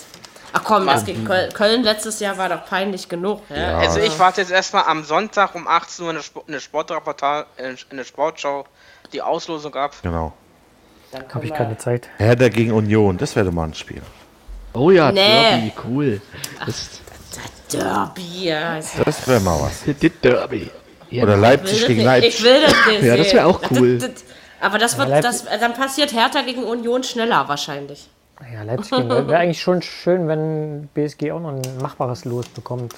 Ach 0.53 0.63
komm, 0.63 0.85
das 0.87 1.05
gegen 1.05 1.25
Köln, 1.25 1.51
Köln 1.53 1.83
letztes 1.83 2.19
Jahr 2.19 2.37
war 2.37 2.49
doch 2.49 2.65
peinlich 2.65 3.07
genug. 3.09 3.41
Ja? 3.49 3.55
Ja. 3.57 3.77
Also 3.79 3.99
ich 3.99 4.17
warte 4.17 4.41
jetzt 4.41 4.51
erstmal 4.51 4.85
am 4.85 5.03
Sonntag 5.03 5.53
um 5.53 5.67
18 5.67 6.05
Uhr 6.05 6.09
in 6.11 6.15
der, 6.15 6.23
Sport, 6.23 6.47
in 6.47 6.53
der 6.53 6.59
Sportreportage, 6.59 7.45
in 7.91 7.97
der 7.97 8.03
Sportschau 8.03 8.65
die 9.13 9.21
Auslosung 9.21 9.75
ab. 9.75 9.93
Genau. 10.01 10.33
Dann 11.11 11.23
Habe 11.33 11.45
ich 11.45 11.53
keine 11.53 11.77
Zeit. 11.77 12.09
Hertha 12.17 12.49
gegen 12.49 12.71
Union, 12.71 13.17
das 13.17 13.35
wäre 13.35 13.45
doch 13.47 13.51
mal 13.53 13.65
ein 13.65 13.73
Spiel. 13.73 14.01
Oh 14.73 14.91
ja, 14.91 15.11
Nee. 15.11 15.21
Derby, 15.21 15.73
cool. 15.85 16.21
Das 16.65 17.01
Derby, 17.71 18.45
ja. 18.49 18.77
Ich 18.79 18.85
Das 19.05 19.27
wäre 19.27 19.39
mal 19.39 19.59
was. 19.61 19.83
das 19.85 20.11
Derby. 20.23 20.69
Ja, 21.09 21.23
Oder 21.23 21.37
Leipzig 21.37 21.87
gegen 21.87 22.03
Leipzig. 22.03 22.35
Ich 22.39 22.43
will 22.43 22.61
das 22.61 22.73
nicht 22.87 23.03
Ja, 23.03 23.17
das 23.17 23.27
sehen. 23.29 23.37
wär 23.37 23.47
auch 23.47 23.59
cool. 23.71 23.97
Das, 23.97 24.13
das, 24.13 24.23
aber 24.61 24.77
das 24.77 24.97
wird, 24.97 25.09
Ja, 25.09 25.21
das, 25.21 25.45
dann 25.45 25.73
passiert 25.73 26.13
Hertha 26.13 26.41
gegen 26.41 26.63
Union 26.63 27.03
schneller 27.03 27.47
wahrscheinlich. 27.47 28.09
Ja, 28.53 28.63
Leipzig 28.63 28.91
wäre 29.09 29.37
eigentlich 29.37 29.61
schon 29.61 29.81
schön, 29.81 30.27
wenn 30.27 30.87
BSG 30.93 31.31
auch 31.31 31.39
noch 31.39 31.49
ein 31.49 31.61
machbares 31.81 32.25
Los 32.25 32.47
bekommt. 32.49 32.93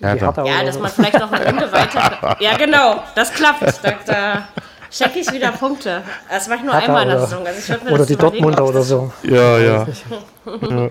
Hertha. 0.00 0.44
Ja, 0.44 0.64
dass 0.64 0.78
man 0.78 0.90
vielleicht 0.90 1.18
noch 1.18 1.30
eine 1.30 1.44
Runde 1.50 1.70
weiter. 1.72 2.36
Ja, 2.40 2.56
genau, 2.56 3.02
das 3.14 3.32
klappt. 3.32 3.62
Da, 3.82 3.92
da 4.06 4.48
check 4.90 5.14
ich 5.16 5.30
wieder 5.32 5.52
Punkte. 5.52 6.02
Das 6.30 6.48
mache 6.48 6.58
ich 6.60 6.64
nur 6.64 6.72
Hertha 6.72 6.86
einmal 6.86 7.02
in 7.02 7.08
der 7.10 7.18
oder- 7.18 7.26
Saison. 7.26 7.46
Also 7.46 7.58
ich 7.58 7.68
würd 7.68 7.84
mir 7.84 7.90
Oder 7.90 7.98
das 7.98 8.06
die 8.06 8.16
Dortmunder 8.16 8.64
oder 8.64 8.82
so. 8.82 9.12
Ja, 9.22 9.58
ja. 9.58 9.86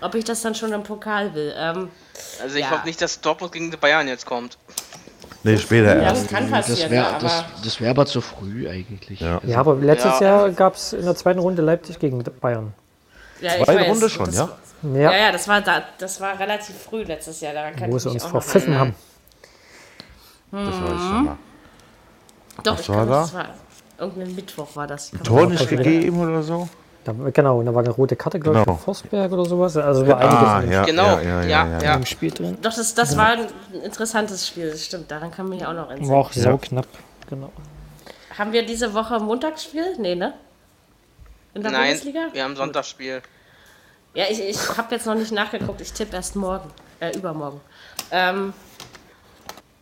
Ob 0.00 0.14
ich 0.14 0.24
das 0.24 0.40
dann 0.42 0.54
schon 0.54 0.72
im 0.72 0.82
Pokal 0.82 1.34
will. 1.34 1.54
Ähm, 1.56 1.90
Also 2.42 2.56
ich 2.56 2.62
Ja. 2.64 2.70
hoffe 2.70 2.86
nicht, 2.86 3.00
dass 3.00 3.20
Dortmund 3.20 3.52
gegen 3.52 3.70
die 3.70 3.76
Bayern 3.76 4.06
jetzt 4.08 4.26
kommt. 4.26 4.58
Nee, 5.42 5.56
später 5.56 5.96
ja, 5.96 6.02
erst. 6.02 6.24
das 6.24 6.30
kann 6.30 6.50
das 6.50 6.66
passieren, 6.66 6.90
wäre 6.90 7.04
ja, 7.12 7.18
das, 7.18 7.32
aber 7.32 7.46
das 7.64 7.80
wär 7.80 7.90
aber 7.90 8.04
zu 8.06 8.20
früh 8.20 8.68
eigentlich. 8.68 9.20
Ja. 9.20 9.40
Ja, 9.42 9.58
aber 9.58 9.74
letztes 9.76 10.20
Ja. 10.20 10.26
Jahr 10.26 10.50
gab 10.50 10.74
es 10.74 10.92
in 10.92 11.04
der 11.04 11.14
zweiten 11.16 11.38
Runde 11.38 11.62
Leipzig 11.62 11.98
gegen 11.98 12.22
Bayern. 12.40 12.74
ja, 13.40 13.52
Zweite 13.64 13.80
weiß, 13.80 13.88
Runde 13.88 14.10
schon, 14.10 14.26
das, 14.26 14.36
ja? 14.36 14.48
Ja, 14.82 15.12
Ja, 15.12 15.32
das 15.32 15.48
war, 15.48 15.60
da, 15.62 15.82
das 15.98 16.20
war 16.20 16.38
relativ 16.38 16.76
früh 16.76 17.02
letztes 17.04 17.40
Jahr. 17.40 17.54
Daran 17.54 17.74
kann 17.76 17.90
wo 17.90 17.96
ich 17.96 18.02
sie 18.02 18.10
uns 18.10 18.24
verpfiffen 18.24 18.78
haben. 18.78 18.94
Das 20.52 20.60
weiß 20.62 20.74
ich 20.74 20.98
schon 21.00 21.24
mal. 21.24 21.36
Doch, 22.64 22.72
Was 22.74 22.80
ich 22.80 22.88
war 22.90 22.96
glaube, 23.06 23.10
da? 23.10 23.20
das 23.22 23.34
war 23.34 23.48
irgendein 23.98 24.34
Mittwoch 24.34 24.76
war 24.76 24.86
das. 24.86 25.10
Tor 25.24 25.46
nicht 25.46 25.68
gegeben 25.68 26.20
oder 26.20 26.42
so? 26.42 26.68
Da, 27.04 27.12
genau, 27.32 27.58
und 27.60 27.66
da 27.66 27.74
war 27.74 27.82
eine 27.82 27.90
rote 27.90 28.14
Karte, 28.14 28.38
glaube 28.38 28.58
ich, 28.58 28.64
Genau. 28.64 28.76
für 28.76 28.82
Forsberg 28.84 29.32
oder 29.32 29.44
sowas. 29.46 29.76
Also 29.76 30.06
war 30.06 30.18
einiges 30.18 30.38
Ah, 30.38 30.58
in 30.60 30.66
dem 30.66 30.72
ja, 30.72 30.84
Genau, 30.84 31.06
ja, 31.06 31.22
ja, 31.22 31.42
ja, 31.42 31.66
ja. 31.68 31.82
ja. 31.82 31.94
im 31.94 32.04
Spiel 32.04 32.30
drin. 32.30 32.58
Doch, 32.60 32.74
das, 32.74 32.94
das 32.94 33.16
war 33.16 33.28
ein 33.28 33.46
interessantes 33.84 34.46
Spiel, 34.46 34.70
das 34.70 34.84
stimmt. 34.84 35.10
Daran 35.10 35.30
kann 35.30 35.48
mich 35.48 35.64
auch 35.64 35.72
noch 35.72 35.90
entsinnen. 35.90 36.10
War 36.10 36.18
auch 36.18 36.32
so 36.32 36.58
knapp. 36.58 36.86
Genau. 37.30 37.50
Haben 38.36 38.52
wir 38.52 38.64
diese 38.66 38.92
Woche 38.92 39.14
ein 39.16 39.22
Montagsspiel? 39.24 39.96
Nee, 39.98 40.14
ne? 40.14 40.34
In 41.54 41.62
der 41.62 41.72
Nein, 41.72 41.82
Bundesliga? 41.88 42.20
wir 42.32 42.44
haben 42.44 42.54
Sonntagsspiel. 42.56 43.22
Ja, 44.14 44.24
ich, 44.28 44.40
ich 44.40 44.76
habe 44.76 44.94
jetzt 44.94 45.06
noch 45.06 45.14
nicht 45.14 45.32
nachgeguckt. 45.32 45.80
Ich 45.80 45.92
tippe 45.92 46.16
erst 46.16 46.36
morgen. 46.36 46.70
Äh, 47.00 47.16
übermorgen. 47.16 47.60
Ähm, 48.10 48.52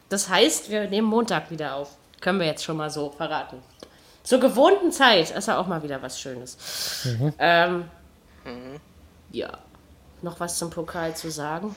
das 0.08 0.28
heißt, 0.28 0.70
wir 0.70 0.88
nehmen 0.88 1.08
Montag 1.08 1.50
wieder 1.50 1.74
auf. 1.74 1.90
Können 2.20 2.38
wir 2.38 2.46
jetzt 2.46 2.62
schon 2.64 2.76
mal 2.76 2.90
so 2.90 3.10
verraten. 3.10 3.56
Zur 4.28 4.40
gewohnten 4.40 4.92
Zeit 4.92 5.30
ist 5.30 5.48
ja 5.48 5.56
auch 5.56 5.66
mal 5.66 5.82
wieder 5.82 6.02
was 6.02 6.20
Schönes. 6.20 6.58
Ähm, 7.38 7.84
Ja. 9.32 9.48
Noch 10.20 10.38
was 10.38 10.58
zum 10.58 10.68
Pokal 10.68 11.16
zu 11.16 11.30
sagen? 11.30 11.74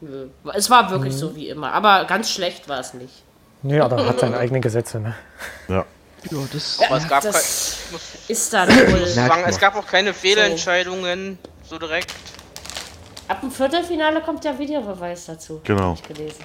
Nö. 0.00 0.26
Es 0.54 0.68
war 0.70 0.90
wirklich 0.90 1.14
so 1.14 1.36
wie 1.36 1.48
immer. 1.50 1.70
Aber 1.72 2.04
ganz 2.06 2.32
schlecht 2.32 2.68
war 2.68 2.80
es 2.80 2.94
nicht. 2.94 3.22
Nee, 3.62 3.78
aber 3.78 4.04
hat 4.06 4.18
seine 4.18 4.38
eigenen 4.38 4.60
Gesetze. 4.60 4.98
Ne? 4.98 5.14
Ja. 5.68 5.84
Ja, 6.32 6.38
das 6.52 6.80
Aber 6.84 6.96
es 6.96 7.06
gab, 7.08 7.22
kein, 7.22 7.32
ist 8.26 8.52
dann 8.52 8.68
wohl. 8.70 9.06
sagen, 9.06 9.44
es 9.46 9.60
gab 9.60 9.76
auch 9.76 9.86
keine 9.86 10.12
Fehlentscheidungen 10.14 11.38
so 11.62 11.78
direkt. 11.78 12.12
Ab 13.28 13.40
dem 13.40 13.52
Viertelfinale 13.52 14.20
kommt 14.20 14.42
der 14.42 14.58
Videobeweis 14.58 15.26
dazu. 15.26 15.60
Genau. 15.62 15.90
Hab 15.90 15.94
ich 15.94 16.02
gelesen. 16.02 16.44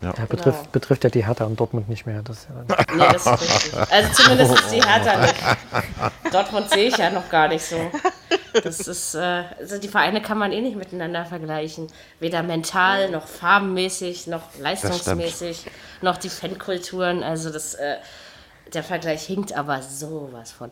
Ja, 0.00 0.12
betrifft, 0.28 0.70
betrifft 0.70 1.04
ja 1.04 1.10
die 1.10 1.26
Hertha 1.26 1.44
und 1.44 1.58
Dortmund 1.58 1.88
nicht 1.88 2.06
mehr. 2.06 2.22
Das 2.22 2.38
ist 2.38 2.48
ja 2.48 2.94
Nee, 2.94 3.12
das 3.12 3.26
ist 3.26 3.40
richtig. 3.42 3.92
Also 3.92 4.22
zumindest 4.22 4.54
ist 4.54 4.70
die 4.70 4.82
Hertha 4.82 5.16
nicht. 5.20 5.34
Dortmund 6.32 6.70
sehe 6.70 6.88
ich 6.88 6.96
ja 6.96 7.10
noch 7.10 7.28
gar 7.28 7.48
nicht 7.48 7.64
so. 7.64 7.90
Das 8.62 8.80
ist, 8.80 9.14
äh, 9.14 9.44
also 9.58 9.78
die 9.78 9.88
Vereine 9.88 10.22
kann 10.22 10.38
man 10.38 10.52
eh 10.52 10.60
nicht 10.60 10.76
miteinander 10.76 11.24
vergleichen. 11.24 11.88
Weder 12.20 12.42
mental, 12.42 13.10
noch 13.10 13.26
farbenmäßig, 13.26 14.28
noch 14.28 14.42
leistungsmäßig, 14.60 15.66
noch 16.00 16.16
die 16.16 16.28
Fankulturen. 16.28 17.22
Also 17.24 17.50
das, 17.50 17.74
äh, 17.74 17.96
der 18.72 18.84
Vergleich 18.84 19.24
hinkt 19.24 19.52
aber 19.52 19.82
sowas 19.82 20.52
von. 20.52 20.70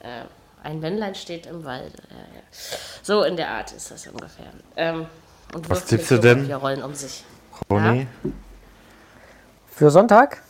Äh, 0.00 0.24
ein 0.62 0.80
Männlein 0.80 1.14
steht 1.14 1.46
im 1.46 1.64
Wald. 1.64 1.92
Ja, 2.10 2.16
ja. 2.16 2.42
So 3.02 3.22
in 3.22 3.36
der 3.36 3.50
Art 3.50 3.72
ist 3.72 3.90
das 3.90 4.06
ungefähr. 4.06 4.46
Ähm, 4.76 5.06
und 5.54 5.70
Was 5.70 5.84
tippst 5.84 6.10
du 6.10 6.18
denn? 6.18 6.40
Papierrollen 6.40 6.82
um 6.82 6.94
sich. 6.94 7.22
Ronny, 7.70 8.06
Für 9.76 9.90
Sonntag? 9.90 10.42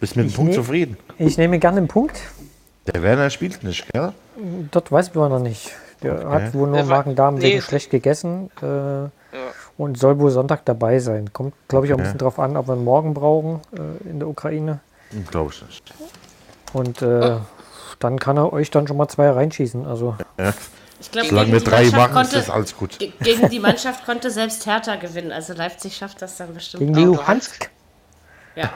bist 0.00 0.16
mit 0.16 0.24
dem 0.24 0.28
Ich 0.28 0.34
Punkt 0.34 0.50
ne- 0.52 0.56
zufrieden? 0.56 0.96
Ich 1.18 1.36
nehme 1.36 1.58
gerne 1.58 1.76
einen 1.78 1.88
Punkt. 1.88 2.18
Der 2.86 3.02
Werner 3.02 3.28
spielt 3.30 3.62
nicht, 3.62 3.86
gell? 3.92 4.12
Dort 4.70 4.90
weiß 4.90 5.14
man 5.14 5.30
noch 5.30 5.38
nicht. 5.38 5.72
Der 6.02 6.28
hat 6.28 6.54
wohl 6.54 6.68
nur 6.68 6.82
Magen-Darm 6.84 7.34
nee. 7.36 7.42
wegen 7.42 7.62
schlecht 7.62 7.90
gegessen 7.90 8.50
äh, 8.62 9.08
und 9.76 9.98
soll 9.98 10.18
wohl 10.18 10.30
Sonntag 10.30 10.64
dabei 10.64 10.98
sein. 11.00 11.32
Kommt, 11.34 11.54
glaube 11.68 11.86
ich, 11.86 11.92
auch 11.92 11.98
ein 11.98 12.02
bisschen 12.02 12.18
drauf 12.18 12.38
an, 12.38 12.56
ob 12.56 12.66
wir 12.66 12.74
ihn 12.74 12.82
morgen 12.84 13.12
brauchen 13.14 13.60
äh, 13.76 14.08
in 14.08 14.18
der 14.18 14.28
Ukraine. 14.28 14.80
Glaube 15.30 15.52
ich 15.52 15.62
nicht. 15.62 15.94
Und 16.72 17.02
äh, 17.02 17.36
dann 18.00 18.18
kann 18.18 18.38
er 18.38 18.52
euch 18.54 18.70
dann 18.70 18.88
schon 18.88 18.96
mal 18.96 19.08
zwei 19.08 19.28
reinschießen. 19.30 19.84
Also 19.86 20.16
Ich 21.00 21.10
glaube, 21.12 21.28
Solange 21.28 21.52
wir 21.52 21.60
drei 21.60 21.90
machen, 21.90 22.08
ist 22.10 22.14
konnte- 22.14 22.36
das 22.36 22.48
alles 22.50 22.76
gut. 22.76 22.98
Ge- 22.98 23.12
Gegen 23.22 23.48
die 23.50 23.60
Mannschaft 23.60 24.04
konnte 24.06 24.30
selbst 24.30 24.64
Hertha 24.66 24.96
gewinnen. 24.96 25.30
Also 25.30 25.52
Leipzig 25.52 25.96
schafft 25.96 26.22
das 26.22 26.36
dann 26.38 26.54
bestimmt 26.54 26.80
gegen 26.80 26.94
auch. 26.94 26.98
die 26.98 27.04
Luhansk. 27.04 27.70
Ja, 28.54 28.70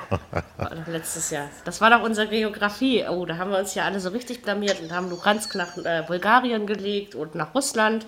war 0.56 0.70
doch 0.70 0.86
letztes 0.86 1.30
Jahr. 1.30 1.48
Das 1.64 1.80
war 1.80 1.90
doch 1.90 2.02
unsere 2.02 2.28
Geografie. 2.28 3.04
Oh, 3.08 3.26
da 3.26 3.36
haben 3.36 3.50
wir 3.50 3.58
uns 3.58 3.74
ja 3.74 3.84
alle 3.84 4.00
so 4.00 4.08
richtig 4.08 4.42
blamiert 4.42 4.80
und 4.80 4.90
haben 4.92 5.10
Lugansk 5.10 5.54
nach 5.54 5.76
äh, 5.76 6.02
Bulgarien 6.06 6.66
gelegt 6.66 7.14
und 7.14 7.34
nach 7.34 7.54
Russland. 7.54 8.06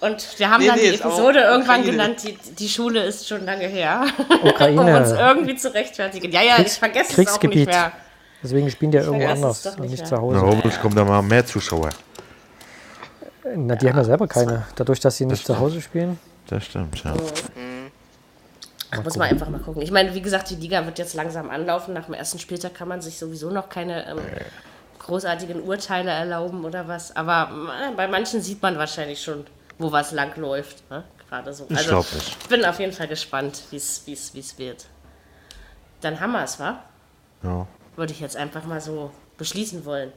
Und 0.00 0.38
wir 0.38 0.50
haben 0.50 0.60
Nee, 0.60 0.68
dann 0.68 0.76
nee, 0.76 0.90
die 0.90 0.94
Episode 1.00 1.40
irgendwann 1.40 1.80
Ukraine. 1.80 1.90
genannt, 1.90 2.22
die, 2.24 2.38
die 2.54 2.68
Schule 2.68 3.02
ist 3.04 3.26
schon 3.26 3.44
lange 3.44 3.66
her. 3.66 4.04
um 4.28 4.34
uns 4.42 4.52
Ukraine. 4.52 5.18
irgendwie 5.18 5.56
zu 5.56 5.72
rechtfertigen. 5.74 6.30
Ja, 6.30 6.42
ja, 6.42 6.58
ich 6.60 6.72
vergesse 6.72 7.06
es 7.06 7.12
auch 7.14 7.18
nicht 7.18 7.26
Kriegsgebiet. 7.30 7.66
mehr. 7.68 7.92
Deswegen 8.42 8.70
spielen 8.70 8.90
die 8.90 8.98
ja 8.98 9.04
irgendwo 9.04 9.26
anders 9.26 9.64
und 9.66 9.80
nicht 9.80 9.92
nicht 9.92 10.06
zu 10.06 10.14
Na, 10.14 10.20
Hause. 10.20 10.40
hoffentlich 10.42 10.80
kommen 10.80 10.94
da 10.94 11.04
mal 11.04 11.22
mehr 11.22 11.46
Zuschauer. 11.46 11.88
Na, 13.56 13.74
die 13.76 13.88
haben 13.88 13.96
ja 13.96 14.04
selber 14.04 14.28
keine. 14.28 14.66
Dadurch, 14.76 15.00
dass 15.00 15.16
sie 15.16 15.26
nicht 15.26 15.46
zu 15.46 15.58
Hause 15.58 15.80
spielen. 15.80 16.18
Das 16.48 16.64
stimmt, 16.64 17.02
ja. 17.02 17.14
Ach, 18.98 19.04
muss 19.04 19.16
man 19.16 19.28
einfach 19.28 19.48
mal 19.48 19.60
gucken. 19.60 19.82
Ich 19.82 19.90
meine, 19.90 20.14
wie 20.14 20.22
gesagt, 20.22 20.50
die 20.50 20.56
Liga 20.56 20.84
wird 20.84 20.98
jetzt 20.98 21.14
langsam 21.14 21.50
anlaufen. 21.50 21.94
Nach 21.94 22.06
dem 22.06 22.14
ersten 22.14 22.38
Spieltag 22.38 22.74
kann 22.74 22.88
man 22.88 23.00
sich 23.00 23.18
sowieso 23.18 23.50
noch 23.50 23.68
keine 23.68 24.08
ähm, 24.08 24.18
großartigen 24.98 25.62
Urteile 25.62 26.10
erlauben 26.10 26.64
oder 26.64 26.88
was. 26.88 27.14
Aber 27.14 27.50
äh, 27.68 27.94
bei 27.94 28.08
manchen 28.08 28.40
sieht 28.40 28.62
man 28.62 28.78
wahrscheinlich 28.78 29.22
schon, 29.22 29.46
wo 29.78 29.92
was 29.92 30.12
lang 30.12 30.36
läuft. 30.36 30.88
Ne? 30.90 31.04
Gerade 31.28 31.52
so. 31.52 31.66
Ich 31.68 31.86
glaub 31.86 32.12
nicht. 32.12 32.36
Ich 32.42 32.48
bin 32.48 32.64
auf 32.64 32.78
jeden 32.80 32.92
Fall 32.92 33.08
gespannt, 33.08 33.62
wie 33.70 33.76
es 33.76 34.58
wird. 34.58 34.86
Dann 36.00 36.20
haben 36.20 36.32
wir 36.32 36.44
es, 36.44 36.58
wa? 36.60 36.80
ja. 37.42 37.66
Würde 37.96 38.12
ich 38.12 38.20
jetzt 38.20 38.36
einfach 38.36 38.64
mal 38.64 38.80
so 38.80 39.12
beschließen 39.38 39.84
wollen. 39.84 40.12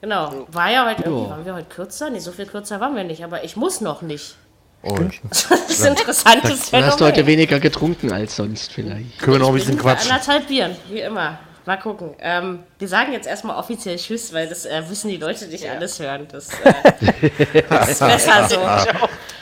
Genau. 0.00 0.46
War 0.50 0.70
ja 0.70 0.88
heute 0.88 1.02
irgendwie, 1.02 1.30
waren 1.30 1.44
wir 1.44 1.54
heute 1.54 1.68
kürzer? 1.68 2.08
Nee, 2.08 2.20
so 2.20 2.32
viel 2.32 2.46
kürzer 2.46 2.80
waren 2.80 2.96
wir 2.96 3.04
nicht, 3.04 3.22
aber 3.22 3.44
ich 3.44 3.56
muss 3.56 3.80
noch 3.80 4.00
nicht. 4.02 4.36
Oh, 4.82 4.98
Das 5.28 5.44
ist 5.68 5.82
ein 5.82 5.92
interessantes 5.92 6.70
Du 6.70 6.76
hast 6.78 7.00
heute 7.00 7.16
Phänomen. 7.16 7.26
weniger 7.26 7.60
getrunken 7.60 8.12
als 8.12 8.36
sonst 8.36 8.72
vielleicht. 8.72 9.18
können 9.18 9.34
wir 9.34 9.38
noch 9.40 9.48
ein 9.48 9.54
bisschen 9.54 9.76
quatschen? 9.78 10.10
anderthalb 10.10 10.48
Bieren, 10.48 10.74
wie 10.88 11.00
immer. 11.00 11.38
Mal 11.66 11.76
gucken. 11.76 12.14
Ähm, 12.20 12.60
wir 12.78 12.88
sagen 12.88 13.12
jetzt 13.12 13.26
erstmal 13.26 13.56
offiziell 13.56 13.96
Tschüss, 13.96 14.32
weil 14.32 14.48
das 14.48 14.64
äh, 14.64 14.82
wissen 14.88 15.10
die 15.10 15.18
Leute 15.18 15.46
nicht 15.46 15.68
alles 15.68 15.98
hören. 16.00 16.26
Das, 16.32 16.48
äh, 16.64 17.62
das 17.68 17.88
ist 17.90 17.98
besser 18.00 18.48
so. 18.48 18.56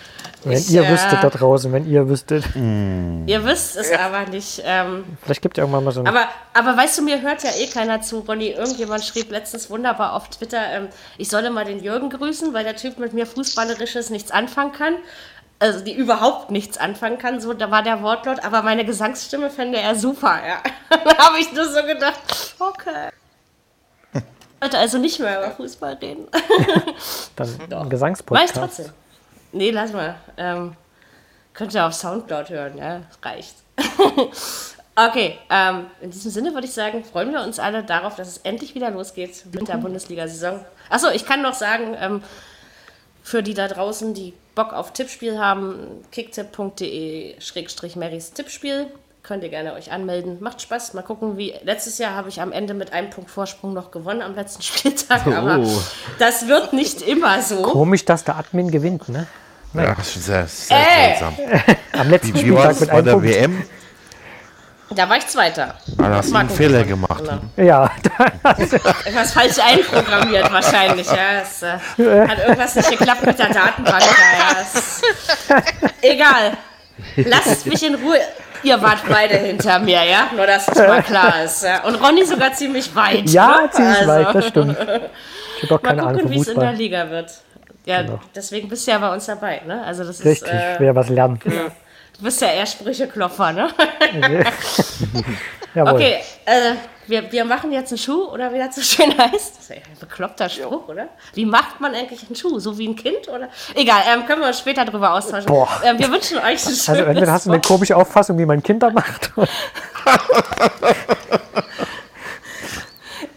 Wenn 0.48 0.58
Ich, 0.58 0.70
ihr 0.70 0.82
äh, 0.84 0.90
wüsstet 0.90 1.22
da 1.22 1.30
draußen, 1.30 1.72
wenn 1.72 1.88
ihr 1.88 2.08
wüsstet. 2.08 2.44
Ihr 2.54 3.44
wisst 3.44 3.76
es 3.76 3.92
aber 3.92 4.26
nicht. 4.30 4.62
Ähm, 4.64 5.04
Vielleicht 5.22 5.42
gibt 5.42 5.58
es 5.58 5.62
irgendwann 5.62 5.84
mal 5.84 5.92
so 5.92 6.00
ein. 6.00 6.06
aber, 6.06 6.28
aber 6.54 6.76
weißt 6.76 6.98
du, 6.98 7.02
mir 7.02 7.20
hört 7.20 7.42
ja 7.42 7.50
eh 7.58 7.66
keiner 7.66 8.00
zu, 8.00 8.20
Ronny. 8.20 8.48
Irgendjemand 8.50 9.04
schrieb 9.04 9.30
letztens 9.30 9.70
wunderbar 9.70 10.14
auf 10.14 10.28
Twitter, 10.30 10.60
ähm, 10.72 10.88
ich 11.16 11.28
solle 11.28 11.50
mal 11.50 11.64
den 11.64 11.82
Jürgen 11.82 12.10
grüßen, 12.10 12.52
weil 12.54 12.64
der 12.64 12.76
Typ 12.76 12.98
mit 12.98 13.12
mir 13.12 13.26
Fußballerisches 13.26 14.10
nichts 14.10 14.30
anfangen 14.30 14.72
kann. 14.72 14.94
Also 15.60 15.80
die 15.84 15.92
überhaupt 15.92 16.52
nichts 16.52 16.78
anfangen 16.78 17.18
kann, 17.18 17.40
so 17.40 17.52
da 17.52 17.70
war 17.72 17.82
der 17.82 18.00
Wortlaut, 18.02 18.44
aber 18.44 18.62
meine 18.62 18.84
Gesangsstimme 18.84 19.50
fände 19.50 19.78
er 19.78 19.96
super, 19.96 20.38
ja. 20.46 20.62
da 21.04 21.18
habe 21.18 21.38
ich 21.40 21.52
nur 21.52 21.64
so 21.64 21.82
gedacht, 21.82 22.20
okay. 22.60 23.08
Ich 24.60 24.62
wollte 24.62 24.78
also 24.78 24.98
nicht 24.98 25.20
mehr 25.20 25.38
über 25.38 25.50
Fußball 25.52 25.94
reden. 25.94 26.26
dann 27.36 27.48
ein 27.48 27.68
Mach 27.70 27.82
ich 27.84 27.88
Gesangspodcast. 27.90 28.54
trotzdem. 28.54 28.86
Nee, 29.52 29.70
lass 29.70 29.92
mal. 29.92 30.16
Ähm, 30.36 30.74
könnt 31.54 31.72
ihr 31.74 31.86
auf 31.86 31.94
Soundcloud 31.94 32.50
hören, 32.50 32.76
ja, 32.78 33.02
reicht. 33.22 33.54
okay, 34.96 35.38
ähm, 35.50 35.86
in 36.00 36.10
diesem 36.10 36.30
Sinne 36.30 36.54
würde 36.54 36.66
ich 36.66 36.74
sagen, 36.74 37.04
freuen 37.04 37.32
wir 37.32 37.42
uns 37.42 37.58
alle 37.58 37.82
darauf, 37.82 38.16
dass 38.16 38.28
es 38.28 38.38
endlich 38.38 38.74
wieder 38.74 38.90
losgeht 38.90 39.44
mit 39.52 39.68
der 39.68 39.76
Bundesliga-Saison. 39.78 40.64
Achso, 40.90 41.08
ich 41.10 41.26
kann 41.26 41.42
noch 41.42 41.54
sagen, 41.54 41.96
ähm, 41.98 42.22
für 43.22 43.42
die 43.42 43.54
da 43.54 43.68
draußen, 43.68 44.14
die 44.14 44.34
Bock 44.54 44.72
auf 44.72 44.92
Tippspiel 44.92 45.38
haben, 45.38 46.04
kicktipp.de-marys 46.12 48.32
Tippspiel. 48.32 48.86
Könnt 49.22 49.42
ihr 49.42 49.50
gerne 49.50 49.74
euch 49.74 49.90
anmelden. 49.92 50.38
Macht 50.40 50.62
Spaß. 50.62 50.94
Mal 50.94 51.02
gucken, 51.02 51.36
wie. 51.36 51.52
Letztes 51.62 51.98
Jahr 51.98 52.14
habe 52.14 52.28
ich 52.30 52.40
am 52.40 52.50
Ende 52.52 52.72
mit 52.72 52.92
einem 52.92 53.10
Punkt 53.10 53.30
Vorsprung 53.30 53.74
noch 53.74 53.90
gewonnen 53.90 54.22
am 54.22 54.34
letzten 54.34 54.62
Spieltag. 54.68 55.26
Aber 55.26 55.58
Oh. 55.58 55.82
das 56.18 56.46
wird 56.48 56.72
nicht 56.72 57.02
immer 57.02 57.42
so. 57.42 57.62
Komisch, 57.62 58.04
dass 58.04 58.24
der 58.24 58.36
Admin 58.36 58.70
gewinnt, 58.70 59.08
ne? 59.08 59.26
Ja, 59.74 59.94
das 59.94 60.16
ist 60.16 60.24
sehr, 60.26 60.46
sehr 60.46 60.78
Ey! 60.78 61.08
seltsam. 61.18 61.36
Am 61.92 62.08
letzten 62.08 62.34
Wie, 62.34 62.44
wie 62.46 62.54
war 62.54 62.72
Spieltag 62.74 62.80
mit 62.80 62.88
bei 62.90 62.94
einem 62.96 63.04
der 63.04 63.12
Punkt. 63.12 63.26
WM? 63.28 63.62
Da 64.96 65.06
war 65.06 65.18
ich 65.18 65.26
Zweiter. 65.26 65.74
Ah, 65.98 66.08
da 66.08 66.14
hast 66.16 66.30
du 66.30 66.36
einen 66.36 66.48
Fehler 66.48 66.84
gemacht. 66.84 67.22
Ja, 67.58 67.90
Etwas 69.04 69.32
falsch 69.34 69.58
einprogrammiert 69.58 70.50
wahrscheinlich. 70.50 71.06
Ja. 71.06 71.42
Es 71.42 71.62
äh, 71.62 72.26
hat 72.26 72.38
irgendwas 72.38 72.74
nicht 72.76 72.90
geklappt 72.92 73.26
mit 73.26 73.38
der 73.38 73.50
Datenbank. 73.52 74.00
Ja, 74.02 74.38
ja. 74.38 74.56
Es, 74.62 75.02
egal. 76.00 76.56
Lasst 77.16 77.66
mich 77.66 77.82
in 77.82 77.96
Ruhe. 77.96 78.16
Ihr 78.62 78.80
wart 78.82 78.98
beide 79.08 79.36
hinter 79.36 79.78
mir, 79.78 80.02
ja? 80.04 80.28
Nur, 80.34 80.46
dass 80.46 80.68
es 80.68 80.76
mal 80.78 81.02
klar 81.02 81.42
ist. 81.44 81.62
Ja? 81.62 81.84
Und 81.84 81.94
Ronny 81.96 82.24
sogar 82.24 82.52
ziemlich 82.52 82.94
weit. 82.94 83.28
ja 83.30 83.62
ne? 83.62 83.70
ziemlich 83.70 83.96
Also, 83.98 84.08
weit, 84.08 84.34
das 84.34 84.46
stimmt. 84.48 84.76
Ich 85.56 85.62
habe 85.64 85.74
auch 85.74 85.82
Mal 85.82 85.88
keine 85.88 86.02
Ahnung 86.02 86.14
gucken, 86.22 86.30
wie 86.30 86.40
es 86.40 86.48
in 86.48 86.60
der. 86.60 86.72
Liga 86.72 87.10
wird. 87.10 87.30
Ja, 87.84 88.02
Genau. 88.02 88.20
deswegen 88.34 88.68
bist 88.68 88.86
du 88.86 88.90
ja 88.90 88.98
bei 88.98 89.12
uns 89.12 89.26
dabei, 89.26 89.62
ne? 89.66 89.82
Also 89.84 90.04
das 90.04 90.24
Richtig, 90.24 90.48
ist, 90.48 90.54
äh, 90.54 90.76
wer 90.78 90.94
was 90.94 91.08
lernt. 91.08 91.44
du 91.44 91.50
bist 92.22 92.40
ja 92.40 92.48
eher 92.48 92.66
Sprücheklopfer, 92.66 93.52
ne? 93.52 93.68
Jawohl. 95.74 95.92
Okay, 95.92 96.18
äh, 96.46 96.72
wir, 97.06 97.32
wir 97.32 97.44
machen 97.44 97.72
jetzt 97.72 97.90
einen 97.90 97.98
Schuh, 97.98 98.24
oder 98.24 98.52
wie 98.52 98.58
das 98.58 98.74
so 98.74 98.82
schön 98.82 99.16
heißt. 99.16 99.56
Das 99.56 99.60
ist 99.60 99.70
ja 99.70 99.76
ein 99.76 99.98
bekloppter 99.98 100.48
Spruch, 100.48 100.88
oder? 100.88 101.08
Wie 101.34 101.44
macht 101.46 101.80
man 101.80 101.94
eigentlich 101.94 102.24
einen 102.26 102.36
Schuh? 102.36 102.58
So 102.58 102.76
wie 102.78 102.88
ein 102.88 102.96
Kind, 102.96 103.28
oder? 103.28 103.48
Egal, 103.74 104.02
ähm, 104.12 104.26
können 104.26 104.40
wir 104.42 104.48
uns 104.48 104.58
später 104.58 104.84
drüber 104.84 105.14
austauschen. 105.14 105.46
Boah. 105.46 105.68
Ähm, 105.84 105.98
wir 105.98 106.10
wünschen 106.10 106.38
euch 106.38 106.44
ein 106.44 106.58
schönes 106.58 106.88
Also 106.88 107.02
entweder 107.04 107.32
hast 107.32 107.46
du 107.46 107.50
eine 107.52 107.60
komische 107.60 107.96
Auffassung, 107.96 108.38
wie 108.38 108.46
man 108.46 108.62
Kinder 108.62 108.90
macht. 108.90 109.32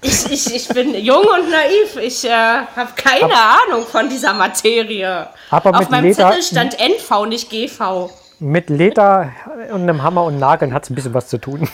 ich, 0.01 0.31
ich, 0.31 0.55
ich 0.55 0.67
bin 0.69 0.93
jung 0.95 1.23
und 1.25 1.49
naiv. 1.49 1.95
Ich 2.01 2.25
äh, 2.25 2.29
habe 2.31 2.91
keine 2.95 3.33
Ahnung 3.33 3.85
von 3.85 4.09
dieser 4.09 4.33
Materie. 4.33 5.27
Aber 5.49 5.69
Auf 5.71 5.79
mit 5.79 5.89
meinem 5.91 6.05
Leder- 6.05 6.29
Zettel 6.29 6.43
stand 6.43 6.77
NV, 6.79 7.25
nicht 7.27 7.49
GV. 7.49 8.09
Mit 8.39 8.69
Leder 8.71 9.31
und 9.71 9.83
einem 9.83 10.01
Hammer 10.01 10.23
und 10.23 10.39
Nageln 10.39 10.73
hat 10.73 10.83
es 10.83 10.89
ein 10.89 10.95
bisschen 10.95 11.13
was 11.13 11.27
zu 11.27 11.37
tun. 11.37 11.69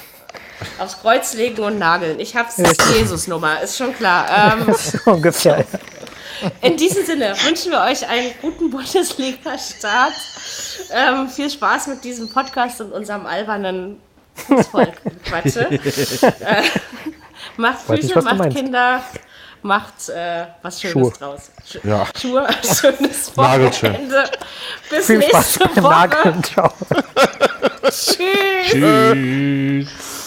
Aufs 0.80 1.00
Kreuz 1.02 1.34
legen 1.34 1.62
und 1.64 1.78
nageln. 1.80 2.20
Ich 2.20 2.36
hab's 2.36 2.58
Jesus-Nummer, 2.94 3.62
ist 3.62 3.78
schon 3.78 3.96
klar. 3.96 4.28
Ähm, 4.60 4.74
So 4.78 5.12
ungefähr. 5.12 5.66
In 6.62 6.78
diesem 6.78 7.06
Sinne 7.06 7.36
wünschen 7.46 7.72
wir 7.72 7.82
euch 7.82 8.08
einen 8.08 8.32
guten 8.42 8.70
Bundesliga-Start. 8.70 10.14
Ähm, 10.92 11.30
viel 11.30 11.50
Spaß 11.50 11.88
mit 11.88 12.04
diesem 12.04 12.30
Podcast 12.30 12.80
und 12.82 12.92
unserem 12.92 13.26
albernen 13.26 14.00
Fußballquatsche. 14.36 15.68
äh, 16.42 16.64
macht 17.58 17.82
Füße, 17.82 18.22
macht. 18.22 18.52
Kinder, 18.56 19.04
macht 19.64 20.10
äh, 20.10 20.46
was 20.62 20.80
Schönes 20.80 20.94
Schuhe. 20.94 21.12
draus. 21.18 21.52
Sch 21.68 21.80
Ja. 21.84 22.06
Schuhe, 22.20 22.48
schönes. 22.64 23.36
Wochenende. 23.36 24.30
Bis 24.90 25.08
Viel 25.08 25.22
Spaß 25.24 25.60
nächste 25.60 25.70
beim 25.70 25.84
Woche. 25.84 25.90
Nageln. 25.90 26.44
Ciao. 26.44 26.72
Tschüss. 27.90 28.18
Tschüss. 28.64 30.27